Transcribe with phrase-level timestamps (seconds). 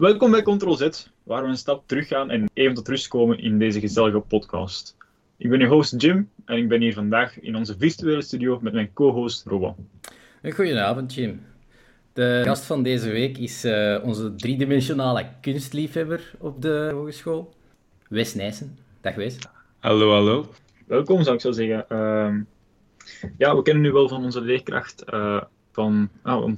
[0.00, 3.38] Welkom bij Ctrl Z, waar we een stap terug gaan en even tot rust komen
[3.38, 4.96] in deze gezellige podcast.
[5.36, 8.72] Ik ben uw host Jim en ik ben hier vandaag in onze virtuele studio met
[8.72, 9.74] mijn co-host Robin.
[10.42, 11.42] Goedenavond Jim.
[12.12, 17.54] De gast van deze week is uh, onze driedimensionale kunstliefhebber op de hogeschool,
[18.08, 18.78] Wes Nijssen.
[19.00, 19.38] Dag Wes.
[19.78, 20.46] Hallo, hallo.
[20.86, 21.84] Welkom zou ik zo zeggen.
[21.88, 22.34] Uh,
[23.38, 25.42] ja, we kennen nu wel van onze leerkracht uh,
[25.72, 26.50] van, ah,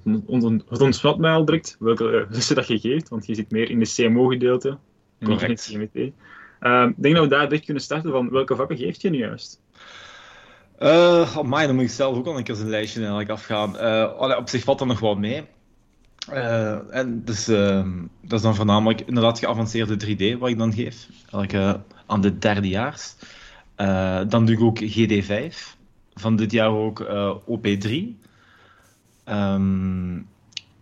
[0.69, 3.79] het ontsnapt mij al direct welke lessen dat je geeft, want je zit meer in
[3.79, 4.79] de CMO-gedeelte
[5.19, 6.13] niet in het CMT.
[6.61, 9.19] Uh, ik denk dat we daar direct kunnen starten van welke vakken geeft je nu
[9.19, 9.61] juist?
[10.83, 13.77] Uh, dan moet ik zelf ook al een keer een lijstje eigenlijk afgaan.
[13.77, 15.43] Uh, op zich valt er nog wel mee.
[16.33, 17.87] Uh, en dus, uh,
[18.21, 21.07] dat is dan voornamelijk inderdaad geavanceerde 3D wat ik dan geef.
[21.31, 23.15] Eigenlijk aan de derdejaars.
[24.29, 25.57] dan doe ik ook GD5.
[26.15, 27.07] Van dit jaar ook
[27.41, 27.91] OP3.
[29.33, 30.29] Um,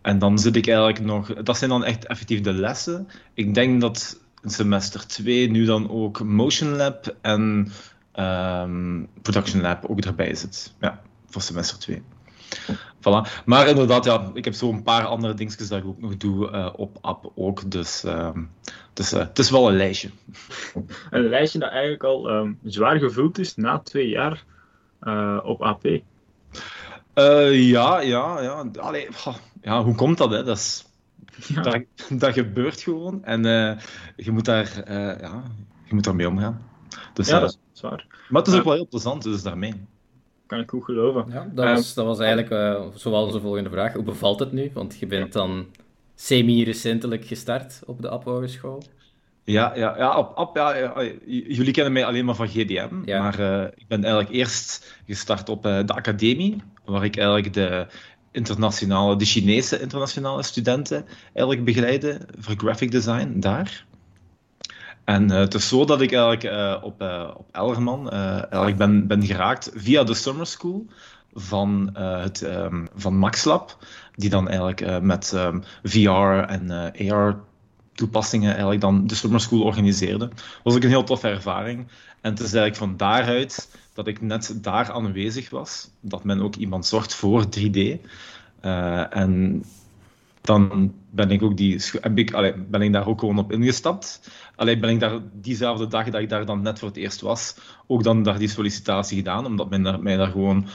[0.02, 1.32] en dan zit ik eigenlijk nog...
[1.32, 3.08] Dat zijn dan echt effectief de lessen.
[3.34, 7.68] Ik denk dat semester 2 nu dan ook Motion Lab en
[8.14, 10.74] um, Production Lab ook erbij zit.
[10.80, 12.02] Ja, voor semester 2.
[12.98, 13.44] Voilà.
[13.44, 16.50] Maar inderdaad, ja, ik heb zo een paar andere dingetjes dat ik ook nog doe
[16.50, 17.70] uh, op app ook.
[17.70, 18.50] Dus, um,
[18.92, 20.10] dus uh, het is wel een lijstje.
[21.10, 24.44] Een lijstje dat eigenlijk al zwaar gevuld is na twee jaar
[25.02, 25.82] uh, op AP.
[27.52, 28.70] Ja, ja, ja.
[28.78, 29.08] Allee,
[29.62, 29.82] ja.
[29.82, 30.30] Hoe komt dat?
[30.30, 30.44] Hè?
[30.44, 30.86] Dat, is,
[31.46, 31.62] ja.
[31.62, 33.24] dat, dat, gebeurt gewoon.
[33.24, 33.42] En
[34.16, 34.82] je moet daar
[35.20, 35.42] ja,
[35.84, 36.68] je moet daarmee omgaan.
[37.14, 38.06] Dus, ja, dat is waar.
[38.28, 39.74] Maar het is ook wel heel plezant, dus daarmee.
[40.46, 41.24] Kan ik goed geloven.
[41.32, 43.92] Ja, dat, was, dat was eigenlijk uh, zowel onze volgende vraag.
[43.92, 44.70] Hoe bevalt het nu?
[44.74, 45.66] Want je bent dan
[46.14, 48.82] semi-recentelijk gestart op de App Hogeschool.
[49.50, 50.92] Ja, ja, ja, op App, ja,
[51.26, 52.88] jullie kennen mij alleen maar van GDM.
[53.04, 57.86] Maar uh, ik ben eigenlijk eerst gestart op uh, de academie, waar ik eigenlijk de
[58.32, 63.84] internationale, de Chinese internationale studenten eigenlijk begeleide voor graphic design daar.
[65.04, 67.00] En uh, het is zo dat ik eigenlijk op,
[67.36, 70.86] op Elgerman eigenlijk ben, ben geraakt via de Summer School
[71.32, 73.78] van, het, um, van MaxLab,
[74.14, 76.70] die dan eigenlijk met um, ehm, VR en
[77.10, 77.36] AR
[78.00, 80.30] toepassingen eigenlijk dan de Summer School organiseerde.
[80.62, 81.78] Was ook een heel toffe ervaring.
[82.20, 86.54] En het is eigenlijk van daaruit dat ik net daar aanwezig was, dat men ook
[86.54, 88.00] iemand zorgt voor 3D.
[89.10, 89.64] en
[90.40, 94.30] dan ben ik, ook die, heb ik, ben ik daar ook gewoon op ingestapt.
[94.56, 97.56] Alleen ben ik daar diezelfde dag dat ik daar dan net voor het eerst was,
[97.86, 100.66] ook dan daar die sollicitatie gedaan, omdat men daar, mij daar gewoon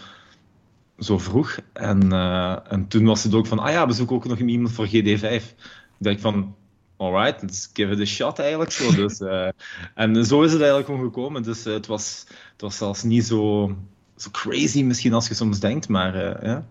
[1.00, 1.60] zo vroeg.
[1.74, 4.72] En, uh, en toen was het ook van, ah ja, we zoeken ook nog iemand
[4.72, 5.22] voor GD5.
[5.22, 5.54] Ik
[5.98, 6.56] dacht van,
[6.98, 8.72] alright, let's give it a shot eigenlijk.
[8.72, 8.92] Zo.
[8.92, 9.48] Dus, uh,
[9.96, 11.44] en zo is het eigenlijk gewoon gekomen.
[11.44, 13.76] Dus uh, het, was, het was zelfs niet zo,
[14.16, 16.66] zo crazy misschien als je soms denkt, maar ja.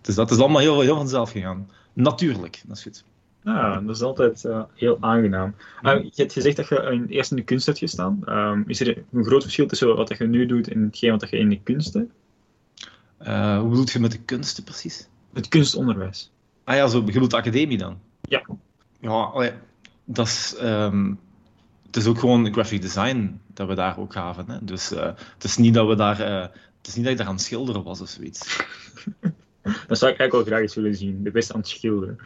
[0.00, 2.62] Dus dat is allemaal heel, heel vanzelf gegaan natuurlijk.
[2.66, 3.04] Dat is goed.
[3.44, 5.54] Ja, dat is altijd heel aangenaam.
[5.82, 8.22] Uh, je hebt gezegd dat je eerst in de kunst hebt gestaan.
[8.28, 11.38] Um, is er een groot verschil tussen wat je nu doet en hetgeen wat je
[11.38, 12.10] in de kunsten?
[13.22, 15.08] Uh, hoe bedoel je met de kunsten precies?
[15.32, 16.32] Het kunstonderwijs.
[16.64, 17.98] Ah ja, zo, je bedoelt de academie dan?
[18.20, 18.42] Ja.
[19.00, 19.52] Ja, allee,
[20.14, 20.56] dat is...
[20.62, 21.18] Um,
[21.86, 24.50] het is ook gewoon graphic design dat we daar ook gaven.
[24.50, 24.58] Hè?
[24.62, 26.18] Dus het is niet dat we daar...
[26.18, 28.40] het is niet dat ik daar aan het schilderen was of zoiets.
[29.62, 31.22] Dat zou ik eigenlijk wel graag eens willen zien.
[31.22, 32.18] De beste aan het schilderen.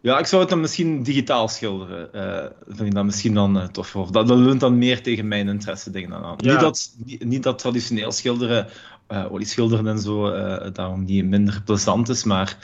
[0.00, 2.08] Ja, ik zou het dan misschien digitaal schilderen.
[2.14, 3.96] Uh, vind ik dat misschien dan uh, tof.
[3.96, 6.36] Of dat, dat leunt dan meer tegen mijn interesse dingen aan.
[6.36, 8.66] Niet, dat, niet, niet, dat traditioneel schilderen,
[9.08, 10.30] uh, schilderen en zo,
[10.72, 12.24] daarom niet minder plezant is.
[12.24, 12.58] Maar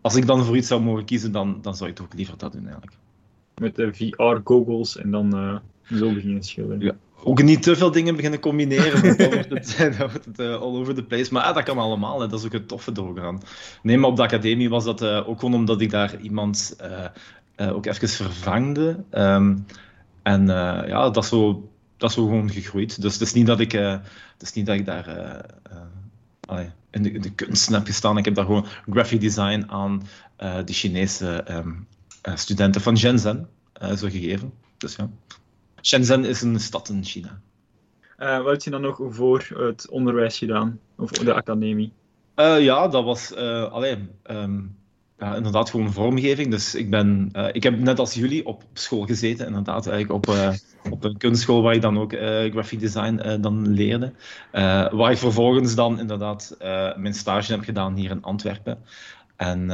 [0.00, 2.52] als ik dan voor iets zou mogen kiezen, dan, dan zou ik toch liever dat
[2.52, 2.96] doen eigenlijk.
[3.60, 6.80] Met de VR-goggles en dan zo beginnen schilderen.
[6.80, 9.16] Ja ook niet te veel dingen beginnen combineren.
[9.16, 9.30] dan
[9.98, 11.32] wordt het, uh, all over the place.
[11.32, 12.20] Maar ah, dat kan allemaal.
[12.20, 12.28] Hè.
[12.28, 13.40] Dat is ook het toffe doorgaan.
[13.82, 16.76] Nee, maar op de academie was dat uh, ook gewoon omdat ik daar iemand
[17.56, 19.04] uh, ook even vervangde.
[19.10, 19.66] Um,
[20.22, 23.02] en ja, dat is, zo, dat is zo gewoon gegroeid.
[23.02, 24.02] Dus het is niet dat ik, het
[24.40, 25.06] is niet dat ik daar
[26.90, 28.18] in, de, in de kunsten heb gestaan.
[28.18, 30.02] Ik heb daar gewoon graphic design aan
[30.36, 31.86] de Chinese um,
[32.34, 33.48] studenten van Shenzhen
[33.96, 34.52] zo gegeven.
[34.78, 35.10] Dus ja.
[35.82, 37.40] Shenzhen is een stad in China.
[38.18, 40.78] Uh, wat heb je dan nog voor het onderwijs gedaan?
[40.96, 41.92] Of de academie?
[42.36, 44.76] Uh, ja, dat was uh, alleen, um,
[45.18, 46.50] ja, inderdaad gewoon vormgeving.
[46.50, 50.34] Dus ik, ben, ik heb net als jullie op school gezeten, inderdaad, eigenlijk op,
[50.90, 52.12] op een kunstschool waar ik dan ook
[52.50, 54.12] graphic design dan leerde.
[54.92, 56.56] waar ik vervolgens dan inderdaad
[56.96, 58.78] mijn stage heb gedaan hier in Antwerpen.
[59.40, 59.66] En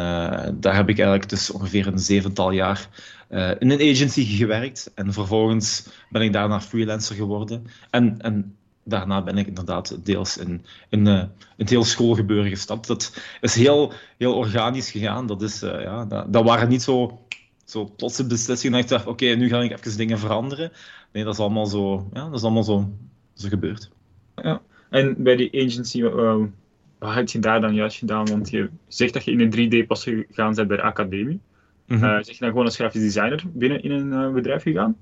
[0.60, 2.88] daar heb ik eigenlijk dus ongeveer een zevental jaar
[3.30, 7.66] uh, in een agency gewerkt en vervolgens ben ik daarna freelancer geworden.
[7.90, 11.24] En, en daarna ben ik inderdaad deels in, in, uh,
[11.56, 12.86] het heel schoolgebeuren gestapt.
[12.86, 15.26] Dat is heel, heel organisch gegaan.
[15.26, 17.20] Dat, is, ja, dat, dat, waren niet zo
[17.64, 20.72] zo plotse beslissing dat ik dacht, oké, nu ga ik even dingen veranderen.
[21.12, 22.90] Nee, dat is allemaal zo, ja, dat is allemaal zo,
[23.34, 23.90] zo gebeurd.
[24.34, 24.60] Ja,
[24.90, 26.02] en bij die agency,
[26.98, 28.26] wat heb je daar dan juist gedaan?
[28.26, 31.40] Want je zegt dat je in een 3D pas gegaan bent bij de academie.
[31.86, 34.96] Mm zeg je dan gewoon als grafisch designer binnen in een uh, bedrijf gegaan?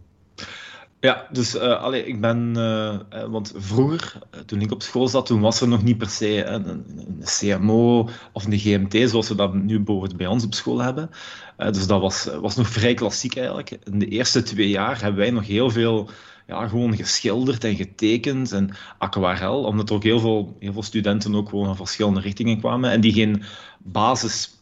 [1.00, 2.98] Ja, dus uh, allee, ik ben, uh,
[3.28, 6.68] want vroeger, toen ik op school zat, toen was er nog niet per se een,
[6.68, 11.10] een CMO of een GMT, zoals we dat nu bijvoorbeeld bij ons op school hebben.
[11.58, 13.70] Uh, dus dat was, was nog vrij klassiek eigenlijk.
[13.70, 16.08] In de eerste twee jaar hebben wij nog heel veel
[16.46, 21.34] ja, gewoon geschilderd en getekend en aquarel, omdat er ook heel veel, heel veel studenten
[21.34, 23.42] ook gewoon van verschillende richtingen kwamen en die geen
[23.78, 24.58] basis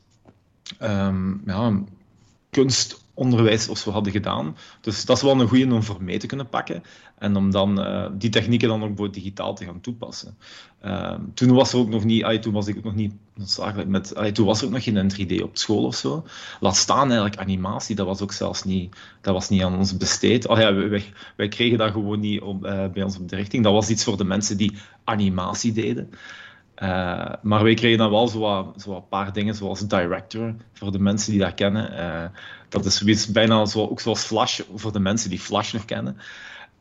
[0.83, 1.83] um, ja,
[3.23, 4.57] kunstonderwijs of zo hadden gedaan.
[4.81, 6.83] Dus dat is wel een goede om voor mee te kunnen pakken
[7.19, 10.37] en om dan uh, die technieken dan ook digitaal te gaan toepassen.
[10.85, 13.13] Uh, toen was er ook nog niet, toen was ik ook nog niet
[13.87, 16.25] met, ay, toen was er ook nog geen 3D op school of zo.
[16.61, 20.49] Laat staan eigenlijk animatie, dat was ook zelfs niet, dat was niet aan ons besteed.
[20.49, 21.05] Oh ja, wij,
[21.37, 23.65] wij kregen dat gewoon niet op, uh, bij ons op de richting.
[23.65, 24.73] Dat was iets voor de mensen die
[25.05, 26.11] animatie deden.
[26.83, 31.31] Uh, maar wij kregen dan wel zo zo paar dingen, zoals director, voor de mensen
[31.31, 31.93] die dat kennen.
[32.73, 36.17] Dat is zoiets, bijna zo, ook zoals Flash, voor de mensen die Flash nog kennen.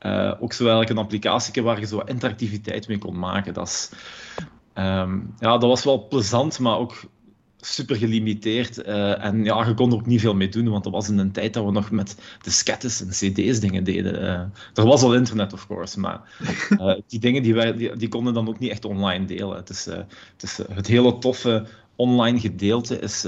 [0.02, 3.54] Uh, ook zo eigenlijk een applicatie waar je zo interactiviteit mee kon maken.
[3.54, 3.90] Dat, is,
[4.76, 7.04] um, ja, dat was wel plezant, maar ook
[7.58, 8.88] super gelimiteerd.
[8.88, 11.18] Uh, en ja, je kon er ook niet veel mee doen, want dat was in
[11.18, 14.22] een tijd dat we nog met diskettes en cd's dingen deden.
[14.22, 14.30] Uh,
[14.74, 16.22] er was al internet, of course, maar
[16.70, 19.56] uh, die dingen die, wij, die, die, konden dan ook niet echt online delen.
[19.56, 21.68] Het, is, het, is, het hele toffe
[22.02, 23.28] online gedeelte is,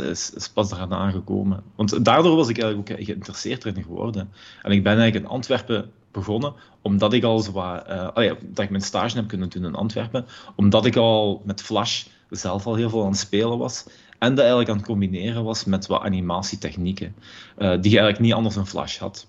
[0.53, 1.63] pas daarna gekomen.
[1.75, 4.29] Want daardoor was ik eigenlijk ook geïnteresseerd erin geworden.
[4.61, 8.69] En ik ben eigenlijk in Antwerpen begonnen, omdat ik al zo oh ja, dat ik
[8.69, 10.25] mijn stage heb kunnen doen in Antwerpen,
[10.55, 13.85] omdat ik al met Flash zelf al heel veel aan het spelen was.
[14.19, 17.15] En dat eigenlijk aan het combineren was met wat animatietechnieken,
[17.57, 19.27] uh, die je eigenlijk niet anders een Flash had.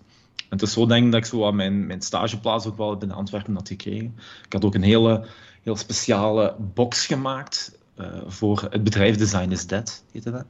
[0.48, 3.54] En het zo denk ik dat ik zo mijn, mijn stageplaats ook wel binnen Antwerpen
[3.54, 4.14] had gekregen.
[4.44, 5.26] Ik had ook een hele,
[5.62, 7.78] heel speciale box gemaakt
[8.26, 10.46] voor het bedrijf Design is Dead, heette dat.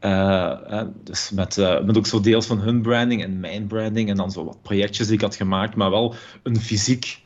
[0.00, 4.30] Uh, dus met, met ook zo deels van hun branding en mijn branding en dan
[4.30, 7.22] zo wat projectjes die ik had gemaakt, maar wel een fysiek,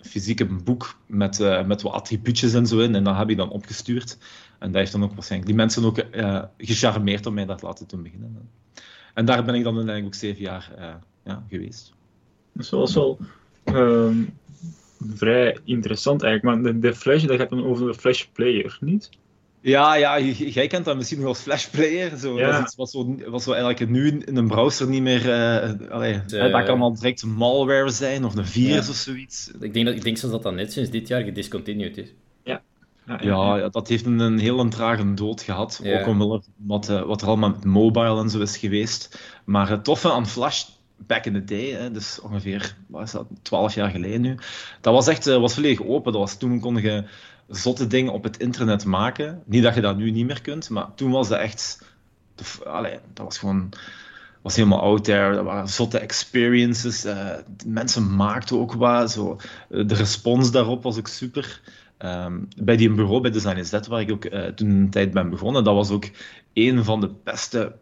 [0.00, 2.94] fysieke boek met, uh, met wat attribuutjes en zo in.
[2.94, 4.18] En dat heb ik dan opgestuurd.
[4.58, 6.04] En dat heeft dan ook waarschijnlijk die mensen ook
[6.58, 8.48] gecharmeerd om mij dat laten doen beginnen.
[9.14, 10.70] En daar ben ik dan uiteindelijk ook zeven jaar
[11.24, 11.92] ja, geweest.
[12.52, 13.18] Dat was wel
[13.64, 14.16] uh,
[15.14, 16.62] vrij interessant eigenlijk.
[16.62, 19.10] Maar de, de Flash, dat gaat dan over de Flash Player, niet?
[19.60, 22.16] Ja, ja, jij kent dat misschien nog als Flash Player.
[22.18, 22.38] Zo.
[22.38, 22.58] Ja.
[22.58, 25.26] Dat is wat zo, wat zo eigenlijk nu in een browser niet meer.
[25.26, 26.48] Uh, allee, de...
[26.50, 28.90] Dat kan al direct malware zijn of een virus ja.
[28.90, 29.50] of zoiets.
[29.60, 32.12] Ik denk, dat, ik denk zelfs dat dat net sinds dit jaar gediscontinued is.
[33.06, 35.80] Ja, ja, dat heeft een, een heel trage dood gehad.
[35.82, 36.00] Ja.
[36.00, 39.20] Ook omwille wat, uh, wat er allemaal met mobile en zo is geweest.
[39.44, 40.64] Maar het toffe aan Flash,
[41.06, 44.38] back in the day, dus ongeveer wat is dat, 12 jaar geleden nu,
[44.80, 46.12] dat was echt uh, was volledig open.
[46.12, 47.04] Dat was, toen kon je
[47.48, 49.42] zotte dingen op het internet maken.
[49.44, 51.90] Niet dat je dat nu niet meer kunt, maar toen was dat echt.
[52.64, 53.72] Allee, dat was gewoon
[54.42, 55.34] was helemaal out there.
[55.34, 57.04] Dat waren zotte experiences.
[57.04, 57.30] Uh,
[57.66, 59.10] mensen maakten ook wat.
[59.10, 59.36] Zo.
[59.68, 61.60] de respons daarop was ook super.
[61.98, 65.64] Um, bij die bureau, bij Design is waar ik ook toen een tijd ben begonnen,
[65.64, 66.04] dat was ook
[66.52, 67.74] een van de beste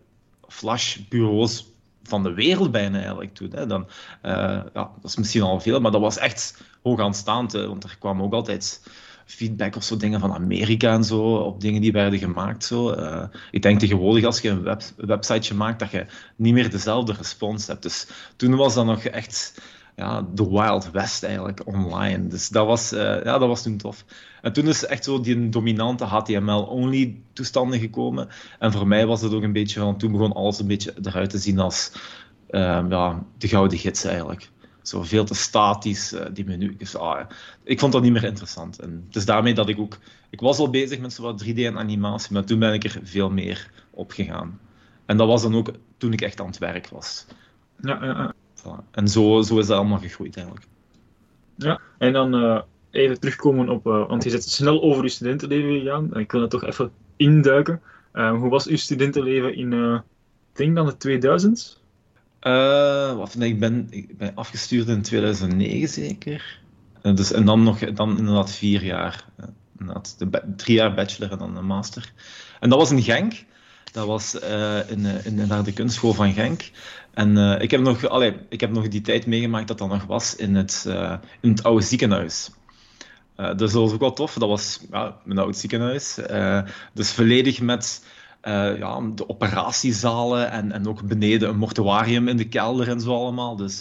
[0.48, 1.69] Flash-bureaus
[2.02, 3.50] van de wereld bijna eigenlijk toen.
[3.54, 3.66] Hè.
[3.66, 3.86] Dan,
[4.22, 4.32] uh,
[4.74, 7.96] ja, dat is misschien al veel, maar dat was echt hoog aanstaand, hè, want er
[7.98, 8.82] kwam ook altijd
[9.24, 12.64] feedback of zo dingen van Amerika en zo, op dingen die werden gemaakt.
[12.64, 12.94] Zo.
[12.94, 17.12] Uh, ik denk tegenwoordig als je een, web, websiteje maakt, dat je niet meer dezelfde
[17.12, 17.82] respons hebt.
[17.82, 19.60] Dus toen was dat nog echt
[20.00, 22.26] ja, de Wild West eigenlijk online.
[22.26, 24.04] Dus dat was, uh, ja, dat was toen tof.
[24.42, 28.28] En toen is echt zo die dominante HTML-only toestanden gekomen.
[28.58, 31.30] En voor mij was het ook een beetje van, toen begon alles een beetje eruit
[31.30, 31.92] te zien als
[32.50, 34.50] uh, ja, de gouden gids eigenlijk.
[34.82, 36.76] Zo veel te statisch, uh, die menu.
[36.76, 37.20] Dus, ah,
[37.64, 38.78] ik vond dat niet meer interessant.
[38.78, 39.98] En het is daarmee dat ik ook...
[40.30, 43.30] Ik was al bezig met zo 3D en animatie, maar toen ben ik er veel
[43.30, 44.60] meer op gegaan.
[45.06, 47.26] En dat was dan ook toen ik echt aan het werk was.
[47.80, 48.34] Ja, ja, ja.
[48.90, 50.66] En zo, zo is dat allemaal gegroeid eigenlijk.
[51.56, 55.80] Ja, en dan uh, even terugkomen op, uh, want je zit snel over je studentenleven
[55.80, 56.16] gegaan.
[56.18, 57.80] Ik wil dat toch even induiken.
[58.12, 61.80] Uh, hoe was uw studentenleven in, ik denk dan de 2000?
[63.16, 66.60] wat, nee, ik, ben, ik ben afgestuurd in 2009 zeker.
[67.02, 69.24] En, dus, en dan nog dan inderdaad vier jaar.
[69.78, 72.12] Inderdaad, de, drie jaar bachelor en dan een master.
[72.60, 73.44] En dat was in Genk.
[73.92, 76.70] Dat was uh, in, in, naar de kunstschool van Genk.
[77.14, 80.04] En uh, ik, heb nog, allee, ik heb nog die tijd meegemaakt dat dat nog
[80.04, 82.50] was in het, uh, in het oude ziekenhuis.
[83.36, 84.34] dus dat was ook wel tof.
[84.34, 86.18] Dat was ja, mijn oud ziekenhuis.
[86.94, 88.04] dus volledig met
[88.42, 93.56] ja, de operatiezalen en, en ook beneden een mortuarium in de kelder en zo allemaal.
[93.56, 93.80] Dus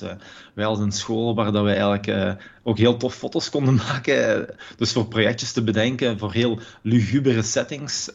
[0.54, 4.48] wij hadden een school waar dat we eigenlijk ook heel tof foto's konden maken.
[4.78, 8.12] dus voor projectjes te bedenken, voor heel lugubere settings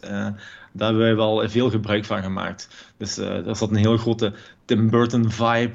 [0.77, 2.69] daar hebben wij wel veel gebruik van gemaakt.
[2.97, 4.33] Dus uh, er zat een heel grote
[4.65, 5.73] Tim Burton vibe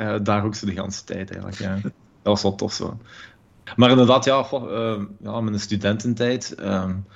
[0.00, 1.58] uh, daar ook zo de hele tijd eigenlijk.
[1.58, 1.78] Ja.
[1.82, 1.92] Dat
[2.22, 2.98] was wel tof zo.
[3.76, 7.06] Maar inderdaad, ja, goh, ja mijn studententijd, um,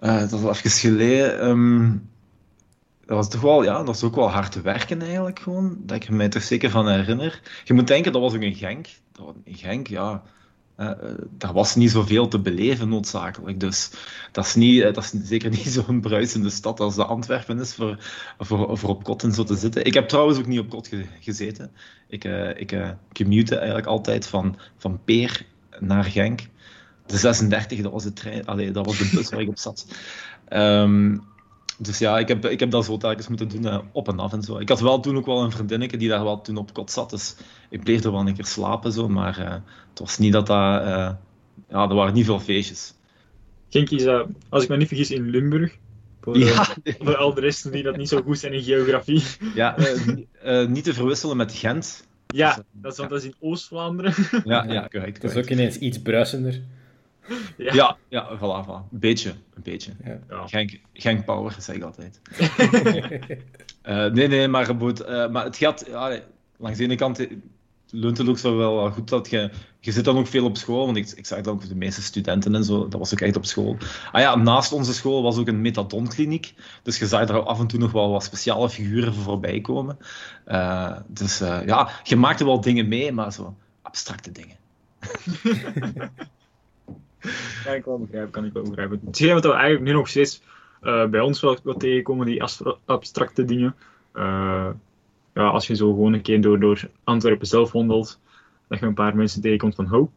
[0.00, 1.48] dat was even geleden.
[1.48, 2.08] Um,
[3.06, 5.76] dat was toch wel, ja, dat was ook wel hard werken eigenlijk gewoon.
[5.78, 7.40] Dat ik er mij toch zeker van herinner.
[7.64, 8.86] Je moet denken, dat was ook een Genk.
[9.12, 10.22] Dat was een Genk, ja
[10.76, 10.90] uh,
[11.30, 13.60] daar was niet zoveel te beleven noodzakelijk.
[13.60, 13.90] Dus
[14.32, 17.98] dat is, niet, dat is zeker niet zo'n bruisende stad als de Antwerpen is voor,
[18.38, 19.84] voor, voor op kot en zo te zitten.
[19.84, 20.90] Ik heb trouwens ook niet op kot
[21.20, 21.70] gezeten.
[22.08, 22.24] Ik,
[22.56, 25.46] ik commute eigenlijk altijd van, van Peer
[25.78, 26.40] naar Genk.
[27.06, 29.86] De 36, dat was de, trein, dat was de bus waar ik op zat.
[30.52, 31.22] Um,
[31.78, 34.32] dus ja, ik heb, ik heb dat zo telkens moeten doen, uh, op en af
[34.32, 34.58] en zo.
[34.58, 37.10] Ik had wel toen ook wel een vriendinnetje die daar wel toen op kot zat,
[37.10, 37.36] dus
[37.70, 39.52] ik bleef er wel een keer slapen, zo, maar uh,
[39.90, 40.82] het was niet dat dat...
[40.82, 41.10] Uh,
[41.68, 42.94] ja, er waren niet veel feestjes.
[43.68, 44.06] Genk is,
[44.48, 45.76] als ik me niet vergis, in Limburg.
[46.20, 46.66] Voor, ja.
[46.98, 49.22] voor al de rest die dat niet zo goed zijn in geografie.
[49.54, 49.76] Ja,
[50.68, 52.06] niet te verwisselen met Gent.
[52.26, 54.14] Ja, dat is, want dat is in Oost-Vlaanderen.
[54.44, 56.60] Ja, ja, correct, Dat is ook ineens iets bruisender.
[57.56, 58.92] Ja, ja, ja voilà, voilà.
[58.92, 59.30] Een beetje.
[59.30, 59.92] Een beetje.
[60.04, 60.46] Ja.
[60.46, 62.20] Genk, Genk power, zeg ik altijd.
[63.86, 65.84] uh, nee, nee, maar, uh, maar het gaat...
[65.88, 66.20] Ja,
[66.56, 67.26] langs de ene kant
[67.90, 69.50] leunt het ook zo wel goed dat je...
[69.80, 72.02] Je zit dan ook veel op school, want ik, ik zag dan ook de meeste
[72.02, 73.76] studenten en zo, dat was ook echt op school.
[74.12, 77.66] Ah ja, naast onze school was ook een methadonkliniek, dus je zag er af en
[77.66, 79.98] toe nog wel wat speciale figuren voorbij komen.
[80.46, 84.56] Uh, dus ja, je maakte wel dingen mee, maar zo abstracte dingen.
[87.64, 89.00] kan ik wel begrijpen, kan ik wel begrijpen.
[89.04, 90.42] Hetgeen wat we eigenlijk nu nog steeds
[90.82, 92.42] uh, bij ons wel wat tegenkomen, die
[92.84, 93.74] abstracte dingen.
[94.14, 94.68] Uh,
[95.34, 98.20] ja, als je zo gewoon een keer door, door Antwerpen zelf wandelt,
[98.68, 100.12] dat je een paar mensen tegenkomt van ho.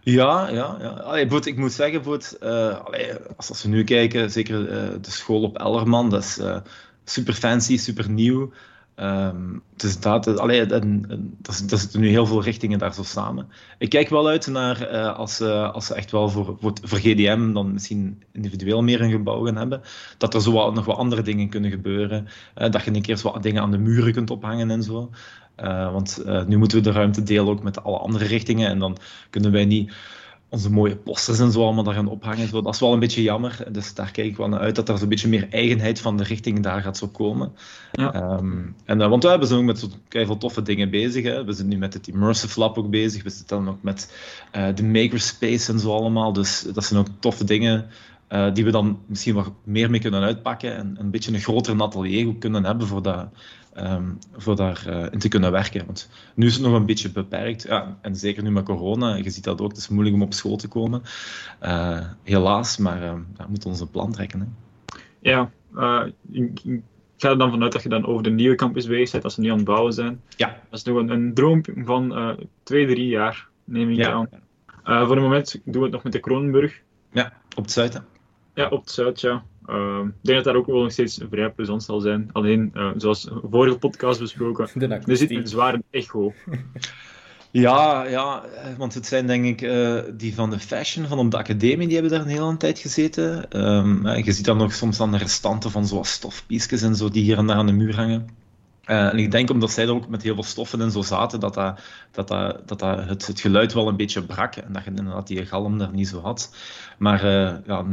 [0.00, 0.88] Ja, ja, ja.
[0.88, 2.02] Allee, ik moet zeggen,
[2.42, 4.66] uh, allee, als, als we nu kijken, zeker
[5.02, 6.40] de school op Ellerman, dat is
[7.04, 8.52] super fancy, super nieuw.
[9.00, 10.82] Um, dus allee, dat,
[11.40, 13.48] dat zitten nu heel veel richtingen daar zo samen.
[13.78, 17.52] Ik kijk wel uit naar uh, als, uh, als ze echt wel voor, voor, GDM
[17.52, 19.80] dan misschien individueel meer een gebouw gaan hebben,
[20.18, 22.28] dat er zo wat, nog wat andere dingen kunnen gebeuren.
[22.56, 25.10] Uh, dat je een keer wat dingen aan de muren kunt ophangen en zo.
[25.92, 28.96] want nu moeten we de ruimte delen ook met alle andere richtingen en dan
[29.30, 29.92] kunnen wij niet
[30.50, 32.48] onze mooie posters en zo allemaal daar gaan ophangen.
[32.48, 32.62] Zo.
[32.62, 33.66] Dat is wel een beetje jammer.
[33.72, 36.22] Dus daar kijk ik wel naar uit dat er zo'n beetje meer eigenheid van de
[36.22, 37.52] richting daar gaat zo komen.
[37.92, 38.36] Ja.
[38.38, 41.24] Um, en, uh, want we zijn ook met zo veel toffe dingen bezig.
[41.24, 41.44] Hè.
[41.44, 43.22] We zijn nu met het Immersive Lab ook bezig.
[43.22, 44.12] We zitten dan ook met
[44.56, 46.32] uh, de Makerspace en zo allemaal.
[46.32, 47.86] Dus dat zijn ook toffe dingen
[48.28, 50.76] uh, die we dan misschien wat meer mee kunnen uitpakken.
[50.76, 53.28] En een beetje een groter atelier kunnen hebben voor dat
[53.76, 55.86] um, voor daarin uh, te kunnen werken.
[55.86, 57.62] Want nu is het nog een beetje beperkt.
[57.62, 60.34] Ja, en zeker nu met corona, je ziet dat ook, het is moeilijk om op
[60.34, 61.02] school te komen.
[61.62, 64.40] Uh, helaas, maar uh, daar moeten we onze plan trekken.
[64.40, 64.46] Hè.
[65.20, 66.82] Ja, uh, ik, ik,
[67.16, 69.40] ga er dan vanuit dat je dan over de nieuwe campus bezig bent, als ze
[69.40, 70.20] nu aan het bouwen zijn.
[70.36, 70.60] Ja.
[70.70, 74.12] Dat is nog een, een droom van twee, drie jaar, neem ik ja.
[74.12, 74.28] aan.
[75.06, 76.82] voor het moment doen we het nog met de Kronenburg.
[77.12, 78.04] Ja, op het zuiden.
[78.54, 79.44] Ja, op het zuid, ja.
[79.68, 82.30] Uh, ik denk dat daar ook wel nog steeds vrij plezant zal zijn.
[82.32, 86.32] Alleen, uh, zoals vorige podcast besproken, er zit een zware echo.
[87.50, 88.44] Ja, ja,
[88.78, 91.96] want het zijn denk ik uh, die van de fashion, van op de academie, die
[91.96, 93.58] hebben daar een hele tijd gezeten.
[93.66, 97.22] Um, je ziet dan nog soms dan de restanten van zoals stofpiesjes en zo, die
[97.22, 98.28] hier en daar aan de muur hangen.
[98.86, 101.40] Uh, en ik denk omdat zij er ook met heel veel stoffen en zo zaten,
[101.40, 104.56] dat, dat, dat, dat, dat, dat het, het geluid wel een beetje brak.
[104.56, 106.54] En dat je inderdaad die galm daar niet zo had.
[106.98, 107.84] Maar uh, ja,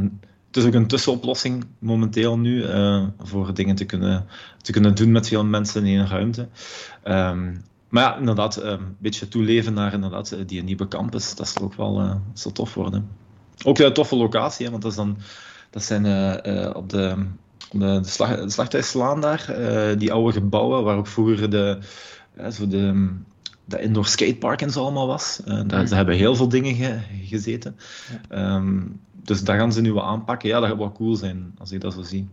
[0.56, 4.26] het is ook een tussenoplossing momenteel nu uh, voor dingen te kunnen,
[4.62, 6.48] te kunnen doen met veel mensen in één ruimte.
[7.04, 11.48] Um, maar ja, inderdaad, ehm, een beetje toeleven naar inderdaad, eh, die nieuwe campus, dat
[11.48, 13.08] zal ook wel uh, zal tof worden.
[13.64, 15.16] Ook een toffe locatie, hè, want dat, is dan,
[15.70, 17.26] dat zijn uh, op de,
[17.70, 19.54] op de, de, slag, de slachthuislaan daar,
[19.98, 21.78] die oude gebouwen waar ook vroeger de,
[22.50, 23.14] zo de,
[23.78, 25.40] indoor skatepark en zo allemaal was.
[25.44, 27.76] daar, daar, hebben heel veel dingen ge, gezeten.
[28.28, 28.54] Ja.
[28.56, 30.48] Um, dus daar gaan ze nu wat aanpakken.
[30.48, 32.28] Ja, dat gaat wel cool zijn als ik dat zo zie.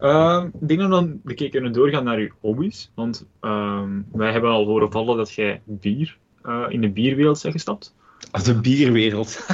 [0.00, 2.90] Uh, ik denk dat we dan een keer kunnen doorgaan naar je hobby's.
[2.94, 3.82] Want uh,
[4.12, 7.94] wij hebben al horen vallen dat jij bier uh, in de bierwereld bent gestapt.
[8.30, 9.40] Als de bierwereld.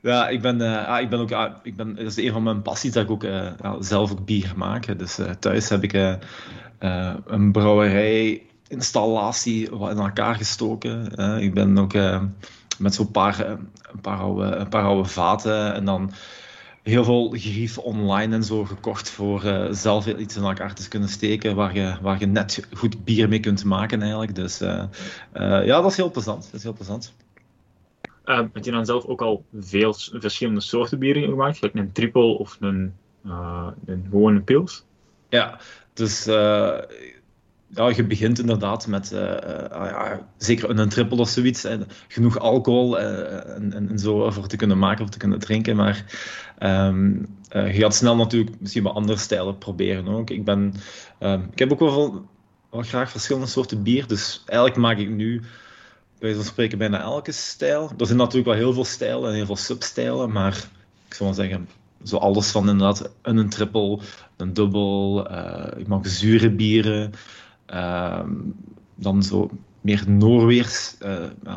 [0.00, 1.32] ja, ik ben, uh, ah, ik ben ook.
[1.32, 4.24] Ah, ik ben, dat is een van mijn passies dat ik ook uh, zelf ook
[4.24, 4.98] bier maak.
[4.98, 6.18] Dus thuis heb ik
[7.26, 11.18] een brouwerij-installatie in elkaar gestoken.
[11.40, 11.92] ik ben ook
[12.78, 15.74] met zo'n paar, een, paar oude, een paar oude vaten.
[15.74, 16.12] En dan
[16.82, 21.08] heel veel gerief online en zo gekocht voor uh, zelf iets in elkaar te kunnen
[21.08, 24.34] steken waar je, waar je net goed bier mee kunt maken eigenlijk.
[24.34, 24.84] Dus uh,
[25.34, 26.44] uh, ja, dat is heel plezant.
[26.44, 27.14] Dat is heel plezant.
[28.24, 31.58] heb je dan zelf ook al veel verschillende soorten bieren gemaakt?
[31.58, 32.94] Gelijk een triple of een,
[33.84, 34.84] een gewone pils?
[35.28, 35.58] Ja,
[35.92, 36.26] dus
[37.74, 39.20] ja, je begint inderdaad met uh,
[39.70, 41.64] ja, zeker een triple of zoiets.
[41.64, 45.76] En genoeg alcohol uh, en, en, zo voor te kunnen maken of te kunnen drinken.
[45.76, 46.04] Maar
[46.60, 50.30] um, je gaat snel natuurlijk misschien wat andere stijlen proberen ook.
[50.30, 50.74] Ik, ben,
[51.20, 52.26] um, ik heb ook wel,
[52.70, 54.06] wel graag verschillende soorten bier.
[54.06, 55.42] Dus eigenlijk maak ik nu
[56.18, 57.92] bij zo'n spreken bijna elke stijl.
[57.98, 60.32] Er zijn natuurlijk wel heel veel stijlen en heel veel substijlen.
[60.32, 60.56] Maar
[61.08, 61.68] ik zou wel zeggen,
[62.04, 63.98] zo alles van inderdaad een triple,
[64.36, 65.26] een dubbel.
[65.78, 67.12] ik mag zure bieren.
[67.72, 68.30] Ehm,
[68.94, 69.50] dan zo
[69.80, 71.54] meer Noorweers, uh,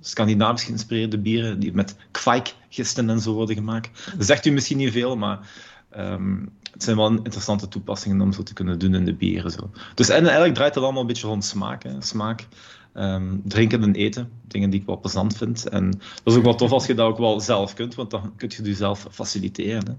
[0.00, 4.12] Scandinavisch geïnspireerde bieren die met kwijkgisten en zo worden gemaakt.
[4.16, 5.50] Dat zegt u misschien niet veel, maar
[5.96, 9.50] um, het zijn wel interessante toepassingen om zo te kunnen doen in de bieren.
[9.50, 9.70] Zo.
[9.94, 11.82] Dus en eigenlijk draait het allemaal een beetje rond smaak.
[11.82, 12.02] Hè.
[12.02, 12.46] Smaak,
[12.94, 15.68] um, drinken en eten, dingen die ik wel plezant vind.
[15.68, 18.32] En dat is ook wel tof als je dat ook wel zelf kunt, want dan
[18.36, 19.86] kun je het jezelf faciliteren.
[19.86, 19.94] Hè.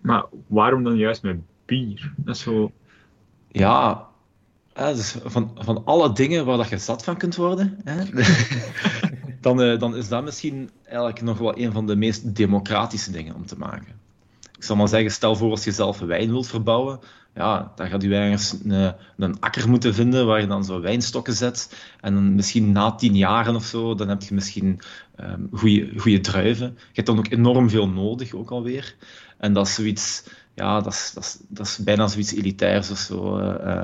[0.00, 2.12] Maar waarom dan juist met bier?
[2.16, 2.72] Dat is zo...
[3.48, 4.08] Ja,
[4.76, 8.04] dus van, van alle dingen waar dat je zat van kunt worden, hè,
[9.40, 13.34] dan, uh, dan is dat misschien eigenlijk nog wel een van de meest democratische dingen
[13.34, 14.04] om te maken.
[14.56, 17.00] Ik zal maar zeggen, stel voor als je zelf wijn wilt verbouwen,
[17.34, 21.34] ja, dan gaat je ergens een, een akker moeten vinden waar je dan zo wijnstokken
[21.34, 21.76] zet.
[22.00, 24.80] En dan misschien na tien jaren of zo, dan heb je misschien
[25.20, 25.48] um,
[25.96, 26.66] goede druiven.
[26.76, 28.94] Je hebt dan ook enorm veel nodig, ook alweer.
[29.38, 30.24] En dat is zoiets
[30.56, 33.38] ja, dat is, dat, is, dat is bijna zoiets elitairs of zo.
[33.38, 33.82] Uh,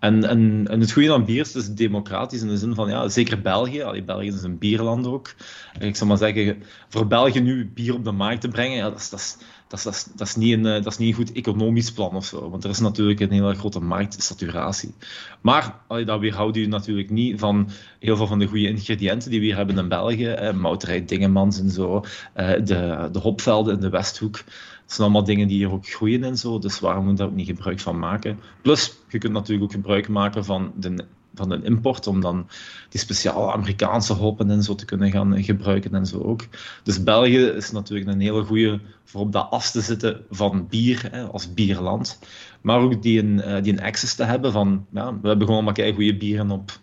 [0.00, 3.08] en, en, en het goede aan bier is, is democratisch in de zin van, ja,
[3.08, 5.34] zeker België, allee, België is een bierland ook.
[5.78, 8.98] Ik zou maar zeggen, voor België nu bier op de markt te brengen, ja, dat,
[8.98, 9.36] is, dat, is,
[9.68, 12.50] dat, is, dat, is niet een, dat is niet een goed economisch plan of zo.
[12.50, 14.94] Want er is natuurlijk een hele grote marktsaturatie.
[15.40, 19.40] Maar allee, dat weerhoudt u natuurlijk niet van heel veel van de goede ingrediënten die
[19.40, 20.26] we hier hebben in België.
[20.26, 24.44] Eh, Mouterij Dingemans en zo, eh, de, de hopvelden in de Westhoek.
[24.84, 27.26] Dat zijn allemaal dingen die hier ook groeien en zo, dus waarom moet je daar
[27.26, 28.38] ook niet gebruik van maken?
[28.62, 32.48] Plus, je kunt natuurlijk ook gebruik maken van de, van de import, om dan
[32.88, 36.46] die speciale Amerikaanse hoppen en zo te kunnen gaan gebruiken en zo ook.
[36.82, 41.08] Dus België is natuurlijk een hele goede voor op dat af te zitten van bier,
[41.10, 42.18] hè, als bierland.
[42.60, 45.64] Maar ook die een, uh, die een access te hebben van, ja, we hebben gewoon
[45.64, 46.78] maar goede bieren op,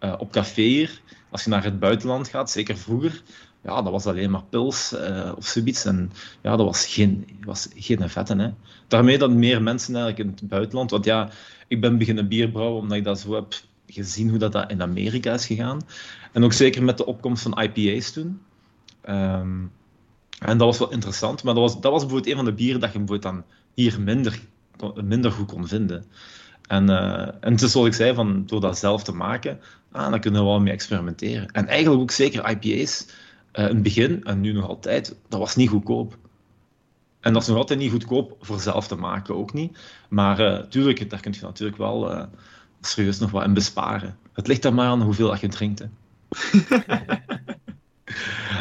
[0.00, 1.02] uh, op café hier.
[1.30, 3.22] Als je naar het buitenland gaat, zeker vroeger,
[3.64, 5.84] ja, dat was alleen maar pils uh, of zoiets.
[5.84, 8.38] En ja, dat was geen, was geen vetten.
[8.38, 8.50] Hè.
[8.88, 10.90] Daarmee dat meer mensen eigenlijk in het buitenland.
[10.90, 11.30] Want ja,
[11.68, 13.54] ik ben beginnen bierbrouwen omdat ik dat zo heb
[13.86, 15.80] gezien hoe dat, dat in Amerika is gegaan.
[16.32, 18.40] En ook zeker met de opkomst van IPA's toen.
[19.08, 19.72] Um,
[20.38, 21.42] en dat was wel interessant.
[21.42, 24.00] Maar dat was, dat was bijvoorbeeld een van de bieren dat je bijvoorbeeld dan hier
[24.00, 24.40] minder,
[25.04, 26.04] minder goed kon vinden.
[26.66, 29.60] En, uh, en het is zoals ik zei, van, door dat zelf te maken,
[29.92, 31.48] ah, dan kunnen we wel mee experimenteren.
[31.50, 33.06] En eigenlijk ook zeker IPA's
[33.54, 36.16] in het begin, en nu nog altijd, dat was niet goedkoop.
[37.20, 39.78] En dat is nog altijd niet goedkoop voor zelf te maken, ook niet.
[40.08, 42.22] Maar uh, tuurlijk, daar kun je natuurlijk wel uh,
[42.80, 44.16] serieus nog wat in besparen.
[44.32, 45.78] Het ligt er maar aan hoeveel dat je drinkt.
[45.78, 45.86] Hè.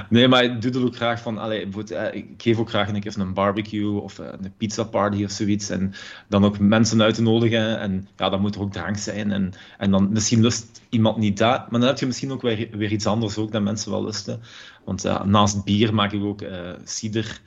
[0.10, 1.38] nee, maar ik doe dat ook graag van...
[1.38, 1.66] Allez,
[2.12, 5.70] ik geef ook graag een keer een barbecue of een pizza party of zoiets.
[5.70, 5.94] En
[6.28, 7.80] dan ook mensen uit te nodigen.
[7.80, 9.32] En ja, dan moet er ook drank zijn.
[9.32, 11.72] En, en dan misschien lust iemand niet dat.
[11.72, 14.42] Maar dan heb je misschien ook weer, weer iets anders ook dat mensen wel lusten.
[14.84, 17.42] Want ja, naast bier maak ik ook uh, cider.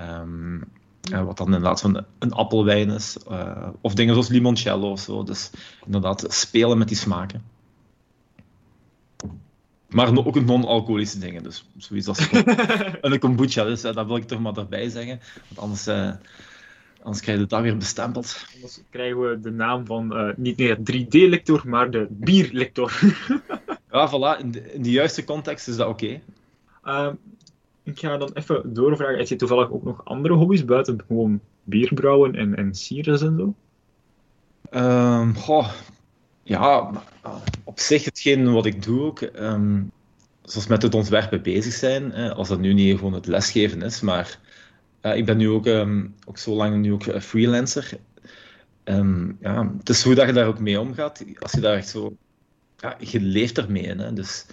[0.00, 0.64] Um,
[1.10, 3.16] wat dan inderdaad van een appelwijn is.
[3.30, 5.22] Uh, of dingen zoals limoncello of zo.
[5.22, 5.50] Dus
[5.84, 7.53] inderdaad, spelen met die smaken.
[9.94, 11.42] Maar ook non-alcoholische dingen.
[11.42, 12.28] Dus zoiets als
[13.00, 13.64] een kombucha.
[13.64, 15.20] Dus dat wil ik toch maar erbij zeggen.
[15.48, 16.10] Want anders, uh,
[17.02, 18.46] anders krijg je dat weer bestempeld.
[18.54, 23.00] Anders krijgen we de naam van uh, niet meer 3D-lector, maar de bierlector.
[23.92, 24.40] ja, voilà.
[24.40, 26.20] In de, in de, juiste context is dat oké.
[26.82, 27.06] Okay.
[27.06, 27.12] Uh,
[27.82, 29.18] ik ga dan even doorvragen.
[29.18, 33.54] Heb je toevallig ook nog andere hobby's buiten gewoon bierbrouwen en, en sieren en zo?
[34.70, 35.72] Um, goh,
[36.44, 36.90] ja,
[37.64, 39.20] op zich hetgeen wat ik doe ook.
[39.20, 39.90] Um,
[40.42, 42.12] zoals met het ontwerpen bezig zijn.
[42.12, 44.38] Als dat nu niet gewoon het lesgeven is, maar
[45.02, 47.90] uh, ik ben nu ook, um, ook zo lang nu ook freelancer.
[48.84, 51.24] Um, ja, het is hoe dat je daar ook mee omgaat.
[51.38, 52.16] Als je daar echt zo...
[52.76, 53.86] Ja, je leeft ermee.
[53.86, 54.46] Hè, dus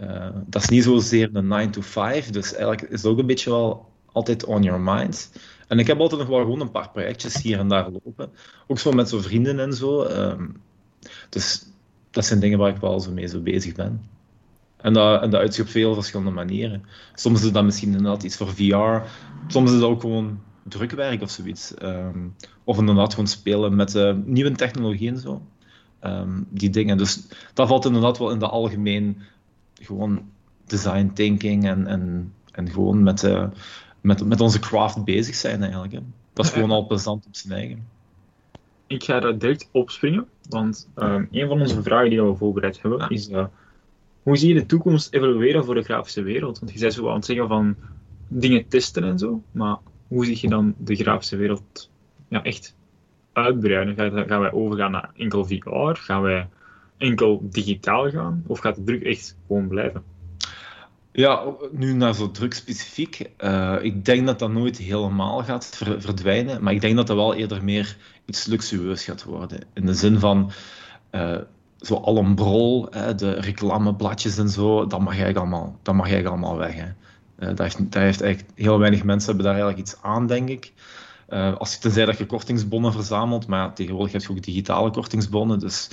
[0.00, 3.26] uh, dat is niet zozeer een 9 to 5, dus eigenlijk is het ook een
[3.26, 5.32] beetje wel altijd on your mind.
[5.68, 8.32] En ik heb altijd nog wel gewoon een paar projectjes hier en daar lopen.
[8.66, 10.04] Ook zo met zo'n vrienden en zo.
[10.04, 10.60] Um,
[11.32, 11.66] dus
[12.10, 14.00] dat zijn dingen waar ik wel zo mee zo bezig ben.
[14.76, 16.84] En dat, en dat uit zich op veel verschillende manieren.
[17.14, 19.08] Soms is dat misschien inderdaad iets voor VR.
[19.46, 21.74] Soms is dat ook gewoon drukwerk of zoiets.
[21.74, 22.18] Ehm,
[22.64, 25.42] of inderdaad gewoon spelen met uh, nieuwe technologie en zo.
[26.00, 26.96] Ehm, die dingen.
[26.98, 29.18] Dus dat valt inderdaad wel in de algemeen
[29.74, 30.22] gewoon
[30.66, 33.46] design thinking en, en, en gewoon met, uh,
[34.00, 35.92] met, met onze craft bezig zijn eigenlijk.
[35.92, 36.00] Hè.
[36.32, 37.86] Dat is gewoon al plezant op zijn eigen.
[38.92, 43.08] Ik ga daar direct opspringen, want um, een van onze vragen die we voorbereid hebben
[43.08, 43.44] is uh,
[44.22, 46.58] hoe zie je de toekomst evolueren voor de grafische wereld?
[46.58, 47.76] Want je zei zo aan het zeggen van
[48.28, 49.76] dingen testen en zo, maar
[50.08, 51.90] hoe zie je dan de grafische wereld
[52.28, 52.74] ja, echt
[53.32, 53.94] uitbreiden?
[53.94, 55.92] Gaan, gaan wij overgaan naar enkel VR?
[55.92, 56.48] Gaan wij
[56.96, 58.44] enkel digitaal gaan?
[58.46, 60.02] Of gaat de druk echt gewoon blijven?
[61.12, 63.30] Ja, nu naar zo druk specifiek.
[63.38, 67.34] Uh, ik denk dat dat nooit helemaal gaat verdwijnen, maar ik denk dat dat wel
[67.34, 69.60] eerder meer iets luxueus gaat worden.
[69.72, 70.50] In de zin van,
[71.12, 71.36] uh,
[71.80, 76.58] zo Alombrol, hè, de reclamebladjes en zo, dat mag eigenlijk allemaal, dat mag eigenlijk allemaal
[76.58, 76.74] weg.
[76.74, 76.88] Hè.
[77.38, 80.72] Uh, dat, heeft, heeft heel weinig mensen hebben daar eigenlijk iets aan, denk ik.
[81.28, 85.58] Uh, als je tenzij dat je kortingsbonnen verzamelt, maar tegenwoordig heb je ook digitale kortingsbonnen,
[85.58, 85.88] dus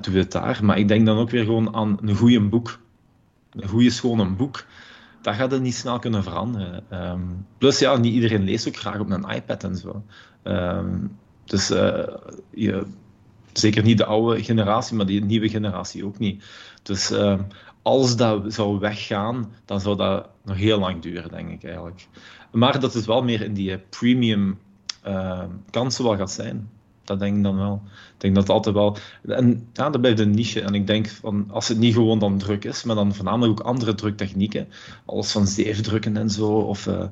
[0.00, 0.60] doe het daar.
[0.62, 2.78] Maar ik denk dan ook weer gewoon aan een goede boek.
[3.50, 4.64] Een goede, schone boek.
[5.22, 6.84] Dat gaat er niet snel kunnen veranderen.
[6.92, 10.02] Um, plus, ja, niet iedereen leest ook graag op een iPad en zo.
[10.44, 11.68] Um, dus
[12.50, 12.86] je,
[13.52, 16.44] zeker niet de oude generatie, maar die nieuwe generatie ook niet.
[16.82, 17.40] Dus uh,
[17.82, 22.06] als dat zou weggaan, dan zou dat nog heel lang duren, denk ik eigenlijk.
[22.50, 24.58] Maar dat het wel meer in die premium
[25.06, 26.70] uh, kansen wel gaat zijn.
[27.04, 27.82] Dat denk ik dan wel.
[27.84, 28.96] Ik denk dat het altijd wel.
[29.26, 30.60] En ja, dat blijft een niche.
[30.60, 33.66] En ik denk van als het niet gewoon dan druk is, maar dan voornamelijk ook
[33.66, 34.68] andere druktechnieken.
[35.04, 36.48] Alles van zeefdrukken en zo.
[36.48, 37.04] Of uh,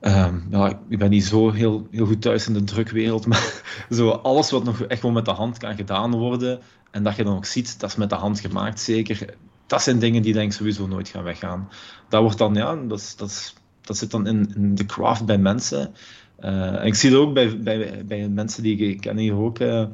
[0.00, 4.10] Um, ja, ik ben niet zo heel, heel goed thuis in de drukwereld, maar zo
[4.10, 7.36] alles wat nog echt wel met de hand kan gedaan worden en dat je dan
[7.36, 9.34] ook ziet, dat is met de hand gemaakt zeker.
[9.66, 11.68] Dat zijn dingen die denk ik sowieso nooit gaan weggaan.
[12.08, 15.94] Dat wordt dan, ja, dat, dat, dat zit dan in, in de craft bij mensen.
[16.40, 19.58] Uh, en ik zie het ook bij, bij, bij mensen die ik ken hier ook.
[19.58, 19.84] Uh,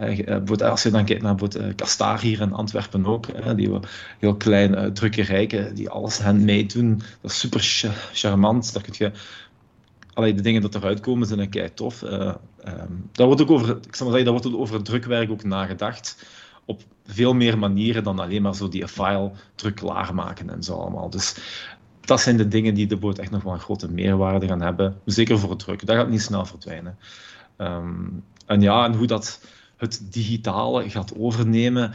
[0.00, 3.78] uh, als je dan kijkt naar uh, Kastaar hier in Antwerpen ook, uh, die
[4.18, 7.02] heel klein uh, drukkerijken die alles handmade doen.
[7.20, 7.60] Dat is super
[8.12, 8.72] charmant.
[8.72, 9.12] Daar kun je,
[10.14, 12.02] allee, de dingen dat eruit komen zijn kei tof.
[12.02, 16.26] Um, daar wordt ook over, ik zal maar zeggen, daar wordt over drukwerk ook nagedacht.
[16.64, 21.10] Op veel meer manieren dan alleen maar zo die file druk klaarmaken en zo allemaal.
[21.10, 21.36] Dus
[22.00, 25.00] dat zijn de dingen die de boot echt nog wel een grote meerwaarde gaan hebben.
[25.04, 25.86] Zeker voor het druk.
[25.86, 26.98] Dat gaat niet snel verdwijnen.
[27.58, 29.40] Um, en ja, en hoe dat
[29.78, 31.92] het digitale gaat overnemen.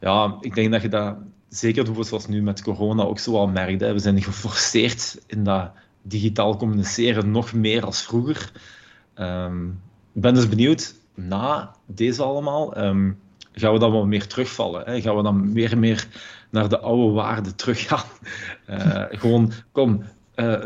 [0.00, 1.16] Ja, ik denk dat je dat
[1.48, 3.80] zeker zoals nu met corona ook zo al merkt.
[3.80, 5.70] We zijn geforceerd in dat
[6.02, 8.52] digitaal communiceren nog meer als vroeger.
[9.14, 9.80] Um,
[10.12, 13.18] ik ben dus benieuwd, na deze allemaal, um,
[13.52, 14.82] gaan we dan wel meer terugvallen?
[14.84, 15.00] Hè?
[15.00, 16.06] Gaan we dan meer en meer
[16.50, 18.06] naar de oude waarden teruggaan?
[18.70, 20.02] Uh, gewoon, kom,
[20.38, 20.64] uh,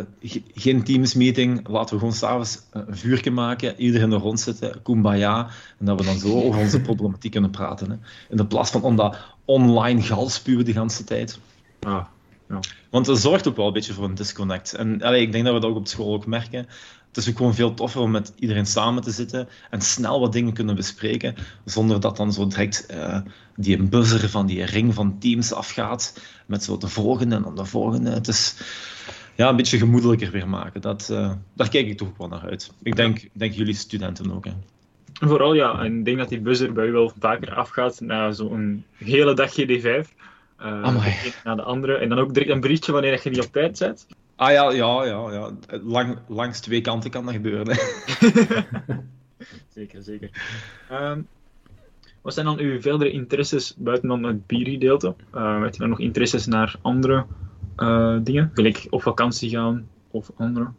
[0.55, 5.87] geen Teams-meeting, laten we gewoon s'avonds een vuurtje maken, iedereen er rond zitten, kumbaya, en
[5.87, 7.91] dat we dan zo over onze problematiek kunnen praten.
[7.91, 7.97] Hè.
[8.29, 11.39] In de plaats van om dat online galspuwen de hele tijd.
[11.81, 12.05] Ah,
[12.49, 12.61] ja.
[12.91, 14.75] Want dat zorgt ook wel een beetje voor een disconnect.
[14.75, 16.67] En allee, ik denk dat we dat ook op school ook merken.
[17.09, 20.33] Het is ook gewoon veel toffer om met iedereen samen te zitten en snel wat
[20.33, 23.19] dingen kunnen bespreken, zonder dat dan zo direct uh,
[23.57, 27.65] die buzzer van die ring van Teams afgaat, met zo de volgende en dan de
[27.65, 28.11] volgende.
[28.11, 28.55] Het is
[29.35, 30.81] ja, een beetje gemoedelijker weer maken.
[30.81, 32.73] Dat, uh, daar kijk ik toch wel naar uit.
[32.83, 34.45] Ik denk, denk jullie studenten ook.
[34.45, 34.53] Hè.
[35.13, 38.85] Vooral ja, en ik denk dat die buzzer bij u wel vaker afgaat na zo'n
[38.97, 40.09] hele dag GD5.
[40.63, 41.05] Uh,
[41.45, 41.95] naar de andere.
[41.95, 44.07] En dan ook direct een berichtje wanneer je die op tijd zet.
[44.37, 45.33] Ah ja, ja, ja.
[45.33, 45.51] ja.
[45.83, 47.77] Lang, langs twee kanten kan dat gebeuren.
[49.75, 50.31] zeker, zeker.
[50.93, 51.27] Um,
[52.23, 55.15] wat zijn dan uw verdere interesses buiten dan het biergedeelte?
[55.35, 57.25] Uh, heb je dan nog interesses naar andere
[57.83, 58.51] uh, dingen?
[58.55, 60.71] Gelijk op vakantie gaan of andere?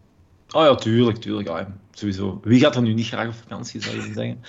[0.51, 1.47] Oh ja, tuurlijk, tuurlijk.
[1.47, 2.39] Ja, sowieso.
[2.43, 4.43] Wie gaat er nu niet graag op vakantie, zou je zeggen?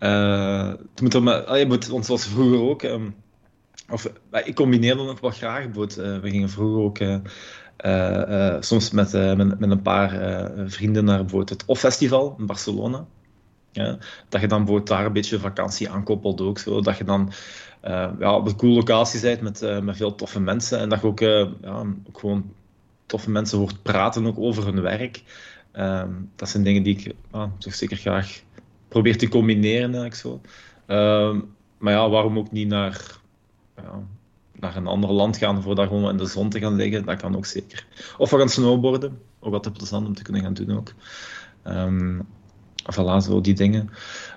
[0.00, 2.82] Uh, ah, je moet, want zoals vroeger ook.
[2.82, 3.14] Um,
[3.90, 4.12] of,
[4.44, 5.66] ik combineerde nog wel graag.
[5.72, 6.98] We gingen vroeger ook
[8.64, 13.06] soms met, met, met, een paar vrienden naar het OFF-festival in Barcelona.
[13.72, 16.58] Ja, dat je dan daar een beetje vakantie aankoppelt ook.
[16.58, 17.32] Zo, dat je dan
[18.18, 20.78] ja, op een cool locatie bent met, uh, met veel toffe mensen.
[20.78, 22.52] En dat je ook, uh, ja, ook gewoon
[23.06, 25.22] toffe mensen hoort praten ook over hun werk.
[25.72, 27.14] Ehm, dat zijn dingen die ik
[27.58, 28.42] toch zeker graag
[28.88, 29.94] probeer te combineren.
[29.94, 30.40] Eigenlijk zo.
[30.86, 31.40] Ehm,
[31.78, 33.18] maar ja, waarom ook niet naar,
[34.52, 37.04] naar een ander land gaan voor daar gewoon in de zon te gaan liggen?
[37.04, 37.86] Dat kan ook zeker.
[38.18, 39.18] Of we gaan snowboarden.
[39.40, 40.94] Ook altijd plezant om te kunnen gaan doen ook.
[41.64, 42.26] Um,
[42.94, 43.90] voilà, zo die dingen.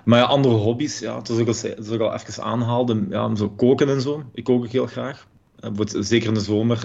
[0.04, 3.50] Maar ja, andere hobby's, ja, zoals ik al, zoals ik al even aanhaalde, ja, zo
[3.50, 4.24] koken en zo.
[4.34, 5.26] Ik kook ook heel graag.
[5.84, 6.84] zeker in de zomer.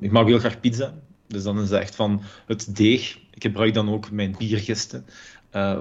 [0.00, 0.94] ik maak heel graag pizza.
[1.26, 3.18] Dus dan is het echt van het deeg.
[3.34, 5.04] Ik gebruik dan ook mijn biergisten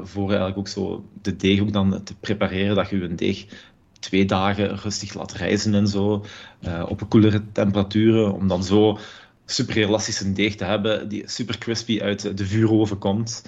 [0.03, 2.75] voor eigenlijk ook zo de deeg ook dan te prepareren.
[2.75, 3.45] Dat je een deeg
[3.99, 6.25] twee dagen rustig laat rijzen en zo.
[6.87, 8.33] op een koelere temperaturen.
[8.33, 8.97] Om dan zo
[9.45, 13.43] super elastische deeg te hebben die super crispy uit de vuuroven komt.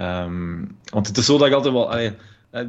[0.00, 1.98] Um, want het is zo dat ik altijd wel...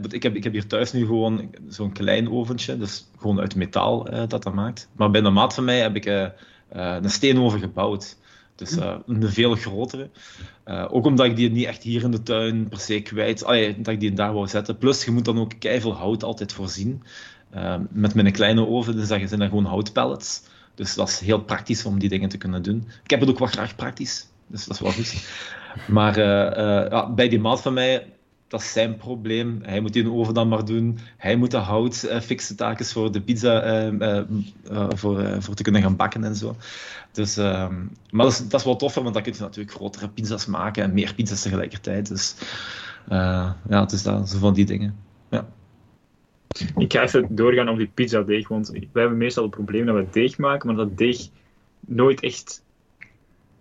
[0.09, 4.13] ik, heb, ik heb hier thuis nu gewoon zo'n klein oventje, dus gewoon uit metaal
[4.13, 4.89] uh, dat dat maakt.
[4.95, 6.29] Maar bij de maat van mij heb ik uh, uh,
[7.01, 8.17] een steenoven gebouwd.
[8.55, 10.09] Dus een veel grotere.
[10.65, 13.43] ook omdat ik die niet echt hier in de tuin per se kwijt...
[13.43, 14.77] Allee, dat ik die daar wou zetten.
[14.77, 17.03] Plus, je moet dan ook keiveel hout altijd voorzien.
[17.89, 20.43] met mijn kleine oven dus zijn dat gewoon houtpellets.
[20.75, 22.87] Dus dat is heel praktisch om die dingen te kunnen doen.
[23.03, 25.27] Ik heb het ook wel graag praktisch, dus dat is wel goed.
[25.87, 28.13] Maar uh, ja, bij die maat van mij,
[28.47, 29.59] dat is zijn probleem.
[29.63, 30.99] Hij moet die oven dan maar doen.
[31.17, 34.21] Hij moet de hout uh, fixen taakjes voor de pizza uh,
[34.89, 36.55] voor, voor te kunnen gaan bakken en zo.
[37.11, 37.75] Dus, ehm,
[38.09, 40.93] maar dat is, dat is wel want dan kun je natuurlijk grotere pizza's maken en
[40.93, 42.07] meer pizza's tegelijkertijd.
[42.07, 42.35] Dus
[43.09, 44.95] ja, het is dat, zo van die dingen.
[45.29, 45.47] Ja.
[46.75, 50.07] Ik ga even doorgaan op die pizzadeeg, want wij hebben meestal het probleem dat we
[50.11, 51.27] deeg maken, maar dat deeg
[51.79, 52.63] nooit echt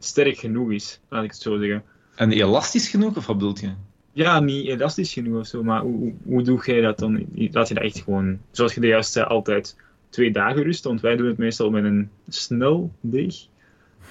[0.04, 1.84] sterk genoeg is, laat ik het zo zeggen.
[2.16, 3.72] En elastisch genoeg, of wat bedoel je?
[4.12, 7.26] Ja, niet elastisch genoeg of zo, maar hoe, hoe doe jij dat dan?
[7.34, 9.76] Laat je dat echt gewoon, zoals je de juist zei, altijd
[10.08, 13.46] twee dagen rust, want wij doen het meestal met een snel deeg.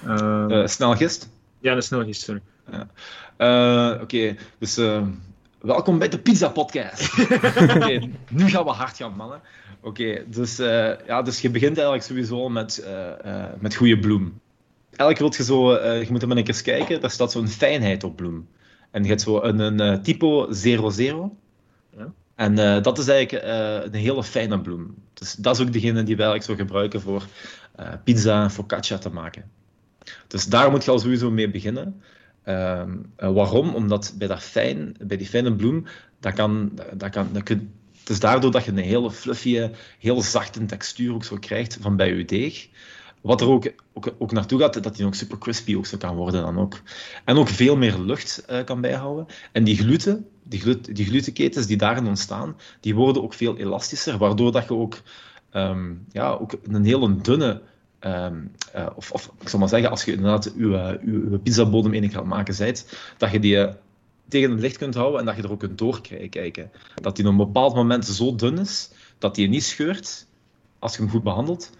[0.06, 1.30] Uh, uh, snelgist?
[1.60, 2.40] Ja, een snelgist, sorry.
[2.70, 2.88] Ja.
[3.94, 5.06] Uh, Oké, dus uh,
[5.60, 7.18] Welkom bij de Pizza Podcast.
[7.76, 9.40] okay, nu gaan we hard gaan, mannen.
[9.80, 12.86] Oké, dus, uh, ja, dus je begint eigenlijk sowieso met,
[13.58, 14.40] met goede bloem.
[15.00, 18.16] Eigenlijk wil je zo, je moet maar een eens kijken, daar staat zo'n fijnheid op
[18.16, 18.48] bloem.
[18.90, 21.36] En je hebt zo een, een typo 00.
[21.96, 22.12] Ja.
[22.34, 23.44] En dat is eigenlijk
[23.84, 24.94] een hele fijne bloem.
[25.14, 27.26] Dus dat is ook degene die we eigenlijk zo gebruiken voor
[28.04, 29.50] pizza en focaccia te maken.
[30.26, 32.02] Dus daar moet je al sowieso mee beginnen.
[32.42, 33.74] Ehm, eh, waarom?
[33.74, 35.86] Omdat bij, dat fijn, bij die fijne bloem,
[36.20, 40.22] dat kan, dat kan, dat kun, het is daardoor dat je een hele fluffy, heel
[40.22, 42.68] zachte textuur ook zo krijgt van bij je deeg.
[43.20, 46.16] Wat er ook, ook, ook naartoe gaat, dat die ook super crispy ook zo kan
[46.16, 46.80] worden dan ook.
[47.24, 49.26] En ook veel meer lucht uh, kan bijhouden.
[49.52, 54.18] En die gluten, die, glut, die glutenketens die daarin ontstaan, die worden ook veel elastischer,
[54.18, 55.00] waardoor dat je ook,
[55.52, 57.62] um, ja, ook een hele dunne
[58.06, 62.10] Um, uh, of, of, ik zal maar zeggen, als je inderdaad je, je, pizzabodem in
[62.10, 63.74] gaat maken bent, dat je die eh,
[64.28, 66.70] tegen het licht kunt houden en dat je er ook kunt doorkijken.
[66.94, 70.26] Dat die op een bepaald moment zo dun is, dat die niet scheurt
[70.78, 71.70] als je hem goed behandelt.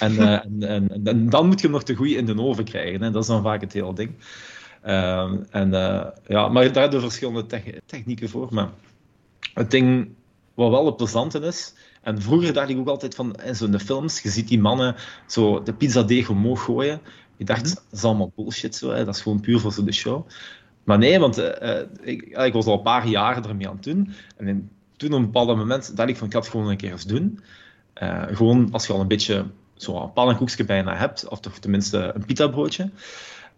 [0.00, 2.64] En, uh, en, en, en, dan moet je hem nog te goed in de oven
[2.64, 3.02] krijgen.
[3.02, 3.10] Hè.
[3.10, 4.14] Dat is dan vaak het hele ding.
[4.86, 5.70] Uh, en,
[6.26, 7.46] ja, maar daar hebben we verschillende
[7.86, 8.48] technieken voor.
[8.50, 8.70] Maar
[9.54, 10.08] het ding
[10.54, 14.20] wat wel het plezante is, en vroeger dacht ik ook altijd van, in zo'n films,
[14.20, 14.94] je ziet die mannen
[15.26, 17.00] zo de pizza deeg omhoog gooien.
[17.36, 19.04] Ik dacht, dat is allemaal bullshit, zo, hè.
[19.04, 20.28] dat is gewoon puur voor zo de show.
[20.84, 21.38] Maar nee, want
[22.00, 24.12] ik, ik, was al een paar jaren ermee aan het doen.
[24.36, 26.76] En in, toen op een bepaald moment dacht ik van, ik ga het gewoon een
[26.76, 27.40] keer eens doen.
[28.30, 29.44] Gewoon als je al een beetje
[29.82, 32.90] zo'n pannenkoekje bijna hebt, of toch tenminste een pita-broodje.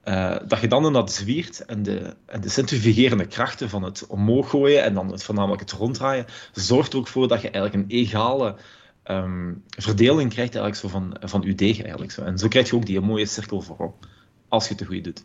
[0.05, 4.51] Uh, dat je dan dat zwiert en de, en de centrifugerende krachten van het omhoog
[4.51, 7.99] gooien en dan het, voornamelijk het ronddraaien, zorgt er ook voor dat je eigenlijk een
[7.99, 8.57] egale
[9.05, 11.81] um, verdeling krijgt eigenlijk zo van, van je deeg.
[11.81, 12.23] Eigenlijk zo.
[12.23, 14.07] En zo krijg je ook die mooie cirkel voorop,
[14.49, 15.25] als je het goed doet.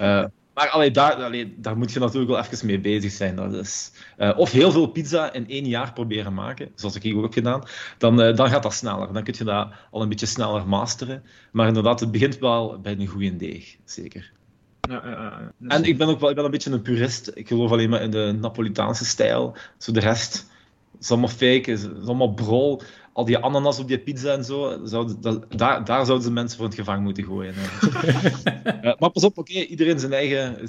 [0.00, 3.36] uh, Maar allee, daar, allee, daar moet je natuurlijk wel even mee bezig zijn.
[3.36, 7.16] Dat is, uh, of heel veel pizza in één jaar proberen maken, zoals ik hier
[7.16, 7.62] ook heb gedaan.
[7.98, 9.12] Dan, uh, dan gaat dat sneller.
[9.12, 11.22] Dan kun je dat al een beetje sneller masteren.
[11.52, 14.32] Maar inderdaad, het begint wel bij een goede deeg, zeker.
[14.80, 17.30] Ja, ja, en ik ben ook wel ik ben een beetje een purist.
[17.34, 19.56] Ik geloof alleen maar in de Napolitaanse stijl.
[19.78, 20.46] Zo de rest
[21.00, 24.82] is allemaal fake, is allemaal brol al die ananas op die pizza en zo,
[25.20, 27.54] dat, daar, daar zouden ze mensen voor het gevangen moeten gooien.
[27.54, 30.68] uh, maar pas op, oké, iedereen zijn eigen,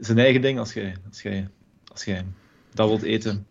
[0.00, 1.48] zijn, eigen ding als jij als jij,
[1.92, 2.24] als jij
[2.74, 3.46] dat wilt eten.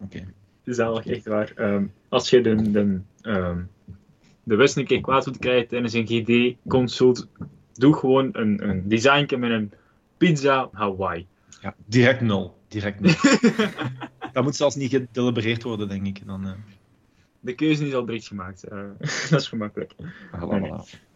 [0.00, 0.16] Oké.
[0.16, 0.26] Okay.
[0.64, 1.52] Zalig, echt waar.
[1.56, 3.68] Um, als je de, de, um,
[4.42, 7.28] de West een keer kwaad wilt krijgen tijdens een GD-consult,
[7.72, 9.72] doe gewoon een, een designje met een
[10.16, 11.26] pizza Hawaii.
[11.60, 12.56] Ja, direct nul.
[12.68, 13.14] Direct nul.
[14.32, 16.26] dat moet zelfs niet gedelibereerd worden, denk ik.
[16.26, 16.52] Dan, uh
[17.40, 18.64] de keuze is al direct gemaakt.
[18.72, 18.78] Uh,
[19.30, 19.92] dat is gemakkelijk.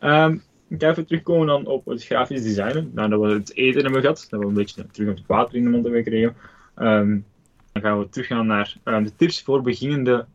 [0.00, 2.90] Um, ik ga even terugkomen dan op het grafisch designen.
[2.94, 5.56] Nou, dat we het eten hebben gehad, dat we een beetje terug op het water
[5.56, 6.37] in de mond hebben gekregen.
[6.76, 7.24] Um,
[7.72, 10.26] dan gaan we teruggaan naar um, de tips voor beginnende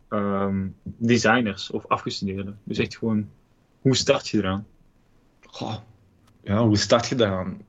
[0.84, 2.60] designers of afgestudeerden.
[2.64, 3.30] Dus echt gewoon,
[3.82, 4.66] hoe start je eraan?
[5.46, 5.76] Goh.
[6.44, 7.62] Ja, hoe start je eraan?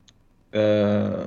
[0.50, 1.24] Uh,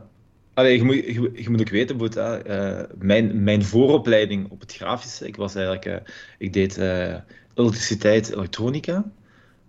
[0.68, 1.06] Je, moet,
[1.44, 2.18] je, moet ook weten,
[2.48, 5.96] uh, mijn, mijn vooropleiding op het grafische, ik was eigenlijk, uh,
[6.38, 7.16] ik deed uh,
[7.54, 9.12] elektriciteit, elektronica.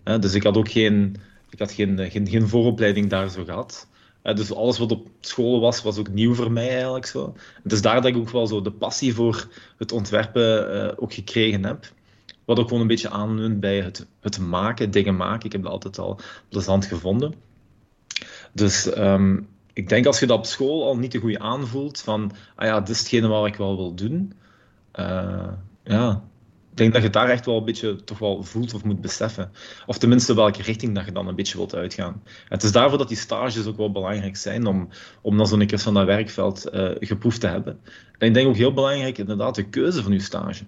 [0.02, 1.16] dus ik had ook geen,
[1.50, 3.88] ik had geen, geen, geen vooropleiding daar zo gehad.
[4.22, 7.34] dus alles wat op school was, was ook nieuw voor mij eigenlijk zo.
[7.62, 11.64] Het is daar dat ik ook wel zo de passie voor het ontwerpen ook gekregen
[11.64, 11.92] heb.
[12.44, 15.46] Wat ook gewoon een beetje aanleunt bij het, het maken, dingen maken.
[15.46, 17.34] Ik heb dat altijd al plezant gevonden.
[18.52, 19.38] Dus ehm,
[19.80, 22.80] ik denk als je dat op school al niet te goed aanvoelt, van, ah ja,
[22.80, 24.32] dit is hetgene wat ik wel wil doen.
[24.94, 25.52] Uh,
[25.84, 26.22] ja,
[26.70, 29.50] ik denk dat je daar echt wel een beetje toch wel voelt of moet beseffen.
[29.86, 32.22] Of tenminste welke richting dat je dan een beetje wilt uitgaan.
[32.48, 34.88] het is daarvoor dat die stages ook wel belangrijk zijn, om,
[35.20, 37.80] om dan zo'n keer van dat werkveld uh, geproefd te hebben.
[38.18, 40.64] En ik denk ook heel belangrijk, inderdaad, de keuze van je stage.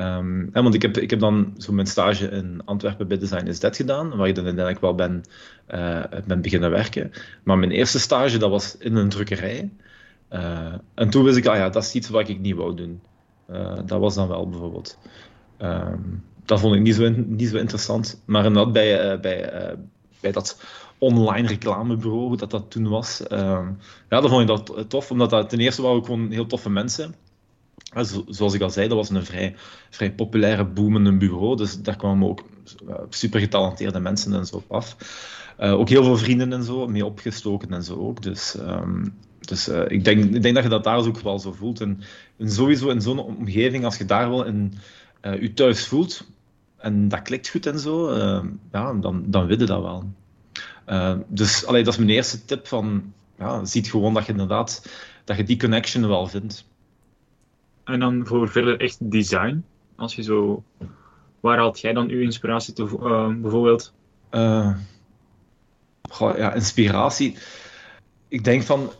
[0.00, 3.60] Um, want ik heb, ik heb dan zo mijn stage in Antwerpen bij Design is
[3.60, 5.24] Dead gedaan, waar ik dan uiteindelijk wel ben,
[5.70, 7.12] uh, ben beginnen werken.
[7.42, 9.70] Maar mijn eerste stage, dat was in een drukkerij.
[10.32, 13.00] Uh, en toen wist ik, ah ja, dat is iets wat ik niet wou doen.
[13.50, 14.98] Uh, dat was dan wel bijvoorbeeld.
[15.62, 18.22] Um, dat vond ik niet zo, niet zo interessant.
[18.24, 19.76] Maar inderdaad, bij, bij,
[20.20, 20.62] bij dat
[20.98, 23.68] online reclamebureau, dat, dat toen was, uh,
[24.08, 26.70] ja, dan vond ik dat tof, omdat dat ten eerste waren ook gewoon heel toffe
[26.70, 27.14] mensen
[28.28, 29.54] zoals ik al zei, dat was een vrij,
[29.90, 31.56] vrij populaire, boomende bureau.
[31.56, 32.42] Dus daar kwamen ook
[32.88, 34.96] uh, super getalenteerde mensen en zo op af.
[35.60, 38.22] Uh, ook heel veel vrienden en zo, mee opgestoken en zo ook.
[38.22, 41.52] Dus, um, dus uh, ik, denk, ik denk dat je dat daar ook wel zo
[41.52, 41.80] voelt.
[41.80, 42.00] En,
[42.36, 44.72] en sowieso in zo'n omgeving, als je daar wel in
[45.40, 46.26] je thuis voelt,
[46.76, 48.14] en dat klikt goed en zo,
[48.72, 50.04] ja, dan, dan weet je dat wel.
[51.28, 54.88] dus allee, dat is mijn eerste tip van, ja, ziet gewoon dat je inderdaad,
[55.24, 56.64] dat je die connection wel vindt.
[57.90, 59.64] En dan voor verder echt design.
[59.96, 60.64] Als je zo...
[61.40, 63.92] Waar haalt jij dan uw inspiratie toe, uh, bijvoorbeeld?
[64.30, 64.76] Uh,
[66.18, 67.36] ja, inspiratie.
[68.28, 68.90] Ik denk van...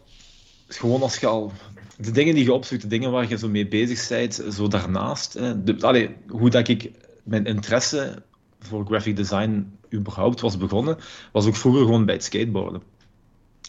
[0.68, 1.52] Gewoon als je al...
[1.96, 5.38] De dingen die je opzoekt, de dingen waar je zo mee bezig bent, zo daarnaast.
[5.80, 6.90] allee, hoe dat ik
[7.24, 8.22] mijn interesse
[8.58, 10.96] voor graphic design überhaupt was begonnen,
[11.32, 12.82] was ook vroeger gewoon bij het skateboarden.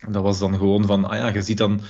[0.10, 1.81] Dat was dan gewoon van, ah ja, je ziet dan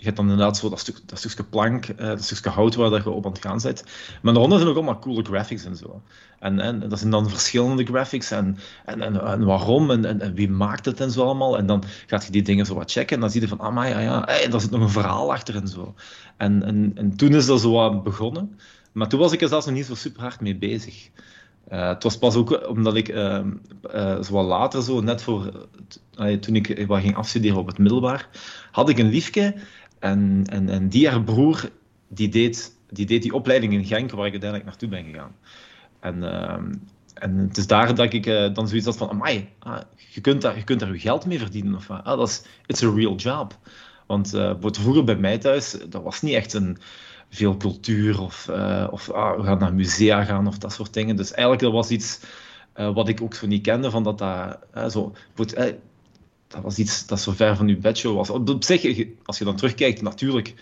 [0.00, 2.90] je hebt dan inderdaad zo dat, stuk, dat stukje plank, uh, dat stukje hout waar
[2.90, 3.84] dat je op aan het gaan bent.
[4.22, 6.02] Maar daaronder zijn ook allemaal coole graphics en zo.
[6.38, 10.84] En, en dat zijn dan verschillende graphics en, en, en, waarom en, en, wie maakt
[10.84, 11.58] het en zo allemaal.
[11.58, 13.74] En dan gaat je die dingen zo wat checken en dan zie je van, ah
[13.74, 15.94] maar ja, ja daar zit nog een verhaal achter en zo.
[16.36, 18.58] En, en, en toen is dat zo wat begonnen.
[18.92, 21.10] Maar toen was ik er zelfs nog niet zo super hard mee bezig.
[21.72, 23.40] Uh, het was pas ook omdat ik uh,
[24.22, 25.66] zo later, zo, net voor,
[26.40, 28.28] toen ik wat ging afstuderen op het middelbaar,
[28.70, 29.54] had ik een liefje
[30.00, 31.70] en, en, en die haar broer,
[32.08, 35.34] die deed, die deed die opleiding in Genk, waar ik uiteindelijk naartoe ben gegaan.
[36.00, 36.74] En, uh,
[37.14, 40.42] en het is daar dat ik uh, dan zoiets had van, amai, ah, je, kunt
[40.42, 41.74] daar, je kunt daar je geld mee verdienen.
[41.74, 43.58] Of, ah, dat is, it's a real job.
[44.06, 46.78] Want uh, vroeger bij mij thuis, dat was niet echt een,
[47.28, 51.16] veel cultuur of, uh, of ah, we gaan naar musea gaan of dat soort dingen.
[51.16, 52.20] Dus eigenlijk dat was iets
[52.72, 55.14] wat ik ook zo niet kende, van dat dat uh, zo,
[56.50, 58.30] dat was iets dat zo ver van uw bedshow was.
[58.30, 60.54] Op zich, als je dan terugkijkt, natuurlijk,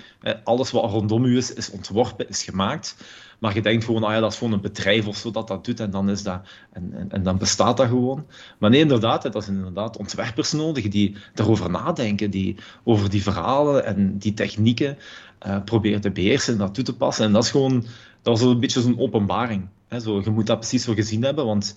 [0.45, 2.97] alles wat rondom u is, is ontworpen, is gemaakt.
[3.39, 5.65] Maar je denkt gewoon, ah ja, dat is gewoon een bedrijf of zo dat dat
[5.65, 6.41] doet en dan, is dat,
[6.73, 8.27] en, en, en dan bestaat dat gewoon.
[8.59, 13.85] Maar nee, inderdaad, dat zijn inderdaad ontwerpers nodig die daarover nadenken, die over die verhalen
[13.85, 14.99] en die technieken
[15.47, 17.25] uh, proberen te beheersen en dat toe te passen.
[17.25, 17.85] En dat is gewoon,
[18.23, 19.69] dat was een beetje zo'n openbaring.
[19.89, 20.01] Hè?
[20.01, 21.77] Zo, je moet dat precies zo gezien hebben, want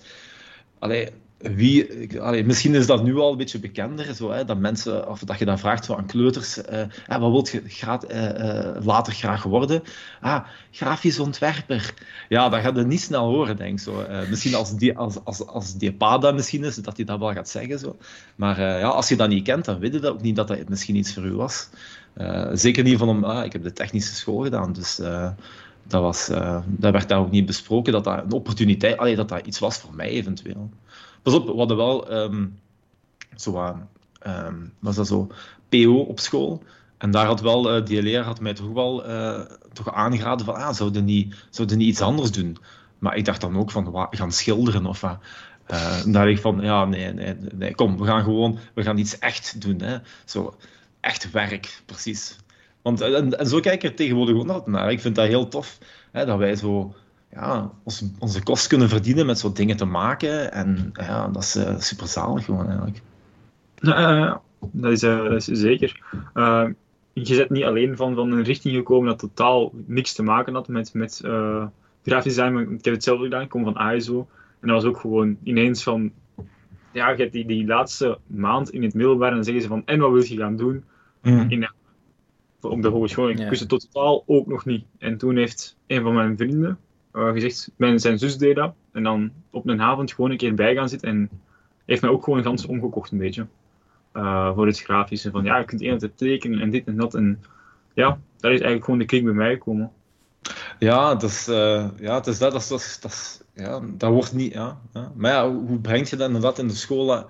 [0.78, 1.08] allee,
[1.42, 5.38] wie, misschien is dat nu al een beetje bekender, zo, hè, dat mensen, of dat
[5.38, 7.62] je dan vraagt zo aan kleuters, uh, wat wil je
[8.10, 9.82] uh, uh, later graag worden?
[10.20, 11.94] Ah, grafisch ontwerper.
[12.28, 14.28] Ja, dat gaat je niet snel horen, denk ik.
[14.28, 15.96] Misschien als die, als, als, als die
[16.34, 17.78] misschien is, dat hij dat wel gaat zeggen.
[17.78, 17.96] Zo.
[18.36, 20.68] Maar ja, als je dat niet kent, dan weet je dat ook niet dat dat
[20.68, 21.68] misschien iets voor u was.
[22.52, 24.96] zeker niet van, om, ah, ik heb de technische school gedaan, dus
[25.86, 26.26] dat, was,
[26.66, 29.78] dat werd daar ook niet besproken, dat dat een opportuniteit, allee, dat dat iets was
[29.78, 30.70] voor mij eventueel.
[31.22, 32.58] Pas op, we hadden wel um,
[33.36, 33.76] zo
[34.26, 35.28] um, was dat zo,
[35.68, 36.62] PO op school.
[36.98, 39.40] En daar had wel, uh, die leraar had mij toch wel uh,
[39.72, 42.56] toch aangeraden van, ah, zouden niet, zouden niet iets anders doen?
[42.98, 45.18] Maar ik dacht dan ook van, gaan schilderen of wat?
[46.06, 49.60] Dacht ik van, ja, nee, nee, nee, kom, we gaan gewoon, we gaan iets echt
[49.60, 49.80] doen.
[49.80, 49.96] Hè?
[50.24, 50.54] Zo,
[51.00, 52.36] echt werk, precies.
[52.82, 54.92] Want, en, en zo kijk ik er tegenwoordig ook naar.
[54.92, 55.78] Ik vind dat heel tof,
[56.12, 56.94] hè, dat wij zo
[57.34, 60.52] ja, ons, onze kost kunnen verdienen met zo'n dingen te maken.
[60.52, 63.02] En ja, dat is uh, super zalig gewoon eigenlijk.
[63.80, 66.00] Uh, dat, is, uh, dat is zeker.
[67.12, 70.68] je bent niet alleen van, van een richting gekomen dat totaal niks te maken had
[70.68, 71.20] met, met
[72.02, 72.52] grafisch design.
[72.52, 74.28] Maar ik heb het zelf gedaan, ik kom van ISO.
[74.60, 76.12] En dat was ook gewoon ineens van...
[76.92, 79.82] Ja, je hebt die, die laatste maand in het middelbaar en dan zeggen ze van...
[79.84, 80.84] En wat wil je gaan doen?
[81.22, 81.50] Mm.
[81.50, 81.68] In,
[82.60, 83.30] op de hogeschool.
[83.30, 84.84] Ik wist het totaal ook nog niet.
[84.98, 86.78] En toen heeft een van mijn vrienden,
[87.12, 88.74] gezegd, mijn, zijn zus deed dat.
[88.92, 91.08] En dan op een avond gewoon een keer bij gaan zitten.
[91.08, 91.30] En
[91.84, 93.46] heeft mij ook gewoon gans omgekocht een beetje.
[94.14, 95.30] Uh, voor het grafische.
[95.30, 97.14] Van ja, je kunt één te tekenen en dit en dat.
[97.14, 97.44] En
[97.94, 99.92] ja, daar is eigenlijk gewoon de klik bij mij gekomen.
[100.78, 104.52] Ja, dat uh, ja, het is dat, dat, dat, ja, dat wordt niet.
[104.52, 105.12] Ja, ja.
[105.14, 107.26] Maar ja, hoe breng je dat in de school?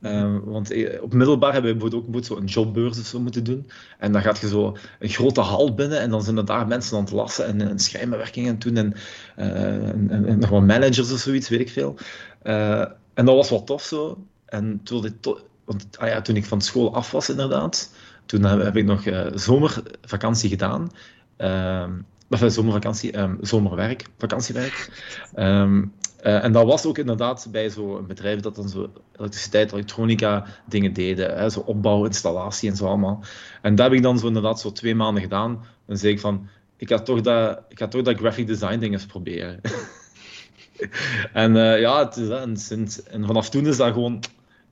[0.00, 3.70] Uh, want op middelbaar hebben we bijvoorbeeld ook een jobbeurs of zo moeten doen.
[3.98, 6.96] En dan gaat je zo een grote hal binnen en dan zijn er daar mensen
[6.96, 8.94] aan het lassen en, en schrijnbewerking doen en,
[9.38, 11.96] uh, en, en, nog wat managers of zoiets, weet ik veel.
[13.14, 14.24] En dat was wel tof zo.
[14.46, 15.14] En toen, dit
[15.64, 17.92] want, ah ja, toen ik van school af was, inderdaad,
[18.26, 19.02] toen heb ik nog
[19.34, 20.90] zomervakantie gedaan.
[22.30, 24.90] Zomervakantie, um, zomerwerk, vakantiewerk.
[25.36, 30.46] Um, uh, en dat was ook inderdaad bij zo'n bedrijf dat dan zo elektriciteit, elektronica
[30.68, 31.38] dingen deden.
[31.38, 33.24] Hè, zo opbouw, installatie en zo allemaal.
[33.62, 35.64] En dat heb ik dan zo inderdaad zo twee maanden gedaan.
[35.86, 39.06] Dan zei ik van, ik ga toch dat, ik toch dat graphic design ding eens
[39.06, 39.60] proberen.
[41.32, 44.22] en uh, ja, het is, en, sinds, en vanaf toen is dat gewoon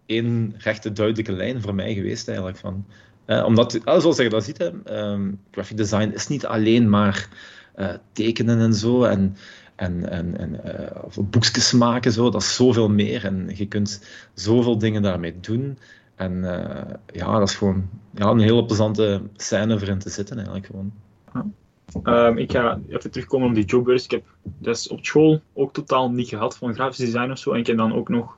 [0.06, 2.58] één rechte duidelijke lijn voor mij geweest eigenlijk.
[2.58, 2.86] Van,
[3.26, 4.70] uh, omdat, zoals je dat ziet, hè,
[5.12, 7.28] um, graphic design is niet alleen maar
[7.76, 9.04] uh, tekenen en zo.
[9.04, 9.36] En,
[9.74, 13.24] en, en, en uh, boekjes maken, zo, dat is zoveel meer.
[13.24, 14.04] En je kunt
[14.34, 15.78] zoveel dingen daarmee doen.
[16.14, 20.36] En uh, ja, dat is gewoon ja, een hele plezante scène voor in te zitten,
[20.36, 20.92] eigenlijk gewoon.
[22.02, 24.04] Um, ik ga even terugkomen op die jobbeurs.
[24.04, 24.24] Ik heb
[24.58, 27.52] dat op school ook totaal niet gehad van grafisch design of zo.
[27.52, 28.36] En ik heb dan ook nog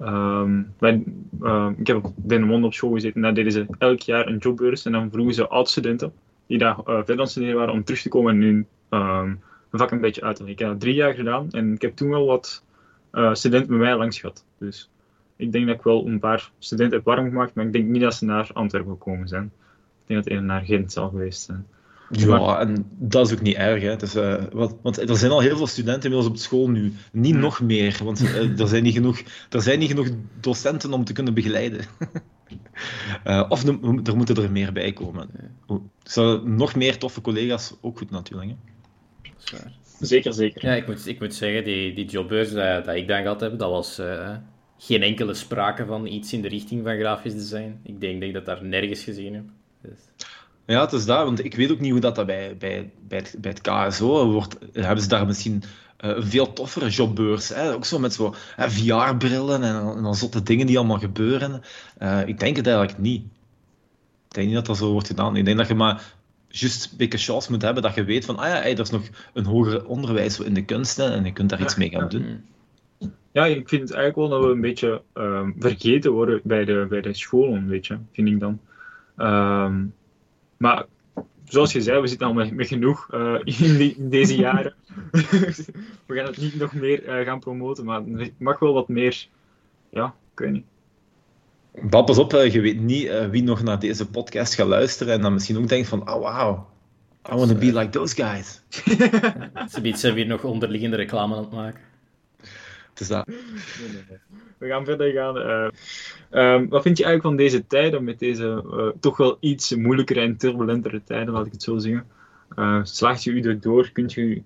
[0.00, 1.02] Um, bij,
[1.42, 4.38] uh, ik heb op Den op school gezeten en daar deden ze elk jaar een
[4.38, 4.84] jobbeurs.
[4.84, 6.12] En dan vroegen ze oud-studenten
[6.46, 9.40] die daar uh, verder aan studeren waren om terug te komen en hun um,
[9.70, 10.60] vak een beetje uit te leggen.
[10.60, 12.64] Ik heb dat drie jaar gedaan en ik heb toen wel wat
[13.12, 14.44] uh, studenten bij mij langs gehad.
[14.58, 14.90] Dus
[15.36, 18.02] ik denk dat ik wel een paar studenten heb warm gemaakt, maar ik denk niet
[18.02, 19.44] dat ze naar Antwerpen gekomen zijn.
[19.44, 21.66] Ik denk dat het naar Gent zal geweest zijn.
[22.16, 23.82] Ja, en dat is ook niet erg.
[23.82, 23.88] Hè.
[23.90, 26.92] Het is, uh, wat, want er zijn al heel veel studenten inmiddels op school nu.
[27.12, 30.08] Niet nog meer, want uh, er, zijn niet genoeg, er zijn niet genoeg
[30.40, 31.84] docenten om te kunnen begeleiden.
[33.26, 35.28] uh, of de, er moeten er meer bij komen.
[36.02, 38.50] Zo, nog meer toffe collega's, ook goed natuurlijk.
[38.50, 39.56] Hè.
[40.00, 40.66] Zeker, zeker.
[40.66, 43.58] Ja, ik moet, ik moet zeggen, die, die jobbeurs dat, dat ik dan gehad heb,
[43.58, 44.00] dat was
[44.78, 47.80] geen enkele sprake van iets in de richting van grafisch design.
[47.82, 49.44] Ik denk dat ik dat daar nergens gezien heb.
[49.82, 50.26] Dus...
[50.66, 53.18] Ja, het is daar, want ik weet ook niet hoe dat, dat bij, bij, bij,
[53.18, 54.58] het, bij het KSO wordt.
[54.72, 55.62] Hebben ze daar misschien
[56.04, 57.48] uh, een veel toffere jobbeurs?
[57.48, 57.72] Hè?
[57.72, 61.62] Ook zo met zo VR-brillen en, en dan zotte dingen die allemaal gebeuren.
[62.02, 63.22] Uh, ik denk het eigenlijk niet.
[64.28, 65.36] Ik denk niet dat dat zo wordt gedaan.
[65.36, 66.14] Ik denk dat je maar
[66.48, 68.90] juist een beetje chance moet hebben dat je weet van, ah ja, hey, er is
[68.90, 69.02] nog
[69.32, 72.44] een hoger onderwijs in de kunsten en je kunt daar iets mee gaan doen.
[73.32, 76.86] Ja, ik vind het eigenlijk wel dat we een beetje um, vergeten worden bij de,
[76.88, 78.60] bij de scholen, weet je, vind ik dan.
[79.16, 79.94] Um,
[80.56, 80.86] maar
[81.44, 84.74] zoals je zei, we zitten al met, met genoeg uh, in, die, in, deze jaren.
[86.06, 89.26] we gaan het niet nog meer uh, gaan promoten, maar het mag wel wat meer.
[89.90, 90.64] Ja, ik weet niet.
[91.90, 95.32] Pas op, je weet niet uh, wie nog naar deze podcast gaat luisteren en dan
[95.32, 96.58] misschien ook denkt van, oh wow,
[97.32, 98.62] I want to be like those guys.
[99.72, 101.80] Ze zijn weer nog onderliggende reclame aan het maken.
[102.94, 103.24] Het is dat.
[104.58, 105.36] We gaan verder gaan.
[105.36, 110.20] Uh, wat vind je eigenlijk van deze tijden, met deze uh, toch wel iets moeilijkere
[110.20, 112.06] en turbulentere tijden, laat ik het zo zeggen?
[112.56, 113.90] Uh, slaagt je u erdoor?
[113.92, 114.42] Kunt je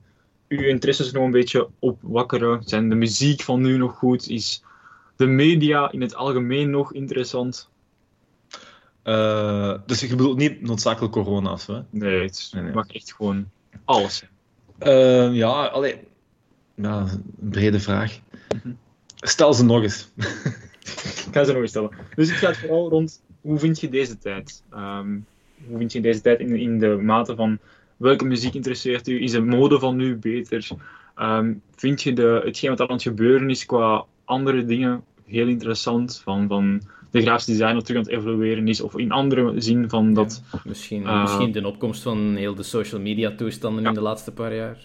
[0.49, 2.63] uw interesses nog een beetje opwakkeren?
[2.65, 4.29] Zijn de muziek van nu nog goed?
[4.29, 4.65] Is
[5.17, 7.71] de media in het algemeen nog interessant?
[9.87, 11.81] dus je bedoelt niet noodzakelijk corona's, hè?
[11.91, 12.73] Nee, het nee, nee.
[12.73, 13.51] mag echt gewoon
[13.85, 14.25] alles
[15.33, 15.99] ja, alleen,
[16.83, 18.19] ja, een brede vraag.
[19.17, 20.09] Stel ze nog eens.
[21.27, 21.91] ik ga ze nog eens stellen.
[22.15, 24.63] Dus het gaat vooral rond hoe vind je deze tijd?
[24.75, 25.27] Um,
[25.67, 27.59] hoe vind je deze tijd in, in de mate van
[27.97, 29.23] welke muziek interesseert u?
[29.23, 30.69] Is de mode van nu beter?
[31.17, 35.47] Um, vind je de, hetgeen wat er aan het gebeuren is qua andere dingen heel
[35.47, 36.21] interessant?
[36.25, 40.15] Van, van de grafische design terug aan het evolueren is, of in andere zin van
[40.15, 40.43] dat...
[40.53, 43.89] Ja, misschien, uh, misschien de opkomst van heel de social media toestanden ja.
[43.89, 44.77] in de laatste paar jaar.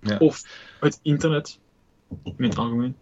[0.00, 0.16] Ja.
[0.18, 0.42] Of
[0.80, 1.58] het internet,
[2.24, 2.96] in het algemeen.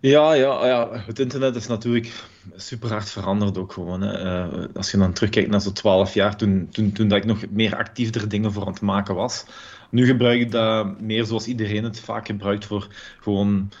[0.00, 2.12] Ja, ja, ja, het internet is natuurlijk
[2.56, 4.00] super hard veranderd ook gewoon.
[4.00, 4.24] Hè.
[4.24, 7.50] Uh, als je dan terugkijkt naar zo'n 12 jaar, toen, toen, toen dat ik nog
[7.50, 9.44] meer actief dingen voor aan het maken was.
[9.90, 12.86] Nu gebruik ik dat meer zoals iedereen het vaak gebruikt voor
[13.20, 13.72] gewoon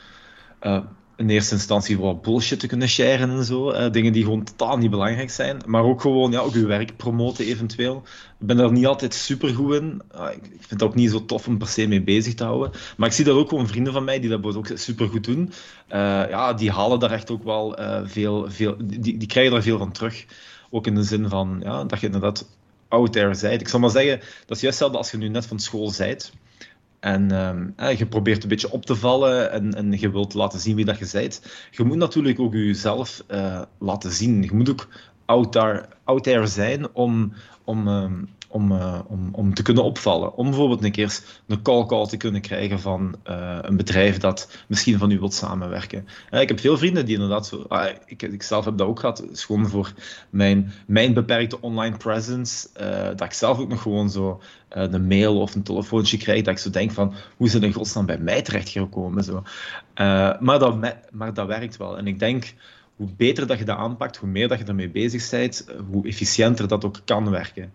[0.62, 0.84] uh,
[1.16, 3.72] in eerste instantie wat bullshit te kunnen sharen en zo.
[3.72, 5.60] Uh, dingen die gewoon totaal niet belangrijk zijn.
[5.66, 8.02] Maar ook gewoon ja, ook je werk promoten eventueel.
[8.40, 10.02] Ik ben daar niet altijd super goed in.
[10.14, 12.70] Uh, ik, vind het ook niet zo tof om per se mee bezig te houden.
[12.96, 15.52] Maar ik zie dat ook gewoon vrienden van mij die dat ook super goed doen.
[15.88, 15.98] Uh,
[16.28, 19.92] ja, die halen daar echt ook wel veel, veel die, die krijgen daar veel van
[19.92, 20.24] terug.
[20.70, 22.48] Ook in de zin van ja, dat je inderdaad
[22.88, 23.60] out there zijt.
[23.60, 26.32] Ik zal maar zeggen, dat is juist hetzelfde als je nu net van school zijt
[27.02, 27.32] En
[27.80, 30.84] uh, je probeert een beetje op te vallen en, en je wilt laten zien wie
[30.84, 31.42] dat je bent.
[31.70, 34.42] Je moet natuurlijk ook jezelf uh, laten zien.
[34.42, 34.88] Je moet ook
[36.04, 37.32] out there zijn om,
[37.64, 40.34] om, ehm, om, uh, om, om te kunnen opvallen.
[40.34, 44.64] Om bijvoorbeeld een keer een call call te kunnen krijgen van uh, een bedrijf dat
[44.68, 46.06] misschien van u wilt samenwerken.
[46.30, 47.64] Uh, ik heb veel vrienden die inderdaad zo...
[47.68, 49.24] Ah, ik, ik zelf heb dat ook gehad.
[49.30, 49.92] Is gewoon voor
[50.30, 52.68] mijn, mijn beperkte online presence.
[53.16, 56.42] dat ik zelf ook nog gewoon zo een mail of een telefoontje krijg.
[56.42, 59.24] Dat ik zo denk van, hoe is het in godsnaam bij mij terechtgekomen?
[59.24, 59.42] Zo.
[60.40, 60.76] maar, dat,
[61.10, 61.98] maar dat werkt wel.
[61.98, 62.54] En ik denk
[62.96, 66.68] hoe beter dat je dat aanpakt, hoe meer dat je ermee bezig bent, hoe efficiënter
[66.68, 67.72] dat ook kan werken.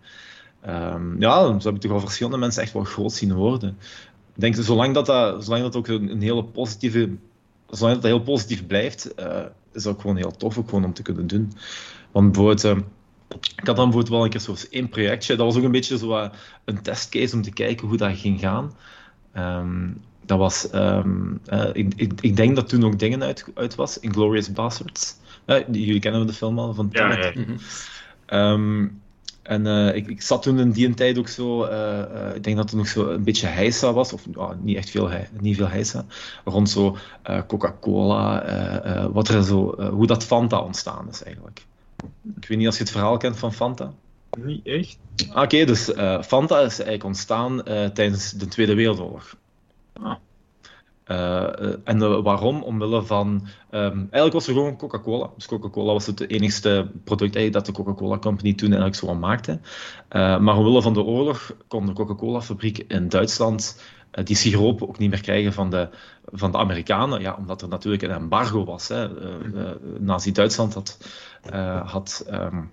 [0.66, 3.78] Um, ja, zo heb ik toch al verschillende mensen echt wel groot zien worden.
[4.34, 7.10] Ik denk, zolang dat, dat, zolang dat ook een, hele positieve...
[7.70, 10.84] Zolang dat, dat heel positief blijft, uh, is dat ook gewoon heel tof ook gewoon
[10.84, 11.52] om te kunnen doen.
[12.12, 12.64] Want bijvoorbeeld...
[12.64, 12.82] Uh,
[13.28, 15.36] ik had dan bijvoorbeeld wel een keer zo'n één projectje.
[15.36, 16.28] Dat was ook een beetje zo uh,
[16.64, 18.72] een testcase om te kijken hoe dat ging gaan.
[19.36, 20.68] Um, dat was...
[20.74, 21.40] Um,
[21.72, 23.98] ik, ik, ik, denk dat toen ook dingen uit, uit was.
[23.98, 25.16] Inglorious Bastards.
[25.70, 27.32] jullie kennen de film al van Ja, ja.
[28.26, 29.00] Mm
[29.48, 32.56] en uh, ik, ik, zat toen in die tijd ook zo, uh, uh, ik denk
[32.56, 34.26] dat er nog zo een beetje heisa was, of
[34.60, 36.04] niet echt veel, niet veel heisa,
[36.44, 36.96] rond zo
[37.46, 41.66] Coca-Cola, wat er zo, hoe dat Fanta ontstaan is eigenlijk.
[42.40, 43.92] Ik weet niet als je het verhaal kent van Fanta.
[44.38, 44.98] Niet echt.
[45.16, 45.90] Ah, oké, okay, dus
[46.26, 49.36] Fanta is eigenlijk ontstaan tijdens de Tweede Wereldoorlog.
[49.92, 50.14] Ah.
[51.10, 52.62] Uh, en waarom?
[52.62, 53.46] Omwille van.
[53.70, 55.30] Um, eigenlijk was er gewoon Coca-Cola.
[55.36, 59.60] Dus Coca-Cola was het enigste product dat de Coca-Cola Company toen eigenlijk zo maakte.
[60.10, 63.82] Uh, maar omwille van de oorlog kon de Coca-Cola-fabriek in Duitsland
[64.12, 65.88] uh, die siroop ook niet meer krijgen van de,
[66.24, 67.20] van de Amerikanen.
[67.20, 68.88] Ja, omdat er natuurlijk een embargo was.
[68.88, 69.08] Hè.
[69.98, 70.98] Nazi-Duitsland had.
[71.84, 72.70] had um,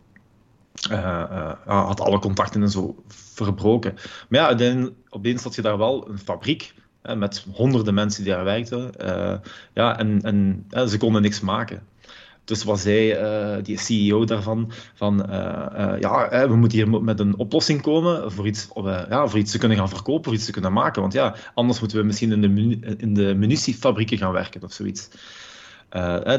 [1.65, 3.93] had alle contacten en zo verbroken.
[4.29, 6.73] Maar ja, uiteindelijk, opeens had je daar wel een fabriek
[7.15, 8.91] met honderden mensen die daar werkten.
[9.01, 9.35] Uh,
[9.73, 11.81] ja, en, en ze konden niks maken.
[12.45, 17.37] Dus was hij, uh, die CEO daarvan, van uh, ja, we moeten hier met een
[17.37, 20.73] oplossing komen voor iets, ja, voor iets te kunnen gaan verkopen, voor iets te kunnen
[20.73, 21.01] maken.
[21.01, 25.09] Want ja, anders moeten we misschien in de, in de munitiefabrieken gaan werken of zoiets.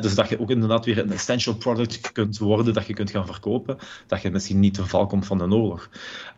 [0.00, 3.26] dus dat je ook inderdaad weer een essential product kunt worden, dat je kunt gaan
[3.26, 5.88] verkopen, dat je misschien niet te val komt van de oorlog.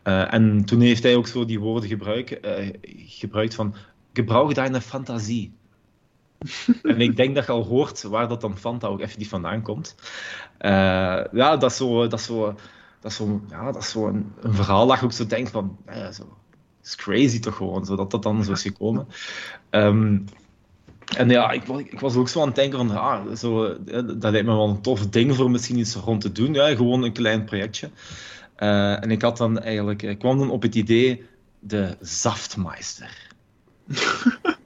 [0.03, 2.39] en toen heeft hij ook zo die woorden gebruik,
[3.07, 3.75] gebruikt van
[4.19, 5.53] gebruik deine fantasie.
[6.83, 9.61] en ik denk dat je al hoort waar dat dan Fanta ook even niet vandaan
[9.61, 9.95] komt.
[10.59, 12.55] Uh, ja, dat is zo, dat is zo,
[12.99, 15.77] dat is zo, ja, dat is zo een, verhaal dat je ook zo denkt van,
[15.85, 16.37] ja, zo,
[16.83, 19.07] is crazy toch gewoon, zo dat dat dan zo is gekomen.
[19.69, 20.25] Um,
[21.17, 23.83] en ja, ik, ik, was ook zo aan het denken van, ah, zo,
[24.17, 26.53] dat lijkt me wel een tof ding voor misschien iets rond te doen.
[26.53, 27.89] Ja, gewoon een klein projectje.
[28.57, 31.25] Uh, en ik had dan eigenlijk, ik kwam dan op het idee,
[31.59, 33.28] de Zaftmeister.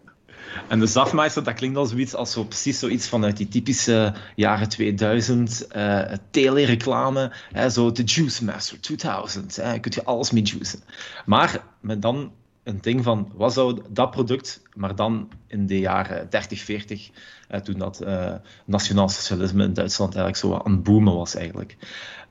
[0.67, 4.69] En de Zafmeister, dat klinkt al zoiets als zo, precies zoiets vanuit die typische jaren
[4.69, 6.01] 2000 uh,
[6.31, 7.31] telereclame.
[7.51, 9.55] Hè, zo de Juice Master 2000.
[9.55, 10.79] Hè, kun je alles mee juicen.
[11.25, 12.31] Maar met dan
[12.63, 17.09] een ding van, wat zou dat product, maar dan in de jaren 30, 40,
[17.47, 18.33] eh, toen dat uh,
[18.65, 21.77] nationaal socialisme in Duitsland eigenlijk zo aan het boomen was eigenlijk.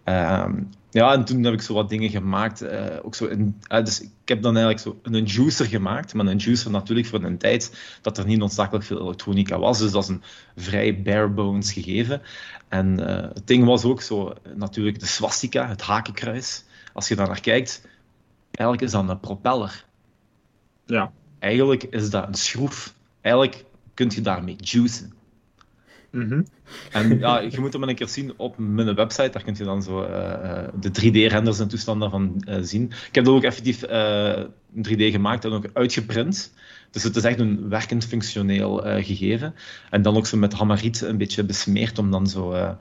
[0.04, 2.62] Ehm, ja, en toen heb ik zo wat dingen gemaakt.
[2.62, 6.14] Uh, ook zo in, uh, dus ik heb dan eigenlijk zo een juicer gemaakt.
[6.14, 9.78] Maar een juicer natuurlijk voor een tijd dat er niet noodzakelijk veel elektronica was.
[9.78, 10.22] Dus dat is een
[10.56, 12.22] vrij bare bones gegeven.
[12.68, 16.64] En uh, het ding was ook zo natuurlijk de swastika, het hakenkruis.
[16.92, 17.86] Als je daar naar kijkt,
[18.50, 19.84] eigenlijk is dat een propeller.
[20.86, 21.12] Ja.
[21.38, 22.94] Eigenlijk is dat een schroef.
[23.20, 25.12] Eigenlijk kun je daarmee juicen.
[26.12, 26.46] Mm
[26.90, 29.30] En ja, je moet hem een keer zien op mijn website.
[29.30, 32.84] Daar kun je dan zo uh, de 3D-renders en toestanden van uh, zien.
[32.84, 34.44] Ik heb dat ook effectief uh,
[34.76, 36.54] 3D gemaakt en ook uitgeprint.
[36.90, 39.54] Dus het is echt een werkend functioneel gegeven.
[39.90, 42.74] En dan ook zo met hamariet een beetje besmeerd om dan zo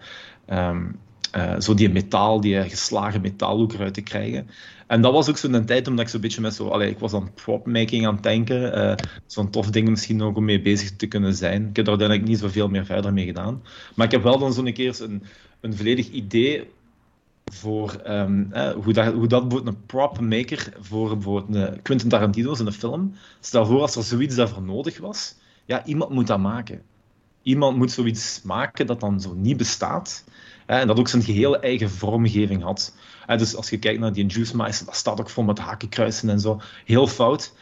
[1.35, 4.49] uh, zo die metaal, die geslagen metaallook eruit te krijgen.
[4.91, 6.67] En dat was ook zo'n tijd omdat ik zo'n beetje met zo...
[6.67, 8.77] Allee, ik was aan prop-making aan het denken.
[8.77, 8.93] Uh,
[9.25, 11.61] zo'n tof ding misschien ook om mee bezig te kunnen zijn.
[11.69, 13.63] Ik heb er uiteindelijk niet zoveel meer verder mee gedaan.
[13.95, 15.23] Maar ik heb wel dan zo'n keer een,
[15.61, 16.69] een volledig idee
[17.45, 22.59] voor um, eh, hoe, dat, hoe dat bijvoorbeeld een prop-maker voor bijvoorbeeld een Quentin Tarantino's
[22.59, 23.13] in een film...
[23.39, 25.35] Stel voor als er zoiets daarvoor nodig was.
[25.65, 26.81] Ja, iemand moet dat maken.
[27.41, 30.23] Iemand moet zoiets maken dat dan zo niet bestaat
[30.65, 32.95] en dat ook zijn gehele eigen vormgeving had.
[33.37, 36.39] Dus als je kijkt naar die Juice Meister, dat staat ook vol met hakenkruisen en
[36.39, 36.61] zo.
[36.85, 37.53] Heel fout.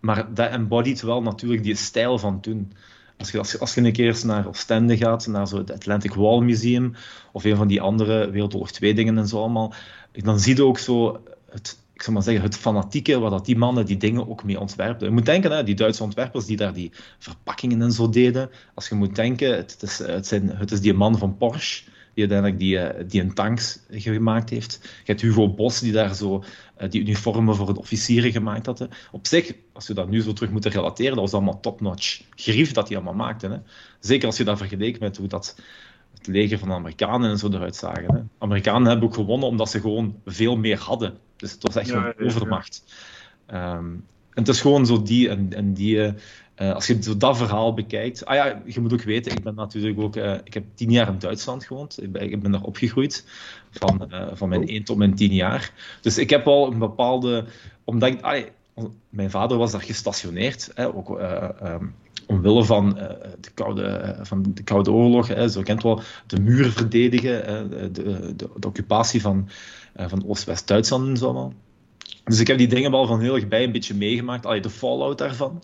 [0.00, 2.72] Maar dat embodied wel natuurlijk die stijl van toen.
[3.18, 6.14] Als je, als, je, als je een keer naar Oostende gaat, naar zo het Atlantic
[6.14, 6.94] Wall Museum,
[7.32, 9.74] of een van die andere Wereldoorlog 2 dingen en zo allemaal,
[10.12, 13.56] dan zie je ook zo het, ik zou maar zeggen, het fanatieke waar dat die
[13.56, 15.06] mannen die dingen ook mee ontwerpen.
[15.06, 18.50] Je moet denken, hè, die Duitse ontwerpers die daar die verpakkingen en zo deden.
[18.74, 21.84] Als je moet denken, het is, het zijn, het is die man van Porsche
[22.16, 24.78] die uiteindelijk die, eh, die een tanks gemaakt heeft.
[24.82, 26.44] Je hebt Hugo Bos, die daar zo
[26.76, 28.88] eh, die uniformen voor de officieren gemaakt had.
[29.12, 32.72] Op zich, als je dat nu zo terug moet relateren, dat was allemaal top-notch grief
[32.72, 33.48] dat hij allemaal maakte.
[33.48, 33.56] Hè.
[34.00, 35.60] Zeker als je dat vergeleek met hoe dat
[36.14, 38.14] het leger van de Amerikanen en zo eruit zagen.
[38.14, 38.20] Hè.
[38.38, 41.18] Amerikanen hebben ook gewonnen omdat ze gewoon veel meer hadden.
[41.36, 42.84] Dus het was echt ja, een overmacht.
[43.46, 43.84] Ehm,
[44.30, 46.14] en het is gewoon zo die en, en die...
[46.62, 48.24] Uh, als je dat verhaal bekijkt...
[48.24, 50.16] Ah ja, je moet ook weten, ik ben natuurlijk ook...
[50.16, 52.02] Uh, ik heb tien jaar in Duitsland gewoond.
[52.02, 53.24] Ik ben, ik ben daar opgegroeid.
[53.70, 55.72] Van, uh, van mijn één tot mijn tien jaar.
[56.00, 57.44] Dus ik heb al een bepaalde...
[57.84, 58.20] Omdat ik...
[58.20, 58.44] Ah,
[59.08, 60.70] mijn vader was daar gestationeerd.
[60.74, 61.94] Hè, ook, um,
[62.26, 62.94] omwille van,
[63.40, 65.28] de koude, van de Koude Oorlog.
[65.28, 67.70] Hè, zo kent wel de muur verdedigen.
[67.70, 69.48] de, de, de, occupatie van,
[69.96, 71.52] van Oost-West-Duitsland en zo allemaal.
[72.24, 74.46] Dus ik heb die dingen wel van heel erg bij een beetje meegemaakt.
[74.46, 75.62] Allee, de fallout daarvan.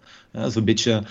[0.49, 1.03] Zo'n beetje...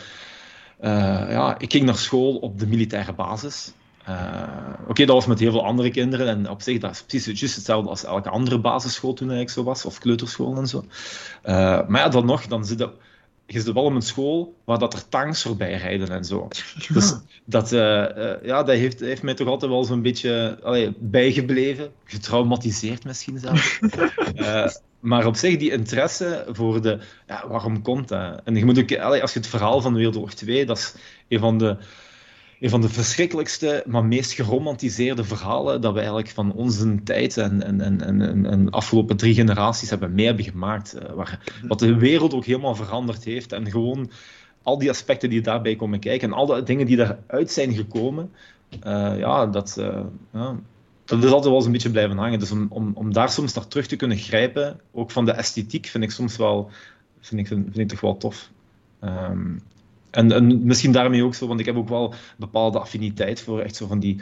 [0.81, 0.87] Uh,
[1.29, 3.73] ja, ik ging naar school op de militaire basis.
[4.09, 4.43] Uh,
[4.87, 6.27] Oké, dat was met heel veel andere kinderen.
[6.27, 9.85] En op zich, dat is precies hetzelfde als elke andere basisschool toen ik zo was.
[9.85, 10.85] Of kleuterschool en zo.
[11.45, 12.79] Uh, maar ja, dan nog, dan zit
[13.45, 16.47] je zit wel op een school waar dat er tanks voorbij rijden en zo.
[16.93, 17.15] Dus
[17.45, 21.91] dat, ja, dat heeft, heeft mij toch altijd wel zo'n beetje allee, bijgebleven.
[22.03, 23.79] Getraumatiseerd misschien zelfs.
[25.01, 26.99] maar op zich, die interesse voor de...
[27.27, 28.41] Ja, waarom komt dat?
[28.43, 30.95] En je moet ook, als je het verhaal van Wereldoorlog 2, dat is
[31.27, 31.77] een van de
[32.61, 37.63] een van de verschrikkelijkste, maar meest geromantiseerde verhalen dat we eigenlijk van onze tijd en,
[37.63, 40.95] en, en, en, en afgelopen drie generaties hebben mee hebben gemaakt.
[40.95, 43.51] Uh, waar, wat de wereld ook helemaal veranderd heeft.
[43.51, 44.11] En gewoon
[44.61, 48.31] al die aspecten die daarbij komen kijken en al de dingen die daaruit zijn gekomen,
[48.87, 49.81] uh, ja, dat,
[50.33, 50.59] ja,
[51.19, 52.39] dat is altijd wel eens een beetje blijven hangen.
[52.39, 55.85] Dus om, om, om daar soms naar terug te kunnen grijpen, ook van de esthetiek,
[55.85, 56.69] vind ik soms wel,
[57.19, 58.49] vind ik, vind ik toch wel tof.
[59.03, 59.61] Um,
[60.11, 63.75] en, en, misschien daarmee ook zo, want ik heb ook wel bepaalde affiniteit voor echt
[63.75, 64.21] zo van die.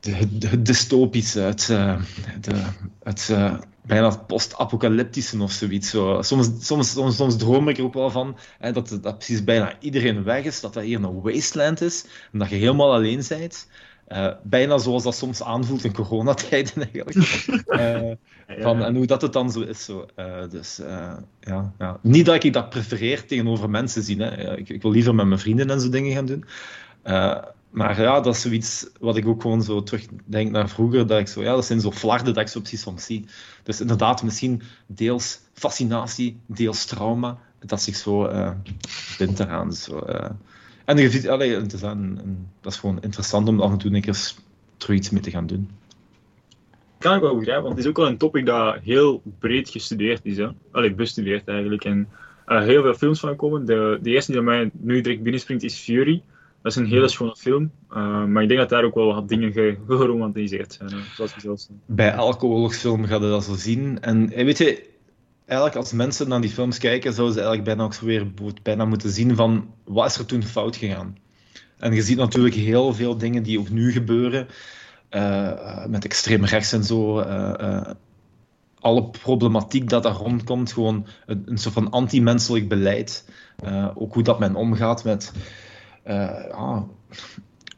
[0.00, 2.02] De, dystopische, het, uh,
[2.40, 2.62] de,
[3.02, 5.90] het uh, bijna post-apocalyptische of zoiets.
[5.90, 6.22] Zo.
[6.22, 9.74] Soms, soms, soms, soms droom ik er ook wel van hè, dat, dat precies bijna
[9.80, 13.68] iedereen weg is, dat dat hier een wasteland is en dat je helemaal alleen bent.
[14.12, 17.46] Uh, bijna zoals dat soms aanvoelt in coronatijden eigenlijk.
[17.66, 18.12] Uh,
[18.62, 19.84] van, en hoe dat het dan zo is.
[19.84, 20.06] Zo.
[20.16, 20.80] Uh, dus,
[21.40, 21.98] ja, ja.
[22.02, 24.20] Niet dat ik dat prefereer tegenover mensen zien.
[24.20, 24.56] Hè.
[24.56, 26.44] Ik, ik, wil liever met mijn vrienden en zo dingen gaan doen.
[27.70, 31.06] maar ja, dat is zoiets wat ik ook gewoon zo terugdenk naar vroeger.
[31.06, 33.26] Dat, ik zo, ja, dat zijn zo flarden dat ik zo precies soms zie.
[33.62, 37.38] Dus inderdaad, misschien deels fascinatie, deels trauma.
[37.58, 38.30] Dat zich zo
[39.18, 39.72] bindt eraan.
[39.72, 40.04] Zo,
[40.84, 44.32] en de, allee, het is dat is gewoon interessant om af en toe een keer
[44.76, 45.70] terug iets mee te gaan doen.
[46.98, 50.20] Kan ik wel begrijpen, want het is ook wel een topic dat heel breed gestudeerd
[50.22, 50.36] is.
[50.36, 50.48] Hè?
[50.70, 51.84] Allee, bestudeerd eigenlijk.
[51.84, 52.08] En
[52.46, 53.66] uh, heel veel films van komen.
[53.66, 56.22] De, de eerste die mij nu direct binnenspringt is Fury.
[56.62, 59.28] Dat is een hele schone film, uh, maar ik denk dat daar ook wel wat
[59.28, 59.52] dingen
[59.88, 64.00] geromantiseerd zijn, zoals je Bij elke oorlogsfilm gaat je dat zo zien.
[64.00, 64.89] En weet je,
[65.50, 68.26] eigenlijk als mensen naar die films kijken, zouden ze eigenlijk bijna ook zo weer
[68.62, 71.16] bijna moeten zien van wat is er toen fout gegaan.
[71.78, 74.46] En je ziet natuurlijk heel veel dingen die ook nu gebeuren,
[75.10, 77.20] uh, met extreem rechts en zo.
[77.20, 77.90] Uh, uh,
[78.80, 83.28] alle problematiek dat daar rondkomt, gewoon een, soort van anti-menselijk beleid.
[83.94, 85.32] ook hoe dat men omgaat met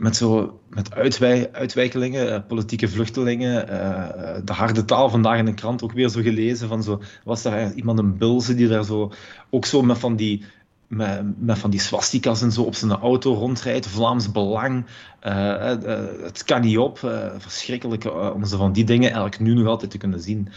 [0.03, 3.71] met, zo, met uitwij, uitwijkelingen, uh, politieke vluchtelingen.
[3.71, 6.69] Uh, de harde taal vandaag in de krant ook weer zo gelezen.
[6.69, 9.13] Van zo, was er iemand een bulze die daar zo
[9.51, 10.45] ook zo met van die.
[10.87, 14.87] Met, met van die swastikas en zo op zijn auto rondrijdt, Vlaams Belang.
[15.21, 16.99] Het kan niet op.
[17.39, 20.49] verschrikkelijk om zo van die dingen eigenlijk nu nog altijd te kunnen zien.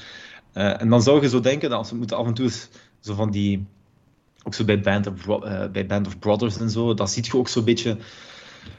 [0.54, 2.50] en dan zou je zo denken dat we moeten af en toe
[3.00, 3.66] zo van die.
[4.43, 5.39] Ook zo bij Band of,
[5.72, 7.98] bij Band of Brothers en zo, dat ziet je ook zo'n beetje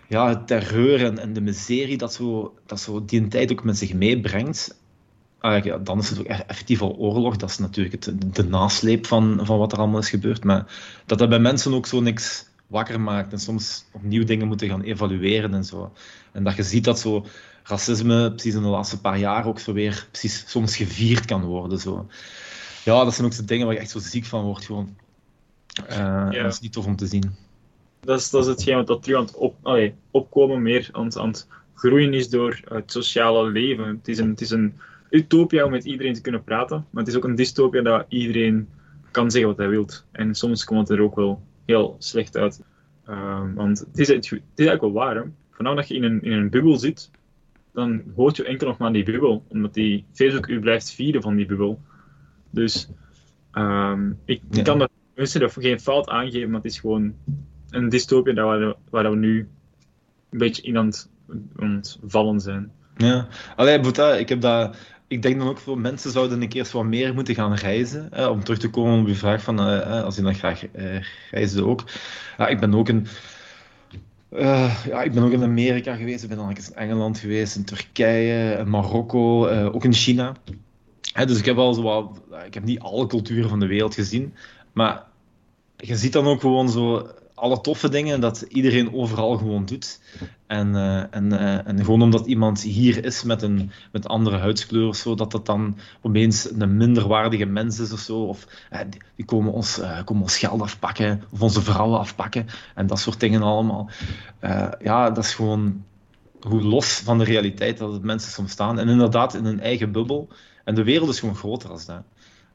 [0.08, 3.78] ja, het terreur en, en, de miserie dat zo, dat zo die tijd ook met
[3.78, 4.76] zich meebrengt.
[5.38, 7.36] Ah, ja, dan is het ook effectief al oorlog.
[7.36, 10.44] Dat is natuurlijk het, de nasleep van, van wat er allemaal is gebeurd.
[10.44, 10.64] Maar
[11.06, 13.32] dat dat bij mensen ook zo niks wakker maakt.
[13.32, 15.92] En soms opnieuw dingen moeten gaan evalueren en zo.
[16.32, 17.26] En dat je ziet dat zo
[17.62, 21.78] racisme precies in de laatste paar jaar ook zo weer precies soms gevierd kan worden.
[21.78, 22.06] Zo.
[22.84, 24.64] Ja, dat zijn ook de dingen waar je echt zo ziek van wordt.
[24.64, 24.96] Gewoon.
[25.90, 25.96] Uh,
[26.30, 26.42] ja.
[26.42, 27.45] Dat is niet tof om te zien
[28.06, 31.28] dat is, dat is hetgeen wat terug aan het op, allee, opkomen, meer aan, aan
[31.28, 33.86] het groeien is door het sociale leven.
[33.86, 34.74] Het is, een, het is een
[35.10, 38.68] utopia om met iedereen te kunnen praten, maar het is ook een dystopia dat iedereen
[39.10, 39.88] kan zeggen wat hij wil.
[40.10, 42.62] En soms komt het er ook wel heel slecht uit.
[43.08, 45.16] Uh, want het is, het, is eigenlijk wel waar.
[45.16, 45.22] Hè?
[45.50, 47.10] Vanaf dat je in een, in een bubbel zit,
[47.72, 49.44] dan hoort je enkel nog maar die bubbel.
[49.48, 51.80] Omdat die Facebook u blijft vieren van die bubbel.
[52.50, 52.88] Dus
[53.50, 57.14] ehm, ik kan dat mensen geen fout aangeven, maar het is gewoon
[57.76, 59.48] een dystopie waar we, waar we nu
[60.30, 61.08] een beetje in aan het
[61.58, 62.72] ontvallen zijn.
[62.96, 63.84] Ja, alleen
[64.18, 64.76] ik heb dat.
[65.08, 68.08] Ik denk dan ook veel mensen zouden een keer wat meer moeten gaan reizen.
[68.10, 70.62] Hè, om terug te komen op je vraag van uh, als je dan graag
[71.30, 71.84] reizen ook.
[72.38, 72.88] Ja, ik ben ook.
[72.88, 77.56] Uh, ja, ik ben ook in Amerika geweest, ik ben dan eens in Engeland geweest,
[77.56, 80.34] in Turkije, in Marokko, ook in China.
[81.26, 84.34] dus ik heb al zo wat, ik heb niet alle culturen van de wereld gezien,
[84.72, 85.04] maar
[85.76, 90.00] je ziet dan ook gewoon zo alle toffe dingen dat iedereen overal gewoon doet.
[90.46, 94.88] En, uh, en, uh, en gewoon omdat iemand hier is met een met andere huidskleur
[94.88, 98.16] of zo, dat dat dan opeens een minderwaardige mens is of zo.
[98.16, 98.46] Of
[98.90, 102.46] die, die, komen, ons, komen ons geld afpakken, of onze vrouwen afpakken.
[102.74, 103.90] En dat soort dingen allemaal.
[104.82, 105.84] ja, dat is gewoon
[106.40, 108.78] hoe los van de realiteit dat het mensen soms staan.
[108.78, 110.28] En inderdaad in hun eigen bubbel.
[110.64, 112.02] En de wereld is gewoon groter als dat.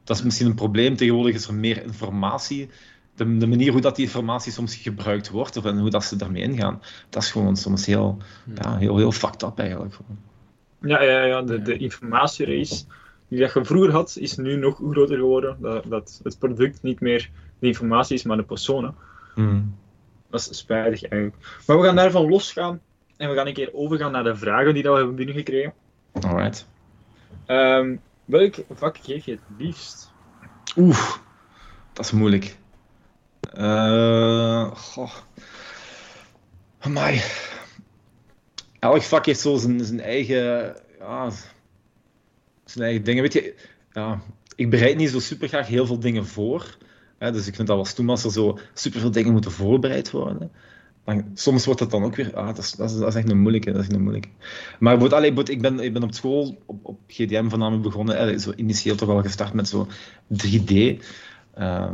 [0.04, 0.96] Dat is misschien een probleem.
[0.96, 2.70] Tegenwoordig is er meer informatie
[3.14, 6.16] de, de, manier hoe dat die informatie soms gebruikt wordt of en hoe dat ze
[6.16, 8.18] daarmee ingaan, dat is gewoon soms heel,
[8.54, 9.94] ja, heel, heel fucked up eigenlijk.
[10.80, 12.84] Ja, ja, ja de, de informatierace
[13.28, 15.56] die dat je vroeger had, is nu nog groter geworden.
[15.60, 18.94] Dat, dat het product niet meer de informatie is, maar de personen.
[19.34, 19.74] Hmm.
[20.30, 21.60] Dat is spijtig eigenlijk.
[21.66, 22.80] Maar we gaan daarvan losgaan
[23.16, 25.72] en we gaan een keer overgaan naar de vragen die dat we hebben binnengekregen.
[26.12, 26.68] Alright.
[27.46, 30.12] Um, welk vak geef je het liefst?
[30.76, 31.10] Oeh,
[31.92, 32.56] dat is moeilijk.
[33.58, 35.12] Uh, goh.
[36.78, 37.20] Amai.
[38.78, 40.76] Elk vak heeft zo zijn, zijn eigen...
[40.98, 41.30] Ja,
[42.64, 43.22] zijn eigen dingen.
[43.22, 43.54] Weet je,
[43.92, 44.20] ja,
[44.56, 46.76] ik bereid niet zo super graag heel veel dingen voor.
[47.18, 50.10] Hè, dus ik vind dat wel stoem als er zo super veel dingen moeten voorbereid
[50.10, 50.50] worden.
[51.04, 52.34] Maar soms wordt het dan ook weer...
[52.34, 53.72] Ah, dat, is, dat, is, dat echt een moeilijke.
[53.72, 54.28] Dat is een moeilijke.
[54.78, 55.02] Maar
[55.48, 58.40] ik, ben, ik ben op school, op, op GDM voornamelijk begonnen.
[58.40, 59.88] zo initieel toch wel gestart met zo
[60.32, 60.72] 3D.
[61.58, 61.90] Uh,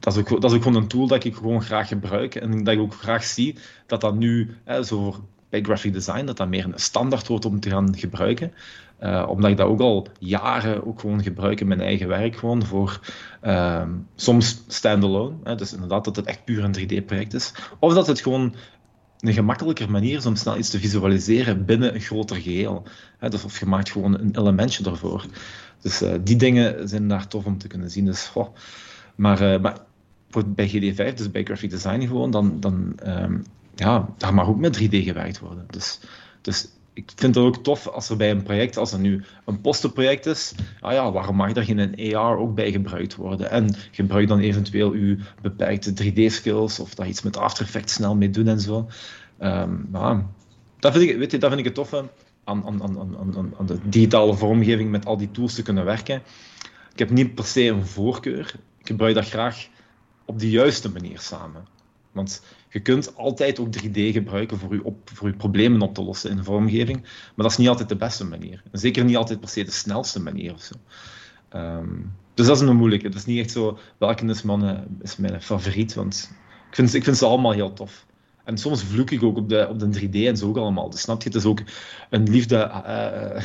[0.00, 2.64] dat is, ook, dat is ook gewoon een tool dat ik gewoon graag gebruik en
[2.64, 5.14] dat ik ook graag zie dat dat nu, hè, zo
[5.50, 8.52] bij graphic design, dat dat meer een standaard wordt om te gaan gebruiken.
[9.00, 12.64] Uh, omdat ik dat ook al jaren ook gewoon gebruik in mijn eigen werk, gewoon
[12.64, 13.00] voor
[13.42, 13.82] uh,
[14.14, 15.54] soms standalone.
[15.54, 17.52] Dus inderdaad dat het echt puur een 3D-project is.
[17.78, 18.54] Of dat het gewoon
[19.20, 22.82] een gemakkelijker manier is om snel iets te visualiseren binnen een groter geheel.
[23.18, 25.24] Hè, dus of je maakt gewoon een elementje ervoor.
[25.80, 28.04] Dus uh, die dingen zijn daar tof om te kunnen zien.
[28.04, 28.32] Dus,
[29.14, 29.76] maar, maar
[30.46, 34.78] bij GD5, dus bij graphic design gewoon, dan, dan um, ja, daar mag ook met
[34.82, 35.66] 3D gewerkt worden.
[35.70, 36.00] Dus,
[36.40, 39.60] dus ik vind het ook tof als er bij een project, als er nu een
[39.60, 43.50] posterproject is, ah ja, waarom mag er geen AR ook bij gebruikt worden?
[43.50, 48.30] En gebruik dan eventueel uw beperkte 3D-skills of daar iets met After Effects snel mee
[48.30, 48.88] doen en zo.
[49.40, 49.88] Um,
[50.78, 52.08] dat, vind ik, weet je, dat vind ik het toffe
[52.44, 56.22] aan, aan, aan, aan de digitale vormgeving met al die tools te kunnen werken.
[56.92, 58.54] Ik heb niet per se een voorkeur.
[58.78, 59.68] Ik gebruik dat graag
[60.30, 61.66] op de juiste manier samen.
[62.12, 66.36] Want je kunt altijd ook 3D gebruiken voor je, voor problemen op te lossen in
[66.36, 68.62] de vormgeving, maar dat is niet altijd de beste manier.
[68.72, 70.74] En zeker niet altijd per se de snelste manier of zo.
[71.48, 71.96] Ehm,
[72.34, 73.06] dus dat is een moeilijke.
[73.06, 76.30] Het is niet echt zo, welke is, man, is mijn favoriet, want
[76.68, 78.06] ik vind, ik vind ze allemaal heel tof.
[78.44, 80.90] En soms vloek ik ook op de, op de 3D en zo ook allemaal.
[80.90, 81.60] Dus snap je, het is ook
[82.10, 82.30] een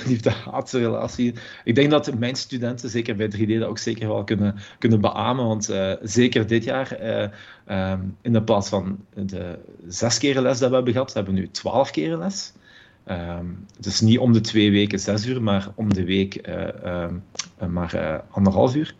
[0.05, 1.33] liefde-haatrelatie.
[1.33, 5.01] Uh, ik denk dat mijn studenten, zeker bij 3D, dat ook zeker wel kunnen, kunnen
[5.01, 5.45] beamen.
[5.45, 10.59] Want uh, zeker dit jaar, uh, um, in de plaats van de zes keren les
[10.59, 12.53] dat we hebben gehad, hebben we nu twaalf keren les.
[13.79, 16.47] Dus niet om de twee weken zes uur, maar om de week
[16.85, 17.23] um,
[17.73, 18.95] maar anderhalf uur.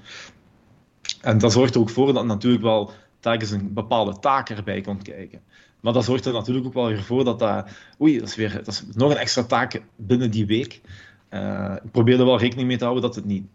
[1.22, 5.04] En dat zorgt er ook voor dat natuurlijk wel telkens een bepaalde taak erbij komt
[5.04, 5.42] kijken.
[5.86, 7.68] Maar dat zorgt er natuurlijk ook wel weer voor dat dat...
[8.02, 10.82] Oei, dat is, weer, dat is nog een extra taak binnen die week.
[11.30, 13.46] Uh, ik probeer er wel rekening mee te houden dat het niet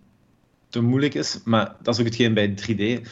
[0.68, 1.41] te moeilijk is.
[1.45, 3.09] Maar dat is ook hetgeen bij 3D.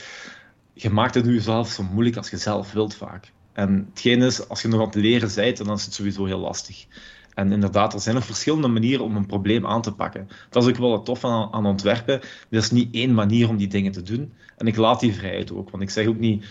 [0.73, 3.33] Je maakt het nu zelf zo moeilijk als je zelf wilt vaak.
[3.53, 6.39] En hetgeen is, als je nog aan het leren bent, dan is het sowieso heel
[6.39, 6.87] lastig.
[7.35, 10.29] En inderdaad, er zijn nog verschillende manieren om een probleem aan te pakken.
[10.51, 12.21] Dat is ook wel het tof aan, aan ontwerpen.
[12.51, 14.33] Er is niet één manier om die dingen te doen.
[14.57, 15.71] En ik laat die vrijheid ook.
[15.71, 16.45] Want ik zeg ook niet,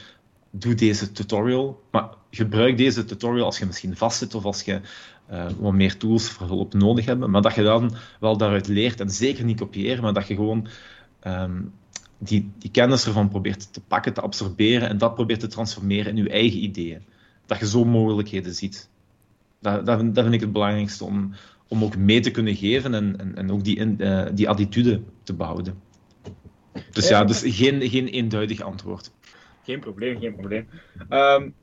[0.52, 4.82] doe deze tutorial, maar gebruik deze tutorial als je misschien vastzit of als je
[5.32, 9.00] uh, wat meer tools voor hulp nodig hebt, maar dat je dan wel daaruit leert
[9.00, 10.68] en zeker niet kopiëren, maar dat je gewoon
[11.24, 11.74] um,
[12.18, 16.24] die, die kennis ervan probeert te pakken, te absorberen en dat probeert te transformeren in
[16.24, 17.02] je eigen ideeën.
[17.45, 18.89] Dat je zo mogelijkheden ziet.
[19.62, 21.34] Dat, dat, dat vind ik het belangrijkste om,
[21.68, 25.34] om ook mee te kunnen geven en, en, en ook die, uh, die attitude te
[25.34, 25.76] behouden.
[26.91, 29.12] Dus ja, dus geen, geen eenduidig antwoord.
[29.68, 30.68] Geen probleem, geen probleem.
[31.09, 31.53] Um,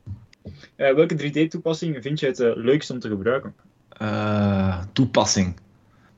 [0.77, 3.53] uh, welke 3D-toepassing vind je het uh, leukst om te gebruiken?
[4.01, 5.55] Uh, toepassing.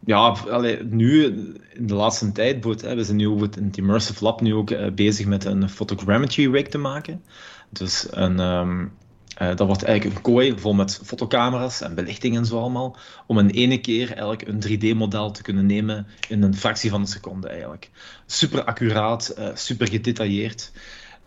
[0.05, 1.25] ja, allee, nu,
[1.73, 5.45] in de laatste tijd, we zijn nu in het Immersive Lab nu ook bezig met
[5.45, 7.23] een photogrammetry rig te maken.
[7.69, 12.59] Dus een, uh, dat wordt eigenlijk een kooi vol met fotocamera's en belichting en zo
[12.59, 17.01] allemaal, om in ene keer eigenlijk een 3D-model te kunnen nemen in een fractie van
[17.01, 17.89] een seconde eigenlijk.
[18.25, 20.71] Super accuraat, super gedetailleerd.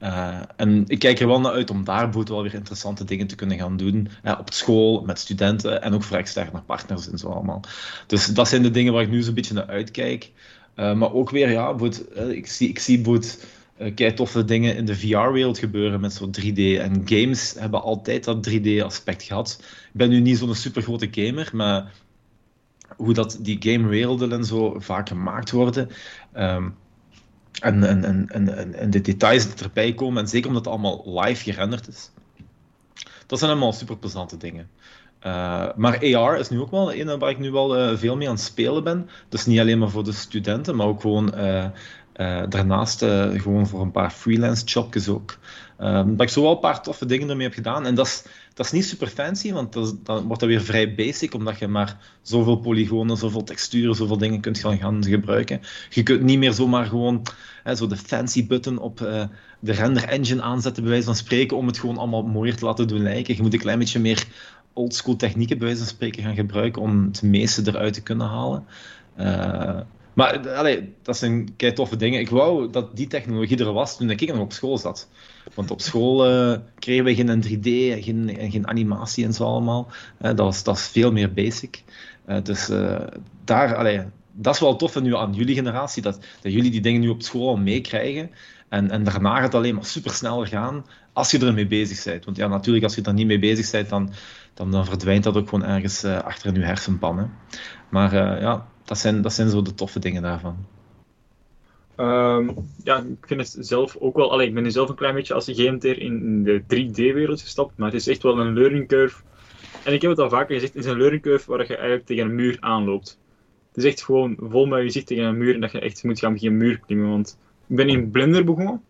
[0.02, 3.26] Uh, en ik kijk er wel naar uit om daar bijvoorbeeld wel weer interessante dingen
[3.26, 4.08] te kunnen gaan doen.
[4.24, 7.60] Uh, op school, met studenten en ook voor externe partners en zo allemaal.
[8.06, 10.30] Dus dat zijn de dingen waar ik nu zo'n beetje naar uitkijk.
[10.76, 11.76] Uh, maar ook weer, ja,
[12.28, 13.44] ik zie, ik zie bijvoorbeeld
[13.94, 16.78] kei toffe dingen in de VR-wereld gebeuren met zo'n 3D.
[16.78, 19.56] En games hebben altijd dat 3D-aspect gehad.
[19.60, 21.92] Ik ben nu niet zo'n super grote gamer, maar
[22.96, 25.90] hoe dat die gamewerelden en zo vaak gemaakt worden.
[26.36, 26.74] Um,
[27.60, 31.20] en, en, en, en, en de details die erbij komen, en zeker omdat het allemaal
[31.20, 32.10] live gerenderd is.
[33.26, 34.68] Dat zijn allemaal super plezante dingen.
[35.26, 38.28] Uh, maar AR is nu ook wel een waar ik nu wel uh, veel mee
[38.28, 39.08] aan het spelen ben.
[39.28, 41.66] Dus niet alleen maar voor de studenten, maar ook gewoon uh,
[42.48, 42.98] daarnaast
[43.36, 45.38] gewoon voor een paar freelance jobjes ook.
[45.82, 47.86] Um, dat ik zo wel een paar toffe dingen ermee heb gedaan.
[47.86, 48.24] En dat is,
[48.54, 51.68] dat is niet super fancy, want dat dan wordt dat weer vrij basic, omdat je
[51.68, 55.60] maar zoveel polygonen, zoveel texturen, zoveel dingen kunt gaan, gaan gebruiken.
[55.90, 57.22] Je kunt niet meer zomaar gewoon
[57.62, 59.24] hè, zo de fancy button op uh,
[59.60, 62.88] de render engine aanzetten, bij wijze van spreken, om het gewoon allemaal mooier te laten
[62.88, 63.36] doen lijken.
[63.36, 64.26] Je moet een klein beetje meer
[64.72, 68.64] oldschool technieken, bij wijze van spreken, gaan gebruiken om het meeste eruit te kunnen halen.
[69.20, 69.80] Uh,
[70.12, 72.20] maar allee, dat zijn kei toffe dingen.
[72.20, 75.08] Ik wou dat die technologie er was toen ik nog op school zat.
[75.54, 79.86] Want op school uh, kregen we geen 3D, geen, geen animatie en zo allemaal.
[79.90, 81.82] Uh, dat, was, dat is veel meer basic.
[82.28, 82.70] Uh, dus
[83.44, 84.02] daar, allee,
[84.32, 87.22] dat is wel tof nu aan jullie generatie, dat, dat jullie die dingen nu op
[87.22, 88.30] school al meekrijgen.
[88.68, 92.24] En, en daarna het alleen maar super sneller gaan als je ermee bezig bent.
[92.24, 94.12] Want ja, natuurlijk, als je er niet mee bezig bent, dan,
[94.54, 97.30] dan, dan verdwijnt dat ook gewoon ergens achter in je hersenpan.
[97.88, 100.56] Maar ja, dat zijn, dat zijn zo de toffe dingen daarvan.
[101.96, 104.32] Um, ja, ik vind het zelf ook wel.
[104.32, 107.90] Allee, ik ben nu zelf een klein beetje als GMT in de 3D-wereld gestapt, maar
[107.90, 109.22] het is echt wel een learning curve.
[109.84, 112.06] En ik heb het al vaker gezegd: het is een learning curve waar je eigenlijk
[112.06, 113.18] tegen een muur aanloopt.
[113.68, 116.04] Het is echt gewoon vol met je zicht tegen een muur en dat je echt
[116.04, 117.08] moet gaan beginnen muur klimmen.
[117.08, 118.82] Want ik ben in Blender begonnen.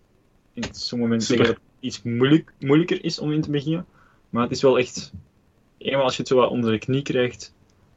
[0.53, 3.87] In sommige mensen zeggen dat het iets moeilijk, moeilijker is om in te beginnen,
[4.31, 5.13] maar het is wel echt.
[5.79, 7.55] Eenmaal als je het zo wat onder de knie krijgt,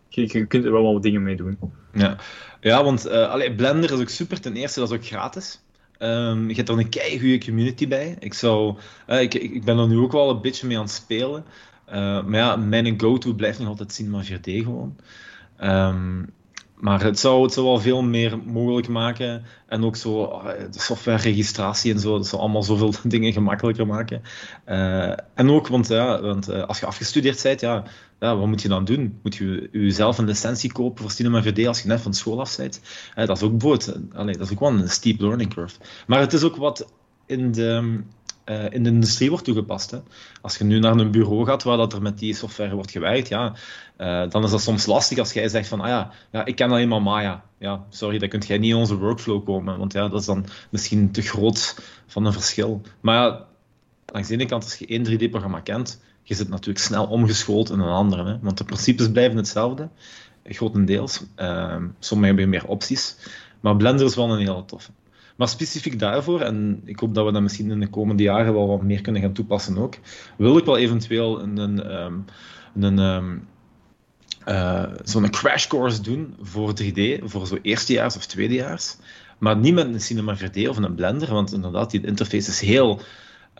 [0.09, 1.57] je, je kunt er wel wat dingen mee doen.
[1.93, 2.17] Ja,
[2.61, 4.41] ja want uh, Blender is ook super.
[4.41, 5.61] Ten eerste, dat is ook gratis.
[5.99, 8.15] Um, je hebt er een kei goede community bij.
[8.19, 8.77] Ik, zou,
[9.07, 11.45] uh, ik, ik ben er nu ook wel een beetje mee aan het spelen.
[11.87, 14.95] Uh, maar ja, mijn go-to blijft nog altijd Cinema 4D gewoon.
[15.61, 16.33] Um,
[16.75, 19.43] maar het zou, het zou wel veel meer mogelijk maken.
[19.67, 22.17] En ook zo ah, de softwareregistratie en zo.
[22.17, 24.21] Dat zou allemaal zoveel dingen gemakkelijker maken.
[24.67, 27.83] Uh, en ook, want, ja, want uh, als je afgestudeerd bent, ja,
[28.19, 29.19] ja, wat moet je dan doen?
[29.23, 32.57] Moet je jezelf een licentie kopen voor Cinema 4D als je net van school af
[32.57, 32.81] bent?
[33.15, 35.75] Dat is ook bijvoorbeeld, dat is ook wel een steep learning curve.
[36.07, 36.93] Maar het is ook wat
[37.25, 37.99] in de
[38.45, 39.91] uh, in de industrie wordt toegepast.
[39.91, 39.97] Hè.
[40.41, 43.27] Als je nu naar een bureau gaat waar dat er met die software wordt gewerkt,
[43.27, 43.53] ja,
[43.97, 46.69] uh, dan is dat soms lastig als jij zegt van, ah ja, ja ik ken
[46.69, 47.43] alleen maar Maya.
[47.57, 50.45] Ja, sorry, dan kun jij niet in onze workflow komen, want ja, dat is dan
[50.69, 52.81] misschien te groot van een verschil.
[52.99, 53.45] Maar ja,
[54.05, 57.79] langs de ene kant, als je één 3D-programma kent, je zit natuurlijk snel omgeschoold in
[57.79, 58.25] een andere.
[58.25, 59.89] Hè, want de principes blijven hetzelfde,
[60.43, 61.23] grotendeels.
[61.37, 63.15] Uh, sommige hebben meer opties.
[63.59, 64.91] Maar Blender is wel een hele toffe.
[65.35, 68.67] Maar specifiek daarvoor, en ik hoop dat we dat misschien in de komende jaren wel
[68.67, 69.95] wat meer kunnen gaan toepassen ook,
[70.37, 72.25] wil ik wel eventueel een, een, um,
[72.75, 73.47] een um,
[74.47, 78.95] uh, zo'n crash course doen voor 3D, voor zo eerstejaars of tweedejaars.
[79.37, 83.01] Maar niet met een Cinema 4D of een Blender, want inderdaad, die interface is heel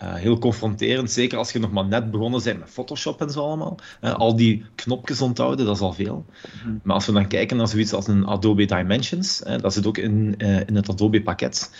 [0.01, 3.39] uh, heel confronterend, zeker als je nog maar net begonnen bent met Photoshop en zo
[3.39, 3.77] allemaal.
[4.01, 6.25] Uh, al die knopjes onthouden, dat is al veel.
[6.65, 9.87] Mm Maar als we dan kijken naar zoiets als een Adobe Dimensions, uh, dat zit
[9.87, 11.71] ook in, in het Adobe pakket.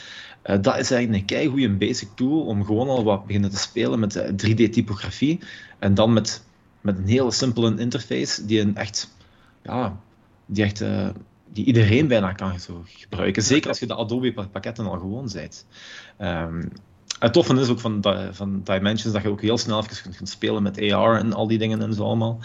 [0.41, 4.18] dat is eigenlijk een keigoede basic tool om gewoon al wat beginnen te spelen met
[4.18, 5.39] 3D-typografie.
[5.80, 6.43] En dan met,
[6.82, 9.16] met een hele simpele interface die een echt,
[9.64, 9.99] ja,
[10.45, 10.84] die echt
[11.53, 13.43] die iedereen bijna kan zo gebruiken.
[13.43, 15.66] Zeker als je de Adobe pakketten al gewoon bent.
[16.20, 16.72] Um,
[17.24, 20.63] het toffe is ook van, van Dimensions dat je ook heel snel even kunt, spelen
[20.63, 22.39] met AR en al die dingen en zo allemaal.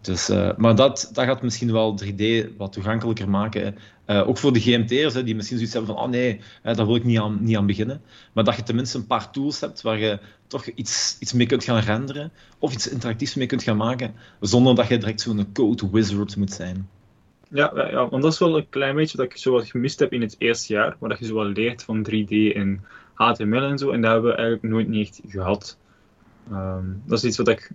[0.00, 3.76] Dus, uh, maar dat, dat gaat misschien wel 3D wat toegankelijker maken.
[4.06, 6.94] Uh, ook voor de GMT'ers, die misschien zoiets hebben van, oh nee, hè, daar wil
[6.94, 8.02] ik niet aan, niet aan beginnen.
[8.32, 11.64] Maar dat je tenminste een paar tools hebt waar je toch iets, iets mee kunt
[11.64, 12.32] gaan renderen.
[12.58, 14.14] Of iets interactiefs mee kunt gaan maken.
[14.40, 16.88] Zonder dat je direct zo'n code wizard moet zijn.
[17.52, 20.12] Ja, ja, want dat is wel een klein beetje dat ik zo wat gemist heb
[20.12, 20.96] in het eerste jaar.
[20.98, 22.84] Waar dat je zo wat leert van 3D en
[23.24, 23.90] HTML en zo.
[23.90, 25.76] En dat hebben we eigenlijk nooit niet echt gehad.
[26.52, 27.70] Um, dat is iets wat ik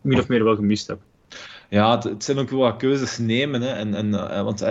[0.00, 0.98] min of meer wel gemist heb.
[1.68, 3.62] Ja, het, zijn ook wel keuzes nemen.
[3.62, 3.68] Hè.
[3.68, 4.10] En, en,
[4.44, 4.64] want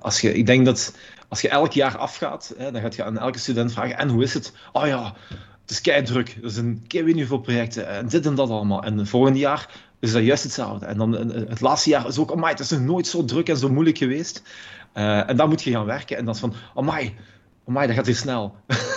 [0.00, 0.94] als je, ik denk dat
[1.28, 4.22] als je elk jaar afgaat, hè, dan gaat je aan elke student vragen: en hoe
[4.22, 4.52] is het?
[4.72, 5.14] Oh ja,
[5.60, 6.38] het is kei druk.
[6.42, 8.82] Er zijn kei veel projecten en dit en dat allemaal.
[8.82, 9.68] En het volgende jaar
[10.00, 10.86] is dat juist hetzelfde.
[10.86, 13.68] En dan het laatste jaar is ook: amai, het is nooit zo druk en zo
[13.68, 14.42] moeilijk geweest.
[14.92, 16.16] en dan moet je gaan werken.
[16.16, 17.16] En dan is van: amai,
[17.70, 18.54] amai dat gaat hier snel.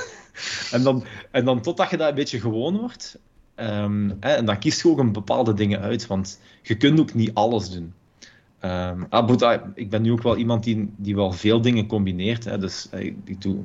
[0.76, 3.19] en, dan, en dan totdat je dat een beetje gewoon wordt.
[3.55, 7.13] Ehm, hè, en dan kiest je ook een bepaalde dingen uit, want je kunt ook
[7.13, 7.93] niet alles doen.
[8.61, 9.07] Um,
[9.74, 12.43] ik ben nu ook wel iemand die, die wel veel dingen combineert.
[12.43, 13.57] Hè, dus eh, ik doe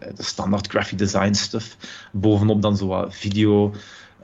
[0.00, 1.76] eh, de standaard graphic design stuff.
[2.12, 3.72] Bovenop dan zo wat video,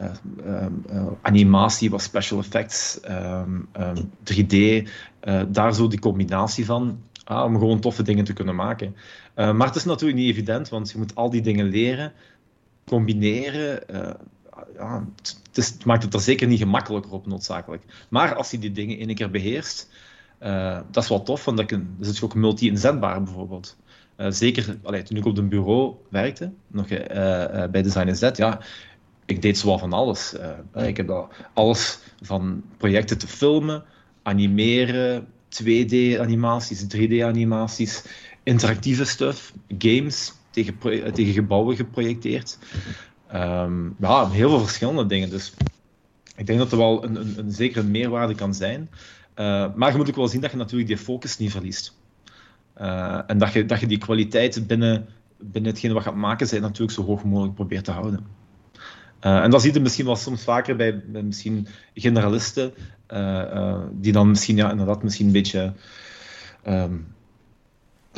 [0.00, 0.10] uh,
[0.46, 3.00] uh, animatie, wat special effects,
[4.24, 4.88] 3D.
[5.48, 6.98] daar zo die combinatie van.
[7.28, 8.96] Ah, om gewoon toffe dingen te kunnen maken.
[9.38, 12.12] Maar het is natuurlijk niet evident, want je moet al die dingen leren,
[12.84, 13.82] combineren
[14.74, 15.04] ja,
[15.52, 17.82] het, maakt het er zeker niet gemakkelijker op, noodzakelijk.
[18.08, 19.90] Maar als je die dingen één keer beheerst,
[20.42, 23.76] uh, dat is wel tof, want dan is het ook multi-inzetbaar bijvoorbeeld.
[24.28, 26.86] Zeker toen ik op een bureau werkte, nog
[27.70, 28.60] bij Design Z, ja,
[29.26, 30.34] ik deed zowel van alles.
[30.74, 33.84] ik heb dat alles van projecten te filmen,
[34.22, 38.04] animeren, 2D-animaties, 3D-animaties,
[38.48, 40.74] interactieve stuff, games tegen,
[41.12, 42.58] tegen gebouwen geprojecteerd.
[43.34, 45.30] Um, ja, heel veel verschillende dingen.
[45.30, 45.54] Dus
[46.36, 48.90] ik denk dat er wel een, een, een zekere meerwaarde kan zijn.
[49.36, 51.96] Uh, maar je moet ook wel zien dat je natuurlijk die focus niet verliest.
[52.80, 55.06] Uh, en dat je, dat je die kwaliteit binnen,
[55.38, 58.26] binnen hetgeen wat je gaat maken, zijn natuurlijk zo hoog mogelijk probeert te houden.
[59.20, 62.72] En dat zie je misschien wel soms vaker bij, bij misschien generalisten,
[63.92, 65.72] die dan misschien ja, inderdaad misschien een beetje
[66.66, 67.06] um,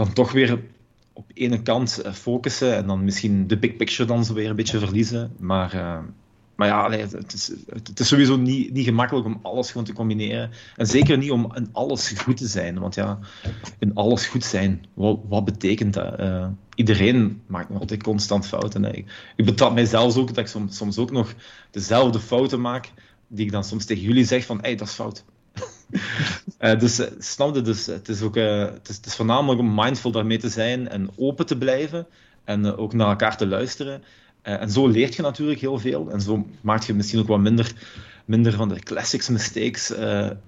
[0.05, 0.61] dan toch weer
[1.13, 4.57] op ene kant eh, focussen en dan misschien de big picture dan zo weer een
[4.57, 5.33] beetje verliezen.
[5.39, 5.99] Maar, uh,
[6.57, 10.51] maar ja, het, is, het is sowieso niet, niet gemakkelijk om alles gewoon te combineren.
[10.77, 12.79] En zeker niet om in alles goed te zijn.
[12.79, 13.19] Want ja,
[13.79, 16.21] in alles goed zijn, wat, wat betekent dat?
[16.21, 18.83] Uh, iedereen maakt nog altijd constant fouten.
[18.83, 18.93] Hè.
[18.93, 21.35] Ik, ik betrap mijzelf ook dat ik soms, soms ook nog
[21.71, 22.93] dezelfde fouten maak
[23.29, 25.25] die ik dan soms tegen jullie zeg van, hé, hey, dat is fout.
[26.61, 30.49] Uh, dus snap Dus het is ook uh, het is, voornamelijk om mindful daarmee te
[30.49, 32.07] zijn en open te blijven
[32.45, 34.03] en ook naar elkaar te luisteren.
[34.43, 37.73] en zo leert je natuurlijk heel veel en zo maak je misschien ook wat minder,
[38.25, 39.93] minder van de classics mistakes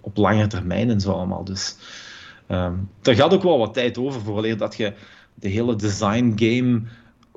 [0.00, 1.44] op langere termijn en zo allemaal.
[1.44, 1.76] Dus
[2.48, 4.92] um, er gaat ook wel wat tijd over vooraleer dat je
[5.34, 6.82] de hele design game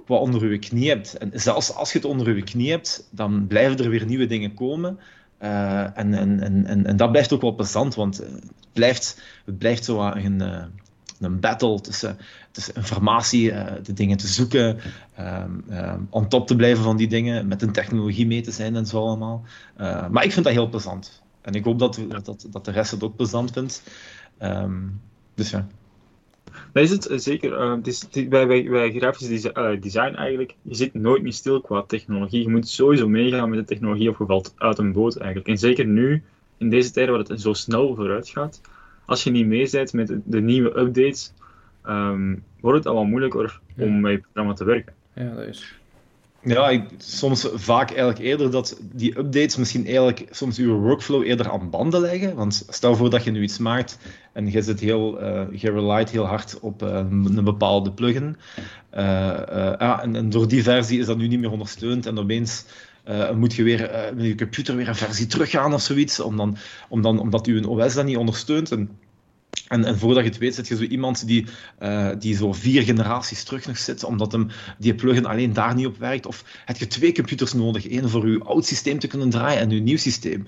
[0.05, 1.17] wat onder je knie hebt.
[1.17, 4.53] En zelfs als je het onder je knie hebt, dan blijven er weer nieuwe dingen
[4.53, 4.99] komen.
[5.41, 9.85] Uh, en, en, en, en dat blijft ook wel plezant, want het blijft, het blijft
[9.85, 10.63] zo een, uh,
[11.19, 12.17] een battle tussen,
[12.51, 14.77] tussen informatie, de dingen te zoeken,
[15.19, 18.85] um, on top te blijven van die dingen, met een technologie mee te zijn en
[18.85, 19.43] zo allemaal.
[20.11, 21.23] maar ik vind dat heel plezant.
[21.41, 23.83] En ik hoop dat, dat, dat de rest het ook plezant vindt.
[24.41, 25.01] Um,
[25.35, 25.67] dus ja.
[26.71, 27.51] Dat is het eh, zeker.
[27.51, 31.61] Uh, het is, bij, bij, bij grafisch eh, design eigenlijk, je zit nooit meer stil
[31.61, 32.41] qua technologie.
[32.41, 35.47] Je moet sowieso meegaan met de technologie of je valt uit een boot eigenlijk.
[35.47, 36.23] En zeker nu,
[36.57, 38.61] in deze tijden waar het zo snel vooruit gaat,
[39.05, 41.33] als je niet mee bent met de nieuwe updates,
[41.87, 44.93] um, wordt het allemaal moeilijker om met je programma te werken.
[45.13, 45.79] Ja, dat is.
[46.45, 51.51] Ja, ik, soms vaak eigenlijk eerder dat die updates misschien eigenlijk soms uw workflow eerder
[51.51, 52.35] aan banden leggen.
[52.35, 53.97] Want stel voor dat je nu iets maakt
[54.33, 58.37] en je zit heel, uh, je relied heel hard op uh, een bepaalde plugin.
[58.93, 62.65] Uh, en, en, door die versie is dat nu niet meer ondersteund en opeens
[63.35, 66.57] moet je weer met je computer weer een versie teruggaan of zoiets, om dan,
[66.89, 68.71] om dan, omdat uw OS dat niet ondersteunt.
[68.71, 68.89] En
[69.67, 71.45] en, en, voordat je het weet, zit je zo iemand die,
[71.79, 74.47] uh, die zo vier generaties terug nog zit, omdat hem
[74.77, 76.25] die plugin alleen daar niet op werkt.
[76.25, 79.69] Of heb je twee computers nodig, één voor je oud systeem te kunnen draaien en
[79.69, 80.47] je nieuw systeem.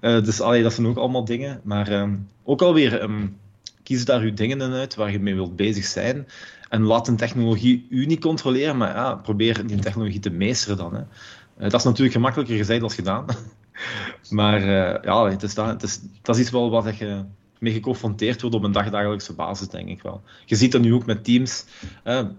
[0.00, 1.60] Uh, dus allee, dat zijn ook allemaal dingen.
[1.64, 2.08] Maar uh,
[2.44, 3.36] ook alweer, um,
[3.82, 6.26] kies daar je dingen in uit waar je mee wilt bezig zijn.
[6.68, 10.94] En laat een technologie u niet controleren, maar ja, probeer die technologie te meesteren dan.
[10.94, 11.00] Hè.
[11.00, 13.24] Uh, dat is natuurlijk gemakkelijker gezegd dan gedaan.
[14.30, 14.66] maar
[15.04, 17.24] ja, het is dat, het is, dat is iets wel wat je
[17.64, 20.22] mee geconfronteerd wordt op een dagdagelijkse basis, denk ik wel.
[20.44, 21.64] Je ziet dat nu ook met teams.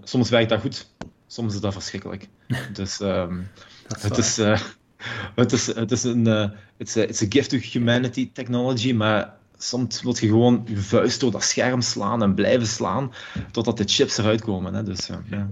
[0.04, 0.88] soms werkt dat goed,
[1.28, 2.28] soms is dat verschrikkelijk.
[2.74, 3.48] Dus um,
[3.88, 4.60] het, is, uh,
[5.36, 9.34] het, is, het is een uh, it's a, it's a gift to humanity technology, maar
[9.58, 13.14] soms wil je gewoon je vuist door dat scherm slaan en blijven slaan
[13.52, 14.74] totdat de chips eruit komen.
[14.74, 14.84] Hè.
[14.84, 15.50] Dus, ja.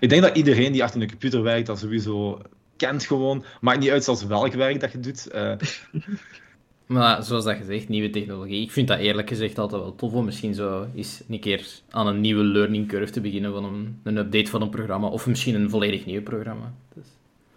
[0.00, 2.42] Ik denk dat iedereen die achter een computer werkt, dat sowieso
[2.76, 3.44] kent gewoon.
[3.60, 5.26] Maakt niet uit zelfs welk werk dat je doet.
[6.86, 8.62] Maar zoals dat gezegd, nieuwe technologie.
[8.62, 12.06] Ik vind dat eerlijk gezegd altijd wel tof om misschien zo eens een keer aan
[12.06, 15.08] een nieuwe learning curve te beginnen van een, een update van een programma.
[15.08, 16.72] Of misschien een volledig nieuw programma.
[16.94, 17.04] Dus.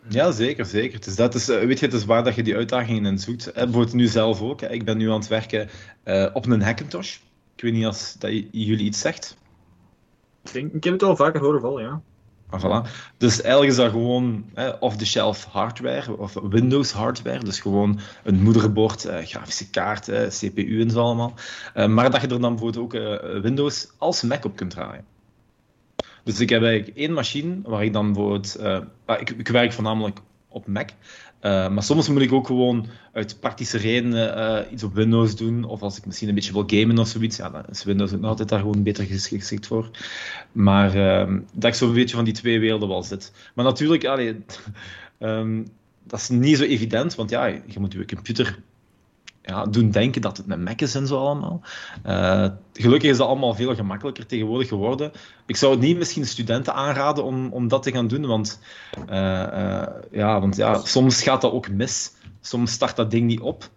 [0.07, 0.99] Ja, zeker, zeker.
[1.01, 3.53] Dus dat is, weet je, het is waar dat je die uitdagingen in zoekt.
[3.53, 4.61] Bijvoorbeeld nu zelf ook.
[4.61, 5.69] Ik ben nu aan het werken
[6.33, 7.17] op een Hackintosh.
[7.55, 9.37] Ik weet niet of dat jullie iets zegt.
[10.43, 12.01] Ik, denk, ik heb het al vaker horen vallen, ja.
[12.49, 12.85] Ah.
[13.17, 14.45] Dus eigenlijk is dat gewoon
[14.79, 17.43] off-the-shelf hardware, of Windows hardware.
[17.43, 21.33] Dus gewoon een moederbord, eh, grafische kaart, eh, CPU en zo allemaal.
[21.75, 25.05] Uh, maar dat je er dan bijvoorbeeld ook uh, Windows als Mac op kunt draaien.
[26.23, 28.59] Dus ik heb eigenlijk één machine waar ik dan bijvoorbeeld...
[29.05, 30.89] Ah, ik, ik werk voornamelijk op Mac.
[31.41, 35.63] Uh, maar soms moet ik ook gewoon uit praktische redenen uh, iets op Windows doen.
[35.63, 37.37] Of als ik misschien een beetje wil gamen of zoiets.
[37.37, 39.89] Ja, dan is Windows ook nog altijd daar gewoon beter geschikt voor.
[40.51, 43.31] Maar uh, dat ik zo'n beetje van die twee werelden wel zit.
[43.55, 44.03] Maar natuurlijk,
[45.19, 45.67] um,
[46.07, 47.15] dat is niet zo evident.
[47.15, 48.59] Want ja, je moet je computer
[49.49, 51.61] ja, doen denken dat het een Mac is en zo allemaal.
[52.05, 55.11] Uh, gelukkig is dat allemaal veel gemakkelijker tegenwoordig geworden.
[55.45, 58.59] Ik zou het niet misschien studenten aanraden om, om dat te gaan doen, want,
[59.09, 62.11] uh, uh, ja, want ja, soms gaat dat ook mis.
[62.41, 63.69] Soms start dat ding niet op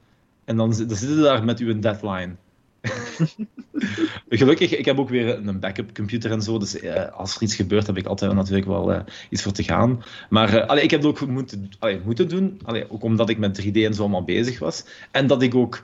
[0.45, 2.37] en dan, dan zitten je daar met uw deadline.
[4.29, 6.59] Gelukkig, ik heb ook weer een backup computer en zo.
[6.59, 9.63] Dus eh, als er iets gebeurt, heb ik altijd natuurlijk wel uh, iets voor te
[9.63, 10.03] gaan.
[10.31, 12.61] Maar uh, ik heb het ook moeten, allee, moeten doen.
[12.65, 14.85] Allee, ook omdat ik met 3D en zo allemaal bezig was.
[15.11, 15.83] En dat ik ook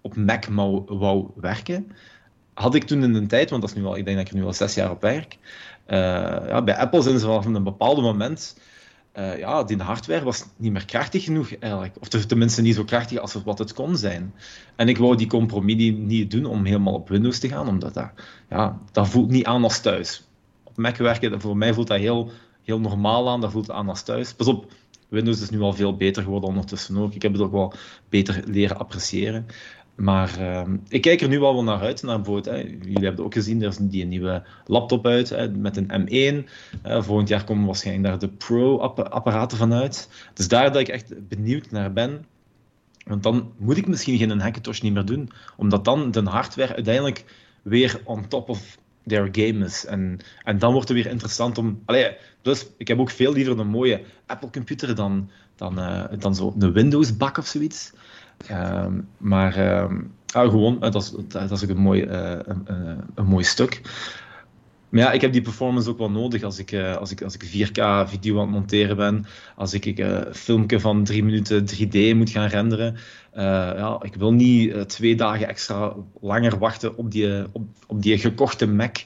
[0.00, 1.92] op Mac wou, wou werken.
[2.54, 4.32] Had ik toen in een tijd, want dat is nu al, ik denk dat ik
[4.32, 5.36] er nu al zes jaar op werk.
[5.86, 8.56] ja, bij Apple zijn ze vanaf een bepaald moment
[9.14, 11.96] uh, ja, die hardware was niet meer krachtig genoeg eigenlijk.
[12.00, 14.34] Of tenminste niet zo krachtig als wat het kon zijn.
[14.76, 18.10] En ik wou die compromis niet doen om helemaal op Windows te gaan, omdat dat,
[18.48, 20.26] ja, dat voelt niet aan als thuis.
[20.62, 22.30] Op Mac werken, voor mij voelt dat heel,
[22.62, 24.34] heel normaal aan, dat voelt aan als thuis.
[24.34, 24.72] Pas op,
[25.08, 27.14] Windows is nu al veel beter geworden ondertussen ook.
[27.14, 27.72] Ik heb het ook wel
[28.08, 29.46] beter leren appreciëren.
[29.98, 32.02] Maar uh, ik kijk er nu wel wel naar uit.
[32.02, 35.76] Naar bijvoorbeeld, hè, jullie hebben ook gezien, er is die nieuwe laptop uit hè, met
[35.76, 36.48] een M1.
[36.86, 40.08] Uh, volgend jaar komen waarschijnlijk daar de Pro-apparaten van uit.
[40.34, 42.24] Dus daar dat ik echt benieuwd naar ben.
[43.04, 45.30] Want dan moet ik misschien geen Hackintosh niet meer doen.
[45.56, 47.24] Omdat dan de hardware uiteindelijk
[47.62, 49.86] weer on top of their game is.
[49.86, 51.82] En, en dan wordt het weer interessant om...
[51.84, 56.54] Allee, dus ik heb ook veel liever een mooie Apple-computer dan, dan, uh, dan zo
[56.58, 57.92] een Windows-bak of zoiets.
[58.46, 60.00] Ehm, maar ehm,
[60.32, 62.62] ah, gewoon, dat is, dat ook een mooi, uh, een,
[63.14, 63.80] een, mooi stuk.
[64.88, 67.34] Maar ja, ik heb die performance ook wel nodig als ik, uh, als ik, als
[67.34, 69.26] ik 4K video aan het monteren ben.
[69.56, 72.96] Als ik, een filmpje van 3 minuten 3D moet gaan renderen.
[73.34, 78.66] Ja, ik wil niet twee dagen extra langer wachten op die, op, op die gekochte
[78.66, 78.96] Mac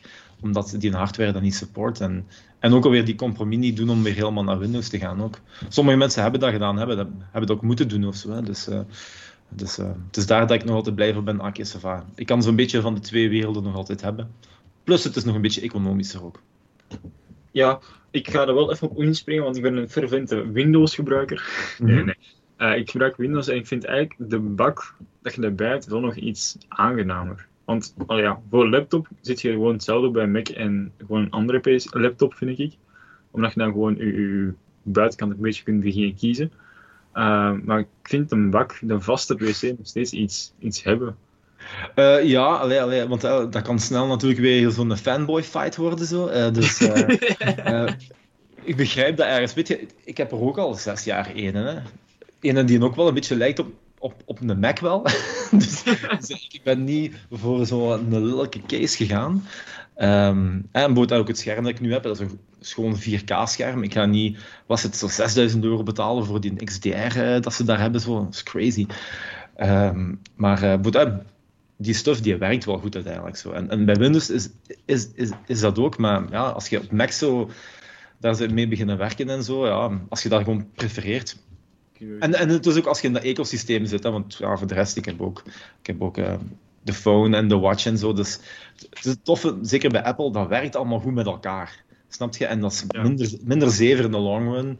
[0.42, 2.00] omdat die hardware dat niet support.
[2.00, 2.26] En,
[2.62, 5.22] en ook alweer die compromis niet doen om weer helemaal naar Windows te gaan.
[5.22, 5.38] Ook.
[5.68, 8.30] Sommige mensen hebben dat gedaan, hebben dat, hebben dat ook moeten doen of zo.
[8.30, 8.42] Hè.
[8.42, 8.80] Dus, uh,
[9.48, 11.40] dus uh, het is daar dat ik nog altijd blijven ben.
[11.40, 12.04] Ah, Sava.
[12.14, 14.30] Ik kan zo'n beetje van de twee werelden nog altijd hebben.
[14.84, 16.40] Plus het is nog een beetje economischer ook.
[17.50, 17.78] Ja,
[18.10, 21.74] ik ga er wel even op inspringen, want ik ben een fervente Windows-gebruiker.
[21.78, 22.04] Nee, mhm.
[22.04, 22.16] nee.
[22.58, 26.00] Uh, ik gebruik Windows en ik vind eigenlijk de bak dat je erbij hebt wel
[26.00, 27.46] nog iets aangenamer.
[27.64, 31.80] Want oh ja, voor laptop zit je gewoon hetzelfde bij Mac en gewoon een andere
[31.90, 32.76] laptop, vind ik.
[33.30, 34.52] Omdat je dan gewoon je, je
[34.82, 36.52] buitenkant een beetje kunt beginnen kiezen.
[37.14, 41.16] Uh, maar ik vind een bak, de vaste PC, nog steeds iets, iets hebben.
[41.96, 46.06] Uh, ja, allee, allee, want uh, dat kan snel natuurlijk weer zo'n fanboy fight worden.
[46.06, 46.50] Zo.
[46.50, 46.80] dus
[48.62, 49.54] ik begrijp dat ergens.
[49.54, 51.54] Weet je, ik heb er ook al zes jaar een.
[51.54, 51.78] Hè.
[52.40, 55.02] Ene die ook wel een beetje lijkt op op, op een Mac wel.
[55.50, 55.82] dus,
[56.18, 59.44] dus, ik ben niet voor zo'n lelijke case gegaan.
[59.96, 63.82] Um, en bijvoorbeeld ook het scherm dat ik nu heb, dat is een gewoon 4K-scherm.
[63.82, 67.64] Ik ga niet, was het zo 6000 euro betalen voor die XDR eh, dat ze
[67.64, 68.00] daar hebben.
[68.00, 68.24] Zo.
[68.24, 68.86] Dat is crazy.
[69.60, 71.06] Um, maar uh,
[71.76, 73.36] die stuff die werkt wel goed uiteindelijk.
[73.36, 73.50] Zo.
[73.50, 74.48] En, en bij Windows is,
[74.84, 77.50] is, is, is dat ook, maar ja, als je op Mac zo
[78.18, 81.36] daar mee beginnen werken en zo, ja, als je dat gewoon prefereert,
[82.18, 84.66] en, en het is ook als je in dat ecosysteem zit, hè, want ja, voor
[84.66, 85.42] de rest, ik heb ook,
[85.80, 86.34] ik heb ook uh,
[86.82, 88.12] de phone en de watch en zo.
[88.12, 88.38] Dus
[88.90, 91.84] het is toffe, zeker bij Apple, dat werkt allemaal goed met elkaar.
[92.08, 92.46] Snap je?
[92.46, 94.78] En dat is minder, minder zever in de long run.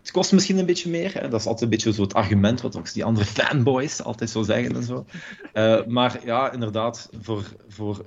[0.00, 1.14] Het kost misschien een beetje meer.
[1.14, 1.28] Hè?
[1.28, 4.42] Dat is altijd een beetje zo het argument wat ook die andere fanboys altijd zo
[4.42, 5.06] zeggen en zo.
[5.54, 8.04] Uh, maar ja, inderdaad, voor, voor,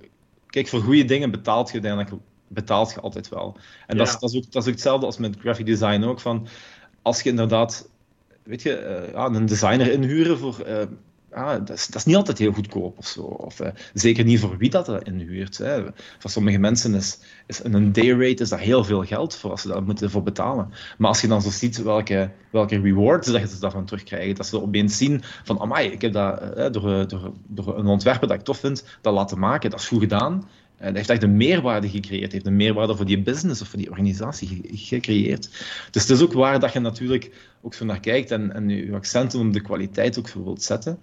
[0.48, 3.58] kijk, voor goede dingen betaalt je uiteindelijk betaalt je altijd wel.
[3.88, 6.20] En dat, is, dat, is ook, dat is ook hetzelfde als met graphic design ook.
[6.20, 6.48] Van,
[7.02, 7.90] als je inderdaad
[8.48, 10.64] weet je, ja, een designer inhuren voor.
[10.68, 10.82] Uh,
[11.32, 13.22] ja, dat, is, dat niet altijd heel goedkoop of zo.
[13.22, 15.58] Of, uh, zeker niet voor wie dat, dat inhuurt.
[15.58, 15.84] Hè.
[16.18, 19.62] Voor sommige mensen is, is een day rate is dat heel veel geld voor als
[19.62, 20.74] ze daar moeten voor betalen.
[20.98, 24.62] Maar als je dan zo ziet welke, welke rewards dat ze daarvan terugkrijgen, dat ze
[24.62, 28.58] opeens zien van, amai, ik heb dat door, door, door een ontwerper dat ik tof
[28.58, 30.48] vind, dat laten maken, dat is goed gedaan.
[30.78, 32.32] En hij heeft echt een meerwaarde gecreëerd.
[32.32, 35.50] Heeft een meerwaarde voor die business of voor die organisatie gecreëerd.
[35.92, 37.32] Dus het is ook waar dat je natuurlijk
[37.62, 41.00] ook zo naar kijkt en, en je accenten op de kwaliteit ook zo wilt zetten.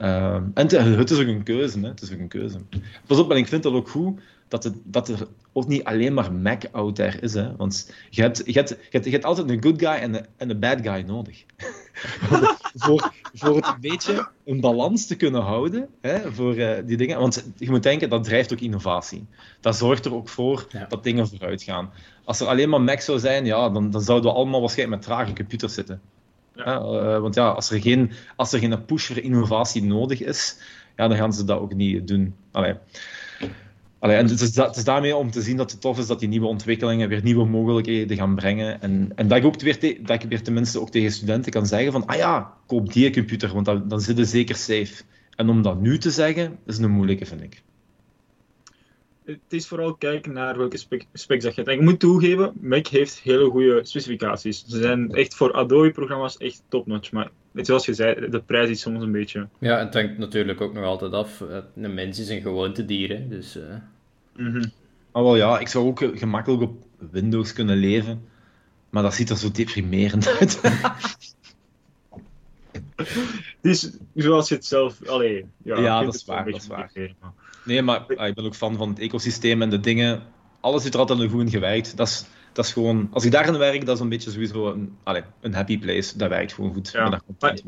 [0.00, 1.80] Uh, en het, is ook een keuze.
[1.80, 1.88] Hè.
[1.88, 2.58] Het is ook een keuze.
[3.06, 6.14] Pas op, en ik vind dat ook goed dat, het, dat er ook niet alleen
[6.14, 7.34] maar Mac out there is.
[7.34, 7.56] Hè?
[7.56, 10.26] Want je hebt, je, hebt, je, hebt, je hebt altijd een good guy en een,
[10.36, 11.44] en een bad guy nodig.
[12.74, 17.18] voor, voor het een beetje een balans te kunnen houden hè, voor uh, die dingen.
[17.18, 19.26] Want je moet denken, dat drijft ook innovatie.
[19.60, 20.86] Dat zorgt er ook voor ja.
[20.88, 21.92] dat dingen vooruit gaan.
[22.24, 25.08] Als er alleen maar Mac zou zijn, ja, dan, dan zouden we allemaal waarschijnlijk met
[25.08, 26.00] trage computers zitten.
[26.54, 26.80] Ja.
[26.80, 30.58] Uh, want ja, als er, geen, als er geen push voor innovatie nodig is,
[30.96, 32.34] ja, dan gaan ze dat ook niet doen.
[32.50, 32.74] Allee.
[34.04, 36.20] Allee, en het is, het is, daarmee om te zien dat het tof is dat
[36.20, 38.80] die nieuwe ontwikkelingen weer nieuwe mogelijkheden gaan brengen.
[38.80, 41.66] En, en dat, ik ook weer te, dat ik weer tenminste ook tegen studenten kan
[41.66, 45.02] zeggen van, ah ja, koop die computer, want dan, dan zit je zeker safe.
[45.36, 47.62] En om dat nu te zeggen, is een moeilijke, vind ik.
[49.24, 50.76] Het is vooral kijken naar welke
[51.12, 51.68] specs dat je hebt.
[51.68, 54.64] En ik moet toegeven, Mac heeft hele goede specificaties.
[54.66, 57.12] Ze zijn echt voor Adobe-programma's echt top-notch.
[57.12, 59.48] Maar zoals je zei, de prijs is soms een beetje...
[59.58, 61.44] Ja, en het hangt natuurlijk ook nog altijd af.
[61.76, 63.56] Een mens is een gewoontedier, dus...
[63.56, 63.62] Uh...
[64.36, 64.72] Mm -hmm.
[65.12, 68.28] wel ja, ik zou ook gemakkelijk op Windows kunnen leven,
[68.90, 70.60] maar dat ziet er zo deprimerend uit.
[73.60, 75.06] dus zoals je het zelf...
[75.06, 76.90] Allee, ja, ja dat is waar, dat is waar.
[77.64, 80.22] Nee, maar ah, ik ben ook fan van het ecosysteem en de dingen.
[80.60, 81.96] Alles zit er altijd goed in gewerkt.
[81.96, 83.08] Dat is, dat is gewoon...
[83.12, 86.18] Als ik daarin werk, dat is een beetje sowieso een, allez, een happy place.
[86.18, 86.90] Dat werkt gewoon goed.
[86.92, 87.20] Ja.
[87.38, 87.58] Maar,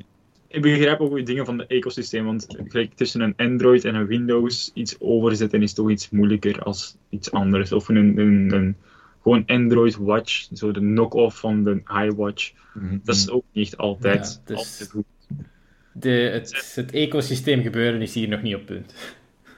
[0.48, 4.06] ik begrijp ook weer dingen van het ecosysteem, want gelijk tussen een Android en een
[4.06, 7.72] Windows iets overzetten is toch iets moeilijker als iets anders.
[7.72, 8.76] Of een, een, een
[9.22, 12.52] gewoon Android Watch, zo de knock-off van de iWatch.
[12.74, 15.04] Mm Dat is ook niet altijd, ja, dus altijd goed.
[15.92, 18.94] De, het, het ecosysteem gebeuren is hier nog niet op punt.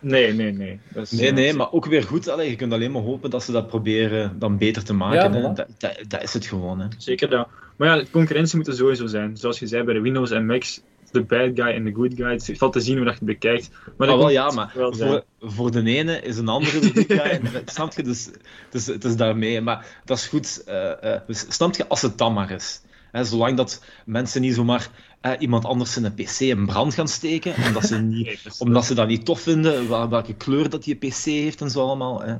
[0.00, 0.80] Nee, nee, nee.
[0.88, 2.28] Dat is, nee, nee, maar ook weer goed.
[2.28, 5.32] Allee, je kunt alleen maar hopen dat ze dat proberen dan beter te maken.
[5.32, 6.80] Ja, dat, dat, dat, is het gewoon.
[6.80, 6.86] Hè.
[6.98, 7.48] Zeker dat.
[7.76, 9.36] Maar ja, de concurrentie moet er sowieso zijn.
[9.36, 12.30] Zoals je zei bij de Windows en Macs, de bad guy en de good guy.
[12.30, 13.70] Het valt te zien hoe dat je het bekijkt.
[13.96, 17.62] Maar ah, wel, ja, maar voor, voor de ene is een andere de good guy.
[17.64, 18.02] snap je?
[18.02, 18.30] Dus,
[18.70, 19.60] dus het is daarmee.
[19.60, 20.62] Maar dat is goed.
[20.68, 22.82] Uh, uh, snap je als het dan maar is.
[23.12, 27.08] Hè, zolang dat mensen niet zomaar eh, iemand anders in een PC in brand gaan
[27.08, 31.24] steken, omdat ze, niet, omdat ze dat niet tof vinden, welke kleur dat die PC
[31.24, 32.22] heeft en zo allemaal.
[32.22, 32.34] Hè.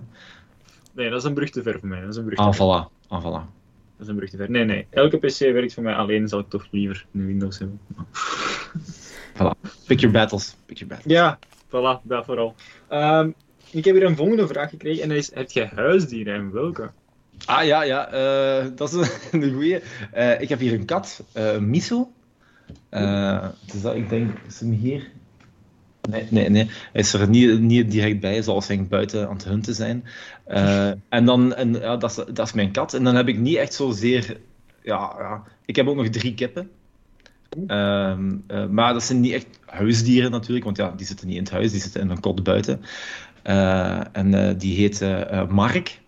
[0.93, 2.01] Nee, dat is een brug te ver voor mij.
[2.01, 3.09] Dat is een brug ah, voilà.
[3.09, 3.57] Ah, voilà.
[3.97, 4.51] Dat is een brug te ver.
[4.51, 4.87] Nee, nee.
[4.91, 7.81] Elke PC werkt voor mij alleen, zal ik toch liever een Windows hebben.
[9.39, 9.71] voilà.
[9.87, 10.57] Pick your battles.
[10.67, 11.15] Pick your battles.
[11.15, 12.55] Ja, voilà, dat vooral.
[12.93, 13.35] Um,
[13.71, 16.91] ik heb hier een volgende vraag gekregen en dat is: heb jij huisdieren en welke?
[17.45, 19.81] Ah ja, ja, uh, dat is een goeie.
[20.15, 22.11] Uh, ik heb hier een kat, uh, Miso.
[23.73, 25.11] Dus dat, ik denk, is hem hier?
[26.11, 26.65] Nee, nee, nee.
[26.65, 30.05] Hij is er niet, niet direct bij, zoals hij buiten aan het hunten zijn.
[31.09, 32.95] en dan, en, ja, dat, is, dat is mijn kat.
[32.95, 34.41] En dan heb ik niet echt zozeer...
[34.83, 35.43] Ja, ja.
[35.65, 36.71] Ik heb ook nog drie kippen.
[37.67, 38.37] Ehm,
[38.71, 41.71] maar dat zijn niet echt huisdieren natuurlijk, want ja, die zitten niet in het huis,
[41.71, 42.81] die zitten in een kot buiten.
[44.13, 45.01] en die heet
[45.49, 46.01] Mark.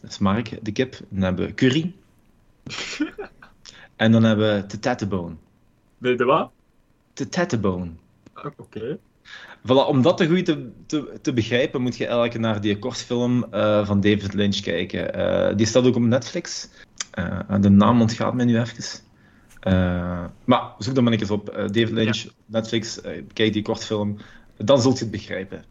[0.00, 1.00] Dat is Mark, de kip.
[1.08, 1.94] Dan hebben we curry.
[3.96, 5.34] en dan hebben we de tattebone.
[5.98, 6.50] De, de wat?
[7.14, 7.90] De.
[8.32, 8.98] Ah, oké.
[9.62, 13.46] Voilà, om dat te goed te, te, te, begrijpen, moet je eigenlijk naar die kortfilm
[13.52, 15.18] uh, van David Lynch kijken.
[15.18, 16.68] Uh, die staat ook op Netflix.
[17.18, 19.00] Uh, de naam ontgaat mij nu even.
[20.44, 21.46] maar zoek dan maar eens op.
[21.46, 23.00] David Lynch, Netflix,
[23.32, 24.16] kijk die kortfilm.
[24.56, 25.64] Dan zult je het begrijpen.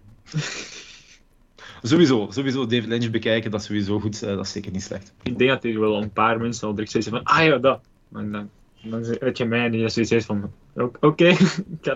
[1.86, 5.14] Sowieso, sowieso David Lynch bekijken, dat is sowieso goed, dat is zeker niet slecht.
[5.24, 7.82] Ik denk dat er wel een paar mensen al direct zeggen van, ah ja, dat.
[8.14, 8.50] En dan,
[8.84, 11.38] dan weet je mij die zoiets heeft van, oké, okay,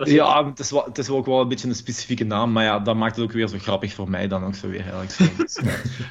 [0.03, 2.63] Ja, het is, wel, het is wel ook wel een beetje een specifieke naam, maar
[2.63, 5.11] ja, dat maakt het ook weer zo grappig voor mij dan ook zo weer eigenlijk.
[5.11, 5.61] Zo.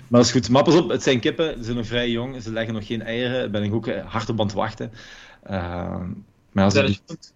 [0.08, 0.48] Maar dat is goed.
[0.50, 3.02] Maar pas op, het zijn kippen, ze zijn nog vrij jong, ze leggen nog geen
[3.02, 4.92] eieren, daar ben ik ook eh, hard op aan het wachten.
[5.50, 6.00] Uh,
[6.52, 7.32] maar als zijn, het,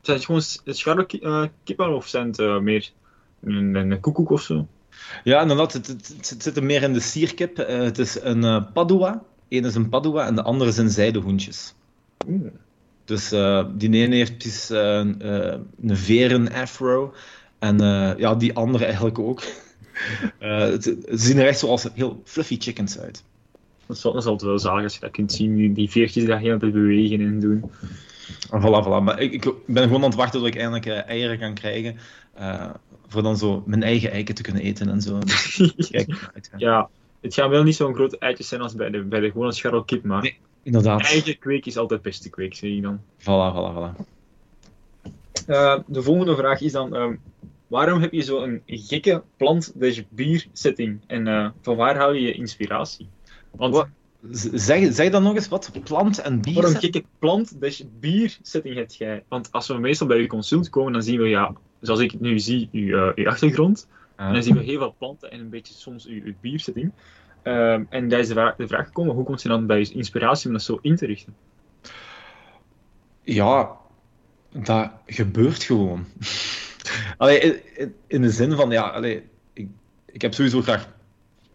[0.00, 2.90] zijn het gewoon scharre uh, kippen of zijn het uh, meer
[3.42, 4.66] een, een koekoek of zo?
[5.24, 5.72] Ja, inderdaad.
[5.72, 7.56] Het, het, het, zit er meer in de sierkip.
[7.56, 9.22] Het is een Padua.
[9.48, 11.74] Eén is een Padua en de andere zijn zijdehoentjes.
[12.26, 12.52] Mm.
[13.04, 17.14] Dus uh, die ene heeft precies een veren afro.
[17.58, 17.78] En
[18.18, 19.40] ja, die andere eigenlijk ook.
[20.82, 23.24] ze zien er echt zoals heel fluffy chickens uit.
[23.86, 25.56] Dat is, dat is altijd wel zalig als je dat kunt zien.
[25.56, 27.70] Die, die veertjes daar heel te bewegen en doen.
[28.50, 29.02] En voilà, voilà.
[29.02, 31.96] Maar ik, ik, ben gewoon aan het wachten tot ik eindelijk eieren kan krijgen
[33.14, 35.18] voor dan zo mijn eigen eiken te kunnen eten en zo.
[35.76, 36.88] Dus, kijk, ja,
[37.20, 40.04] het gaan wel niet zo'n grote eitjes zijn als bij de, bij de gewone scharrelkip,
[40.04, 41.02] maar nee, inderdaad.
[41.02, 43.00] eigen kweek is altijd beste kweek, zeg je dan.
[43.18, 44.04] Voilà, voilà, voilà.
[45.48, 47.20] Uh, de volgende vraag is dan, um,
[47.66, 51.00] waarom heb je zo'n gekke plant-bier setting?
[51.06, 53.08] En van waar haal je je inspiratie?
[53.50, 53.86] Want...
[54.30, 56.54] Zeg, zeg dan nog eens wat plant en bier.
[56.54, 57.58] Waarom gekke plant
[58.00, 59.24] bier setting heb jij?
[59.28, 62.20] Want als we meestal bij je consult komen, dan zien we, ja, zoals ik het
[62.20, 63.88] nu zie, je, uh, achtergrond.
[64.16, 66.92] En dan zien we heel veel planten en een beetje soms je, je biersetting.
[67.44, 70.62] Um, en daar is de vraag, gekomen, hoe komt je dan bij inspiratie om dat
[70.62, 71.36] zo in te richten?
[73.22, 73.76] Ja,
[74.52, 76.06] dat gebeurt gewoon.
[77.18, 79.22] allee, in, in, de zin van, ja, allee,
[79.52, 79.68] ik,
[80.06, 80.88] ik heb sowieso graag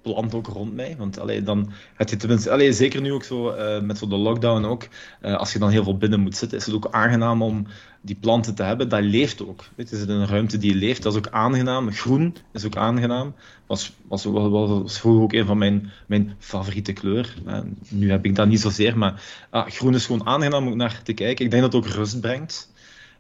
[0.02, 0.96] plant ook rond mij.
[0.98, 4.16] Want allee, dan heb je tenminste, allee, zeker nu ook zo uh, met zo de
[4.16, 4.88] lockdown ook,
[5.22, 7.68] uh, als je dan heel veel binnen moet zitten, is het ook aangenaam om
[8.02, 8.90] die planten te hebben.
[8.90, 9.64] Dat leeft ook.
[9.76, 11.92] Het is een ruimte die leeft, dat is ook aangenaam.
[11.92, 13.34] Groen is ook aangenaam.
[13.66, 17.34] Was, was, was, vroeger ook een van mijn, mijn favoriete kleur.
[17.48, 17.60] Uh,
[17.90, 21.14] nu heb ik dat niet zozeer, maar ah, groen is gewoon aangenaam om naar te
[21.14, 21.46] kijken.
[21.46, 22.74] Ik denk dat het ook rust brengt.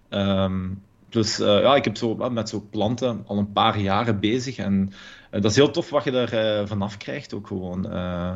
[0.10, 4.92] Um, dus ja, ik heb zo, met zo planten al een paar jaren bezig en
[4.92, 4.96] eh,
[5.30, 7.92] dat is heel tof wat je daar uh, vanaf krijgt ook gewoon.
[7.92, 8.32] Eh,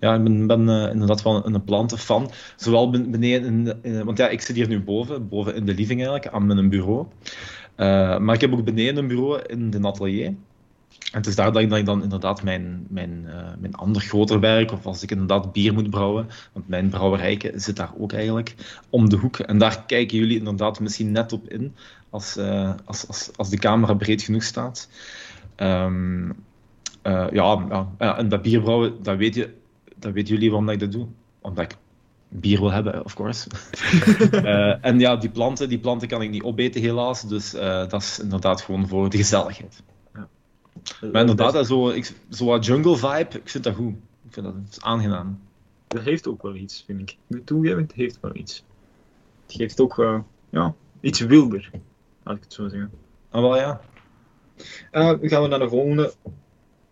[0.00, 2.30] ja, ik ben, ben inderdaad wel een, een plantenfan.
[2.56, 6.34] Zowel beneden, in, want ja, ik zit hier nu boven, boven in de living eigenlijk,
[6.34, 7.06] aan mijn bureau.
[8.22, 10.26] maar ik heb ook beneden een bureau in de atelier.
[10.26, 13.26] En het is daar dat ik, dan inderdaad mijn, mijn,
[13.58, 17.76] mijn ander groter werk, of als ik inderdaad bier moet brouwen, want mijn brouwerijke zit
[17.76, 18.54] daar ook eigenlijk
[18.90, 19.38] om de hoek.
[19.38, 21.74] En daar kijken jullie inderdaad misschien net op in,
[22.10, 22.38] als,
[22.84, 24.88] als, als, als de camera breed genoeg staat.
[25.56, 26.44] Um,
[27.02, 27.66] uh, ja,
[27.98, 29.54] ja, en dat bierbrouwen, dat, weet je,
[29.96, 31.06] dat weten jullie waarom ik dat doe.
[31.40, 31.76] Omdat ik
[32.28, 33.48] bier wil hebben, of course.
[34.32, 38.02] uh, en ja, die planten, die planten kan ik niet opeten helaas, dus uh, dat
[38.02, 39.82] is inderdaad gewoon voor de gezelligheid.
[40.14, 40.28] Ja.
[41.12, 43.94] Maar inderdaad, dat zo, ik, zo wat jungle vibe, ik vind dat goed.
[44.26, 45.40] Ik vind dat, dat is aangenaam.
[45.88, 47.16] Dat heeft ook wel iets, vind ik.
[47.26, 48.64] De toegeving heeft wel iets.
[49.46, 51.70] Het geeft ook ja, iets wilder,
[52.22, 52.90] laat ik het zo zeggen.
[53.30, 53.80] Ah, wel ja.
[54.92, 56.12] Uh, gaan we naar de volgende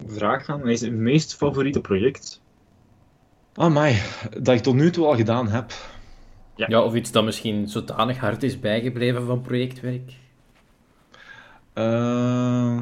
[0.07, 0.61] vraag gaan.
[0.61, 2.41] Wat is het meest favoriete project?
[3.55, 4.03] Ah, mij,
[4.41, 5.73] dat ik tot nu toe al gedaan heb.
[6.57, 6.67] Ja.
[6.69, 10.13] ja, of iets dat misschien zodanig hard is bijgebleven van projectwerk?
[11.75, 12.81] Uh,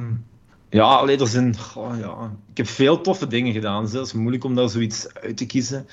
[0.71, 1.55] ja, alleen er zijn...
[1.77, 2.33] Oh, ja.
[2.51, 3.85] Ik heb veel toffe dingen gedaan.
[3.85, 5.87] Het is moeilijk om daar zoiets uit te kiezen.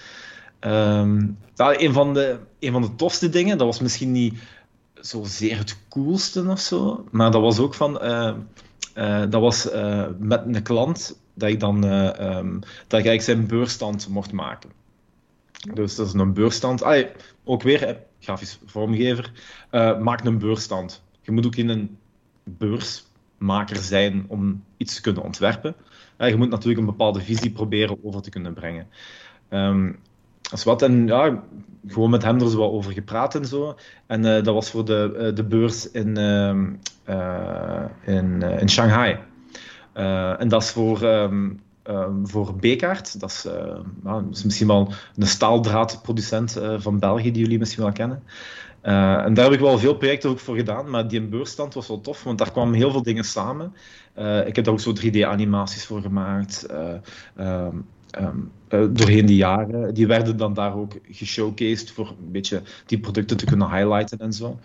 [1.56, 4.34] Ja, een, van de, een van de tofste dingen, dat was misschien niet
[4.94, 8.06] zozeer het coolste of zo, maar dat was ook van...
[8.06, 8.34] Uh,
[8.96, 13.48] uh, dat was uh, met een klant dat ik dan uh, um, dat ik zijn
[13.48, 14.70] beurstand mocht maken.
[15.74, 16.84] Dus dat is een beurstand.
[17.44, 19.32] Ook weer, grafisch vormgever,
[20.00, 21.04] maak een beurstand.
[21.22, 21.98] Je moet ook in een
[22.44, 25.76] beursmaker zijn om iets te kunnen ontwerpen.
[26.18, 28.88] je moet natuurlijk een bepaalde visie proberen over te kunnen brengen.
[29.50, 30.00] Um,
[30.42, 30.82] dat wat.
[30.82, 31.44] En ja,
[31.88, 33.78] gewoon met hem er zo wat over gepraat en zo.
[34.06, 36.64] En dat was voor de, de beurs in, uh,
[38.06, 39.18] in, in Shanghai.
[40.38, 41.60] en dat is voor, um,
[42.24, 43.20] voor Bekaert.
[43.20, 43.48] Dat is,
[44.32, 48.24] is misschien wel een staaldraadproducent van België, die jullie misschien wel kennen.
[48.82, 52.02] en daar heb ik wel veel projecten ook voor gedaan, maar die beursstand was wel
[52.02, 53.74] tof, want daar kwamen heel veel dingen samen.
[54.46, 56.68] ik heb daar ook zo 3D-animaties voor gemaakt.
[58.22, 59.94] Um, doorheen de jaren.
[59.94, 64.34] Die werden dan daar ook geshowcased voor een beetje die producten te kunnen highlighten en
[64.34, 64.60] zo.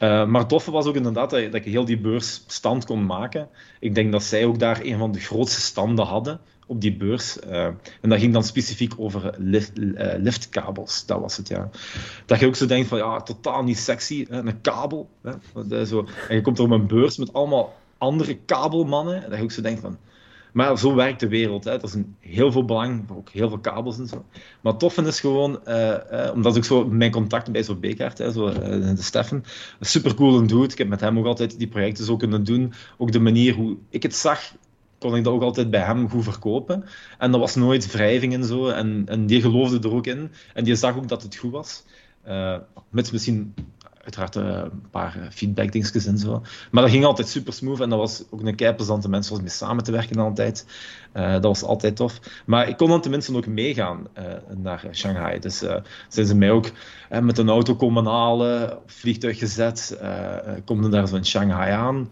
[0.00, 3.06] Uh, maar het toffe was ook inderdaad dat, dat ik heel die beurs stand kon
[3.06, 3.48] maken.
[3.80, 7.38] Ik denk dat zij ook daar een van de grootste standen hadden op die beurs.
[7.46, 7.64] Uh,
[8.00, 11.06] en dat ging dan specifiek over lift, uh, liftkabels.
[11.06, 11.70] Dat was het, ja.
[12.26, 14.26] Dat je ook zo denkt van, ja, totaal niet sexy.
[14.28, 14.38] Hè?
[14.38, 15.10] Een kabel.
[15.22, 15.86] Hè?
[15.86, 16.06] Zo.
[16.28, 19.24] En je komt er op een beurs met allemaal andere kabelmannen.
[19.24, 19.98] En dat je ook zo denkt van,
[20.52, 21.64] maar zo werkt de wereld.
[21.64, 21.82] Hè.
[21.82, 24.24] Is heel veel belang, ook heel veel kabels en zo.
[24.60, 28.32] Maar het is gewoon, uh, uh, omdat ik zo mijn contact bij zo'n Bekaart, hè,
[28.32, 29.44] zo, uh, de Steffen,
[29.80, 30.72] super cool en doet.
[30.72, 32.72] Ik heb met hem ook altijd die projecten zo kunnen doen.
[32.96, 34.54] Ook de manier hoe ik het zag,
[34.98, 36.84] kon ik dat ook altijd bij hem goed verkopen.
[37.18, 38.68] En dat was nooit wrijving en zo.
[38.68, 40.30] En, en die geloofde er ook in.
[40.54, 41.84] En die zag ook dat het goed was.
[42.90, 43.54] met misschien
[44.04, 46.42] uiteraard uh, een paar uh, feedback-dingetjes en zo.
[46.70, 49.40] Maar dat ging altijd super smooth en dat was ook een kei plezante mensen om
[49.40, 50.66] mee samen te werken altijd.
[51.14, 52.20] Uh, dat was altijd tof.
[52.46, 54.06] Maar ik kon dan tenminste ook meegaan
[54.56, 55.38] naar Shanghai.
[55.38, 55.58] Dus
[56.08, 56.70] zijn ze mij ook
[57.20, 59.98] met een auto komen halen, vliegtuig gezet,
[60.64, 62.08] komen daar zo in Shanghai aan.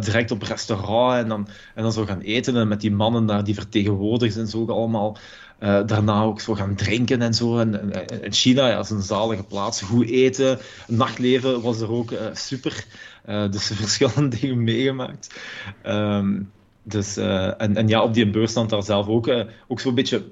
[0.00, 3.44] direct op restaurant en dan, en dan zo gaan eten en met die mannen daar,
[3.44, 5.16] die vertegenwoordigers zijn zo ook allemaal
[5.60, 7.58] uh, daarna ook zo gaan drinken en zo.
[7.58, 7.92] En,
[8.22, 9.82] en, China ja, is een zalige plaats.
[9.82, 12.84] Goed eten, nachtleven was er ook uh, super.
[13.28, 15.40] Uh, dus verschillende dingen meegemaakt.
[15.86, 16.50] Um,
[16.82, 19.30] dus, en, en ja, op die beursstand daar zelf ook,
[19.68, 20.24] ook zo'n beetje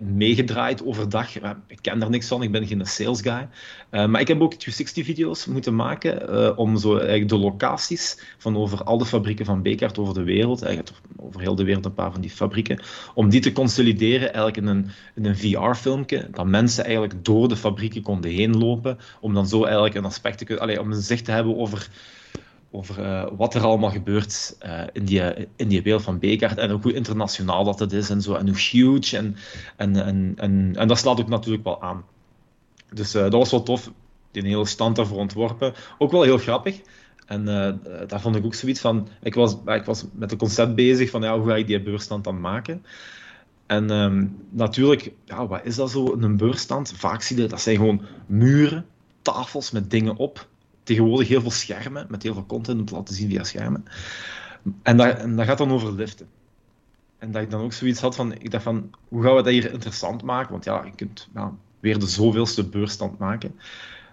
[0.00, 1.36] meegedraaid overdag.
[1.66, 3.48] ik ken daar niks van, ik ben geen sales guy.
[3.90, 8.56] Uh, maar ik heb ook 360-video's moeten maken uh, om zo eigenlijk de locaties van
[8.56, 10.66] over al de fabrieken van Bekert over de wereld,
[11.16, 12.80] over heel de wereld een paar van die fabrieken,
[13.14, 17.56] om die te consolideren eigenlijk in een, in een VR-filmpje, dat mensen eigenlijk door de
[17.56, 21.24] fabrieken konden heen lopen, om dan zo eigenlijk een aspect te kunnen, om een zicht
[21.24, 21.88] te hebben over
[22.70, 26.70] over uh, wat er allemaal gebeurt uh, in, die, in die wereld van Bekaert en
[26.70, 29.16] ook hoe internationaal dat het is en zo, en hoe huge.
[29.16, 29.36] En,
[29.76, 32.04] en, en, en, en dat slaat ook natuurlijk wel aan.
[32.92, 33.92] Dus uh, dat was wel tof,
[34.30, 35.74] die hele stand daarvoor ontworpen.
[35.98, 36.80] Ook wel heel grappig.
[37.26, 37.44] En
[38.08, 41.22] daar vond ik ook zoiets van, ik was, ik was met het concept bezig van
[41.22, 42.84] ja, hoe ga ik die beurstand dan maken.
[43.66, 46.92] En um, natuurlijk, ja, wat is dat zo, een beurstand?
[46.96, 48.86] Vaak zie je, dat zijn gewoon muren,
[49.22, 50.48] tafels met dingen op
[50.86, 53.84] tegenwoordig heel veel schermen, met heel veel content om te laten zien via schermen.
[54.82, 56.28] En dat gaat dan over liften.
[57.18, 59.52] En dat ik dan ook zoiets had van, ik dacht van, hoe gaan we dat
[59.52, 60.52] hier interessant maken?
[60.52, 61.28] Want ja, je kunt
[61.80, 63.54] weer de zoveelste beurstand maken.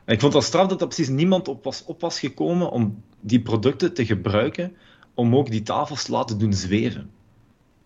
[0.05, 3.03] En ik vond dat straf dat er precies niemand op was, op was gekomen om
[3.21, 4.75] die producten te gebruiken
[5.13, 7.09] om ook die tafels te laten doen zweven.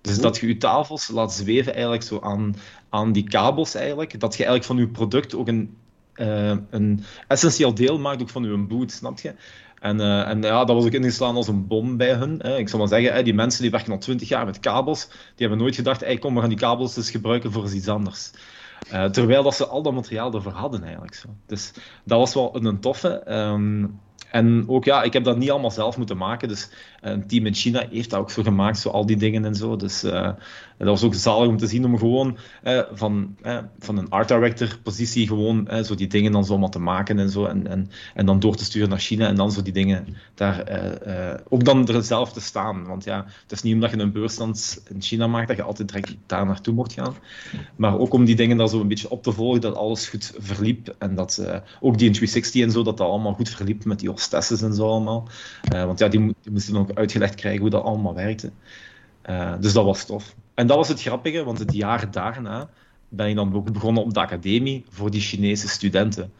[0.02, 2.56] Dus dat je je tafels laat zweven eigenlijk zo aan,
[2.90, 4.20] aan die kabels eigenlijk.
[4.20, 5.76] Dat je eigenlijk van je product ook een
[6.70, 9.34] een essentieel deel maakt ook van uw boot, snap je?
[9.80, 12.40] En, uh, en ja, dat was ook ingeslaan als een bom bij hun.
[12.42, 12.58] Hè.
[12.58, 15.48] Ik zal maar zeggen, hè, die mensen die werken al twintig jaar met kabels, die
[15.48, 18.32] hebben nooit gedacht, hey, kom, we gaan die kabels dus gebruiken voor iets anders.
[18.94, 21.14] Uh, terwijl dat ze al dat materiaal ervoor hadden eigenlijk.
[21.14, 21.28] Zo.
[21.46, 21.72] Dus
[22.04, 23.34] dat was wel een toffe.
[23.34, 24.00] Um,
[24.32, 26.48] en ook ja, ik heb dat niet allemaal zelf moeten maken.
[26.48, 26.70] Dus
[27.02, 29.76] een team in China heeft dat ook zo gemaakt, zo al die dingen en zo.
[29.76, 30.04] Dus
[30.78, 34.28] dat was ook zalig om te zien om gewoon eh, van, eh, van een art
[34.28, 37.46] director positie gewoon zo die dingen dan zomaar te maken en zo.
[37.46, 40.64] En, en, en dan door te sturen naar China en dan zo die dingen daar
[41.50, 42.86] ook dan er zelf te staan.
[42.86, 45.88] Want ja, het is niet omdat je een beursstand in China maakt dat je altijd
[45.88, 47.16] direct daar naartoe mocht gaan.
[47.76, 50.34] Maar ook om die dingen dan zo een beetje op te volgen, dat alles goed
[50.38, 50.96] verliep.
[50.98, 51.46] En dat
[51.80, 54.74] ook die in 360 en zo, dat dat allemaal goed verliep met die hostesses en
[54.74, 55.30] zo allemaal.
[55.70, 58.52] want ja, die, die moesten ook uitgelegd krijgen hoe dat allemaal werkte.
[59.60, 60.36] Dus dat was tof.
[60.58, 62.70] En dat was het grappige, want het jaar daarna
[63.10, 66.34] ben ik dan ook begonnen op de academie voor die Chinese studenten.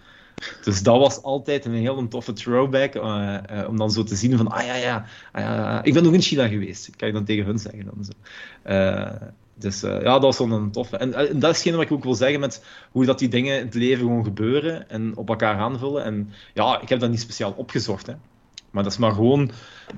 [0.64, 4.38] Dus dat was altijd een heel toffe throwback, uh, uh, om dan zo te zien
[4.38, 7.46] van, ah ja, ja, ah, ik ben nog in China geweest, kan je dan tegen
[7.46, 7.86] hun zeggen.
[7.86, 8.12] Dan zo.
[9.54, 10.98] dus ja, dat was wel een toffe.
[10.98, 13.74] En, dat is wat ik ook wil zeggen met hoe dat die dingen in het
[13.74, 16.04] leven gewoon gebeuren en op elkaar aanvullen.
[16.04, 18.14] En ja, ik heb dat niet speciaal opgezocht, hè.
[18.72, 19.52] Maar dat is maar gewoon,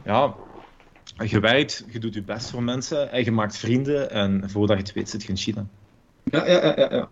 [0.05, 0.33] ja,
[1.27, 4.93] gewijd, je doet je best voor mensen en je maakt vrienden en voordat je het
[4.93, 5.65] weet zit je in China.
[6.23, 6.87] Ja, ja, ja, ja.
[6.91, 7.09] ja.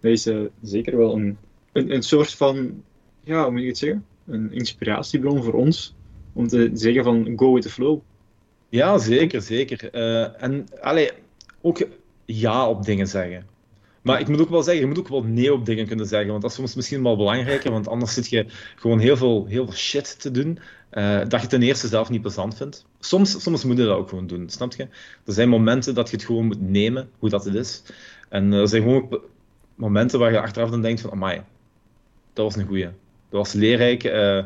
[0.00, 1.38] Dat is uh, zeker wel een,
[1.72, 2.82] een, een soort van,
[3.24, 4.04] ja, hoe moet je het zeggen?
[4.26, 5.94] Een inspiratiebron voor ons
[6.32, 8.00] om te zeggen van go with the flow.
[8.68, 9.94] Ja, zeker, zeker.
[9.94, 11.10] Uh, en allee,
[11.60, 11.86] ook
[12.24, 13.46] ja op dingen zeggen.
[14.02, 16.30] Maar ik moet ook wel zeggen, je moet ook wel nee op dingen kunnen zeggen.
[16.30, 18.46] Want dat is soms misschien wel belangrijker, want anders zit je
[18.76, 20.58] gewoon heel veel, heel veel shit te doen.
[20.92, 22.86] Uh, dat je ten eerste zelf niet plezant vindt.
[22.98, 24.82] Soms, soms moet je dat ook gewoon doen, snap je?
[25.24, 27.82] Er zijn momenten dat je het gewoon moet nemen, hoe dat het is.
[28.28, 29.20] En er zijn gewoon
[29.74, 31.42] momenten waar je achteraf dan denkt van, amai,
[32.32, 32.84] dat was een goeie.
[33.28, 34.04] Dat was leerrijk.
[34.04, 34.44] Uh,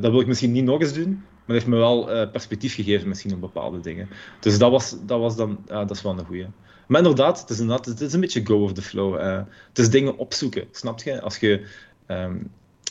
[0.00, 3.08] dat wil ik misschien niet nog eens doen, maar dat heeft me wel perspectief gegeven
[3.08, 4.08] misschien op bepaalde dingen.
[4.40, 6.46] Dus dat was, dat was dan, dat is wel een goeie.
[6.90, 9.20] Maar inderdaad, het is, inderdaad, het is een beetje go of the flow.
[9.68, 11.20] het is dingen opzoeken, snap je?
[11.20, 11.66] Als je,
[12.06, 12.50] um,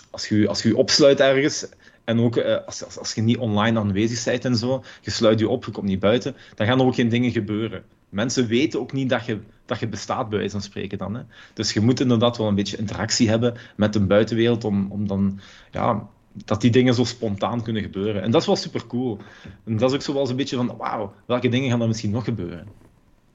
[0.10, 1.70] als je, als je, opsluit ergens
[2.04, 5.40] en ook uh, als, als, als, je niet online aanwezig bent en zo, je sluit
[5.40, 7.84] je op, je komt niet buiten, dan gaan er ook geen dingen gebeuren.
[8.10, 11.16] Mensen weten ook niet dat je, dat je bestaat, bij wijze van spreken dan.
[11.16, 11.22] Hè.
[11.54, 15.40] Dus je moet inderdaad wel een beetje interactie hebben met de buitenwereld om, om dan,
[15.72, 16.08] ja,
[16.46, 18.22] dat die dingen zo spontaan kunnen gebeuren.
[18.22, 19.18] En dat is wel super cool.
[19.66, 21.88] En dat is ook zo wel eens een beetje van, wauw, welke dingen gaan er
[21.88, 22.79] misschien nog gebeuren?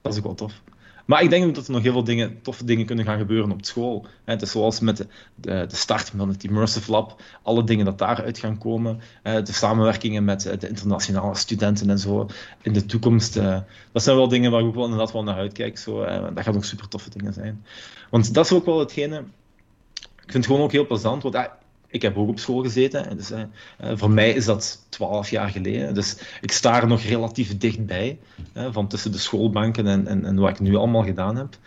[0.05, 0.61] Dat is ook wel tof.
[1.05, 3.65] Maar ik denk dat er nog heel veel dingen, toffe dingen kunnen gaan gebeuren op
[3.65, 4.05] school.
[4.23, 8.37] Het is zoals met de, de, start van het Immersive Lab, alle dingen dat daaruit
[8.37, 12.27] gaan komen, de samenwerkingen met de internationale studenten en zo
[12.61, 13.37] in de toekomst.
[13.37, 13.59] Eh,
[13.91, 15.77] dat zijn wel dingen waar ik ook wel inderdaad wel naar uitkijk.
[15.77, 17.65] Zo, dat gaan ook super toffe dingen zijn.
[18.09, 19.17] Want dat is ook wel hetgene.
[19.95, 21.23] Ik vind het gewoon ook heel plezant.
[21.23, 21.35] Want
[21.87, 23.17] ik heb ook op school gezeten.
[23.17, 23.39] Dus, uh,
[23.93, 25.93] voor mij is dat twaalf jaar geleden.
[25.93, 28.19] Dus ik sta er nog relatief dichtbij.
[28.71, 31.57] Van tussen de schoolbanken en, en, en, wat ik nu allemaal gedaan heb.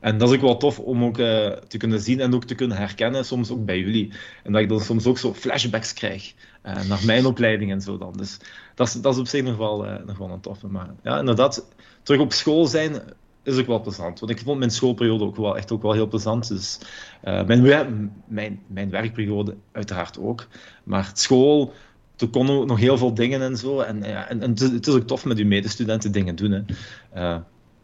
[0.00, 2.76] En dat is ook wel tof om ook te kunnen zien en ook te kunnen
[2.76, 4.12] herkennen, soms ook bij jullie.
[4.44, 8.12] En dat ik dan soms ook zo flashbacks krijg naar mijn opleiding en zo dan.
[8.16, 8.36] Dus
[8.74, 10.66] dat is, dat is op zich nog wel, nog wel een toffe.
[10.66, 11.68] Maar ja, inderdaad,
[12.02, 13.02] terug op school zijn
[13.48, 14.20] is ook wel plezant.
[14.20, 16.48] Want ik vond mijn schoolperiode ook wel echt ook wel heel plezant.
[16.48, 16.78] Dus
[17.24, 20.46] uh, mijn, mijn, mijn werkperiode uiteraard ook.
[20.84, 21.72] Maar school,
[22.16, 23.80] toen kon ook nog heel veel dingen en zo.
[23.80, 26.50] En, ja, en, en het, is ook tof met uw medestudenten dingen doen.
[26.50, 26.62] Hè.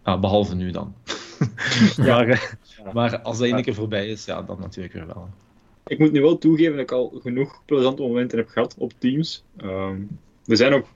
[0.04, 0.94] Uh, behalve nu dan.
[1.96, 2.92] maar, ja.
[2.92, 5.28] maar als dat één keer voorbij is, ja, dan natuurlijk weer wel.
[5.86, 9.44] Ik moet nu wel toegeven dat ik al genoeg plezante momenten heb gehad op Teams.
[9.62, 10.86] Um, er zijn ook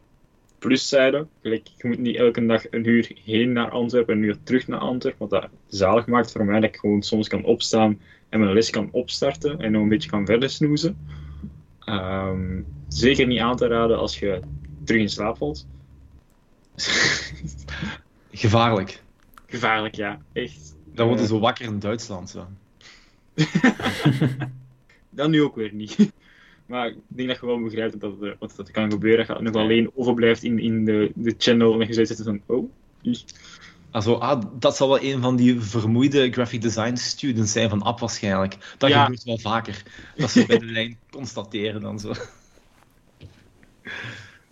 [0.58, 1.28] pluszijden.
[1.42, 4.80] je moet niet elke dag een uur heen naar Antwerpen en een uur terug naar
[4.80, 5.28] Antwerpen.
[5.28, 8.70] Wat dat zalig maakt voor mij dat ik gewoon soms kan opstaan en mijn les
[8.70, 10.98] kan opstarten en nog een beetje kan verder snoezen.
[11.86, 14.40] Um, zeker niet aan te raden als je
[14.84, 15.66] terug in slaap valt.
[18.32, 19.02] Gevaarlijk.
[19.46, 20.20] Gevaarlijk, ja.
[20.32, 20.76] Echt.
[20.94, 22.30] Dan worden ze wakker in Duitsland.
[22.30, 22.46] Zo.
[25.10, 26.12] Dan nu ook weer niet.
[26.68, 29.26] Maar ik denk dat je wel begrijpt dat dat, wat dat kan gebeuren.
[29.26, 32.70] Dat je nog alleen overblijft in, in de, de channel en je zit van, oh,
[33.90, 37.98] Also, ah, dat zal wel een van die vermoeide graphic design students zijn van App
[37.98, 38.56] waarschijnlijk.
[38.78, 39.02] Dat ja.
[39.02, 39.82] gebeurt wel vaker.
[40.16, 42.12] Dat ze bij de lijn constateren dan zo.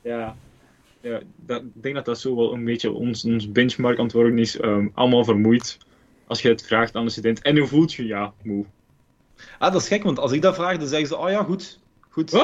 [0.03, 0.37] Ja,
[1.01, 4.63] ja dat, ik denk dat dat zo wel een beetje ons, ons benchmark antwoord is.
[4.63, 5.79] Um, allemaal vermoeid.
[6.27, 7.43] Als je het vraagt aan de student.
[7.43, 8.07] En hoe voelt je?
[8.07, 8.65] Ja, moe.
[9.59, 11.79] Ah, dat is gek, want als ik dat vraag, dan zeggen ze, oh ja, goed.
[12.17, 12.31] Goed.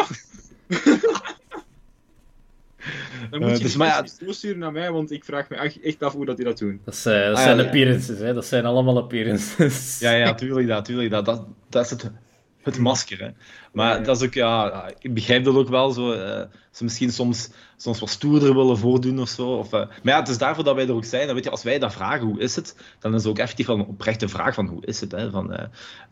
[3.31, 4.07] Dan moet je uh, dus maar
[4.41, 6.81] ja, naar mij, want ik vraag me echt af hoe dat die dat doen.
[6.85, 8.35] Dat, uh, dat ah, zijn appearances, hè?
[8.35, 9.99] dat zijn allemaal appearances.
[9.99, 11.25] Ja, ja, tuurlijk dat, tuurlijk dat.
[11.25, 11.47] dat.
[11.69, 12.11] Dat is het
[12.63, 13.19] het masker.
[13.19, 13.29] Hè.
[13.73, 16.13] Maar dat is ook, ja, ik begrijp dat ook wel zo.
[16.13, 19.49] Uh, ze misschien soms, soms wat stoerder willen voordoen of zo.
[19.49, 21.27] Of, uh, maar ja, het is daarvoor dat wij er ook zijn.
[21.27, 22.77] Dan weet je, als wij dat vragen, hoe is het?
[22.99, 25.13] Dan is het ook effectief een oprechte vraag van hoe is het?
[25.13, 25.31] Hè?
[25.31, 25.53] Van,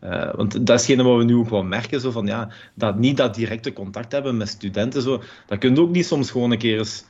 [0.03, 2.01] uh, want dat is hetgene wat we nu ook wel merken.
[2.01, 5.01] Zo, van, ja, dat niet dat directe contact hebben met studenten.
[5.01, 7.05] Zo, dat kun je ook niet soms gewoon een keer eens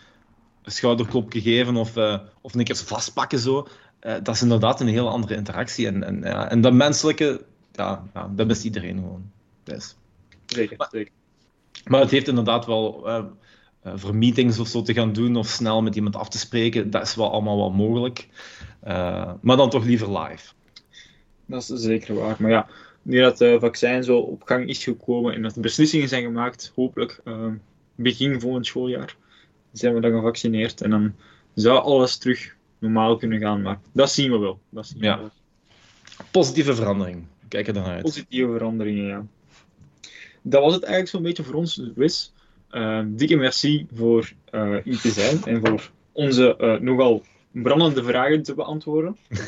[0.63, 1.97] een schouderklopje geven of,
[2.41, 3.39] of een keer vastpakken.
[3.39, 3.67] Zo.
[3.99, 5.87] dat is inderdaad een heel andere interactie.
[5.87, 7.41] En, en, ja, en dat menselijke,
[7.71, 9.31] ja, ja, dat mist iedereen gewoon.
[9.63, 9.95] Dus.
[10.45, 11.11] Zeker, maar, zeker.
[11.85, 13.23] Maar het heeft inderdaad wel uh,
[13.95, 17.01] voor meetings of zo te gaan doen of snel met iemand af te spreken, dat
[17.01, 18.27] is wel allemaal wel mogelijk.
[18.87, 20.53] Uh, maar dan toch liever live.
[21.45, 22.35] Dat is zeker waar.
[22.39, 22.67] Maar ja,
[23.01, 26.71] nu dat het vaccin zo op gang is gekomen en dat de beslissingen zijn gemaakt,
[26.75, 27.47] hopelijk uh,
[27.95, 29.15] begin volgend schooljaar,
[29.71, 31.15] zijn we dan gevaccineerd en dan
[31.53, 33.61] zou alles terug normaal kunnen gaan.
[33.61, 34.59] Maar dat zien we wel.
[34.69, 35.17] Dat zien we ja.
[35.17, 35.29] wel.
[36.31, 38.01] Positieve verandering kijk er dan uit.
[38.01, 39.25] Positieve veranderingen, ja.
[40.41, 42.33] Dat was het eigenlijk zo'n beetje voor ons, Wis.
[42.71, 48.43] Uh, dikke merci voor uh, hier te zijn en voor onze uh, nogal brandende vragen
[48.43, 49.17] te beantwoorden.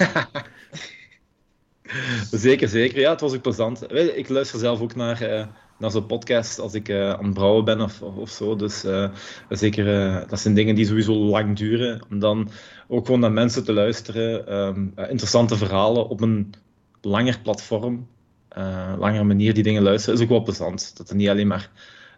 [2.32, 3.00] zeker, zeker.
[3.00, 3.94] Ja, het was ook plezant.
[3.94, 5.48] Ik luister zelf ook naar, uh,
[5.78, 8.56] naar zo'n podcast als ik uh, aan het brouwen ben of, of, zo.
[8.56, 9.10] Dus uh,
[9.50, 9.86] zeker,
[10.28, 12.02] dat zijn dingen die sowieso lang duren.
[12.10, 12.50] Om dan
[12.88, 14.58] ook gewoon naar mensen te luisteren.
[14.58, 16.54] Um, interessante verhalen op een
[17.06, 18.08] langer platform,
[18.58, 20.98] uh, langere manier die dingen luisteren, is ook wel plezant.
[20.98, 21.70] Dat er niet alleen maar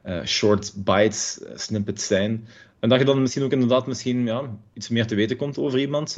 [0.05, 2.47] uh, short bites, uh, snippets zijn.
[2.79, 5.79] En dat je dan misschien ook inderdaad misschien, ja, iets meer te weten komt over
[5.79, 6.17] iemand.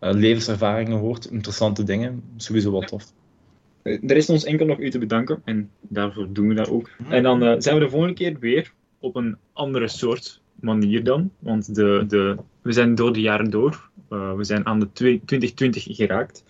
[0.00, 2.22] levenservaringen hoort, interessante dingen.
[2.36, 3.04] Sowieso wel tof.
[3.82, 6.90] Er is ons enkel nog u te bedanken en daarvoor doen we dat ook.
[7.08, 11.30] En dan zijn we de volgende keer weer op een andere soort manier dan.
[11.38, 13.90] Want de, de, we zijn door de jaren door.
[14.08, 16.44] we zijn aan de 2020 geraakt.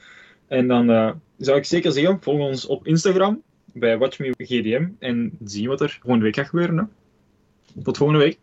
[0.49, 3.43] En dan uh, zou ik zeker zeggen, volg ons op Instagram
[3.73, 6.91] bij WatchMeGDM en zie wat er volgende week gaat gebeuren.
[7.83, 8.39] Tot volgende week.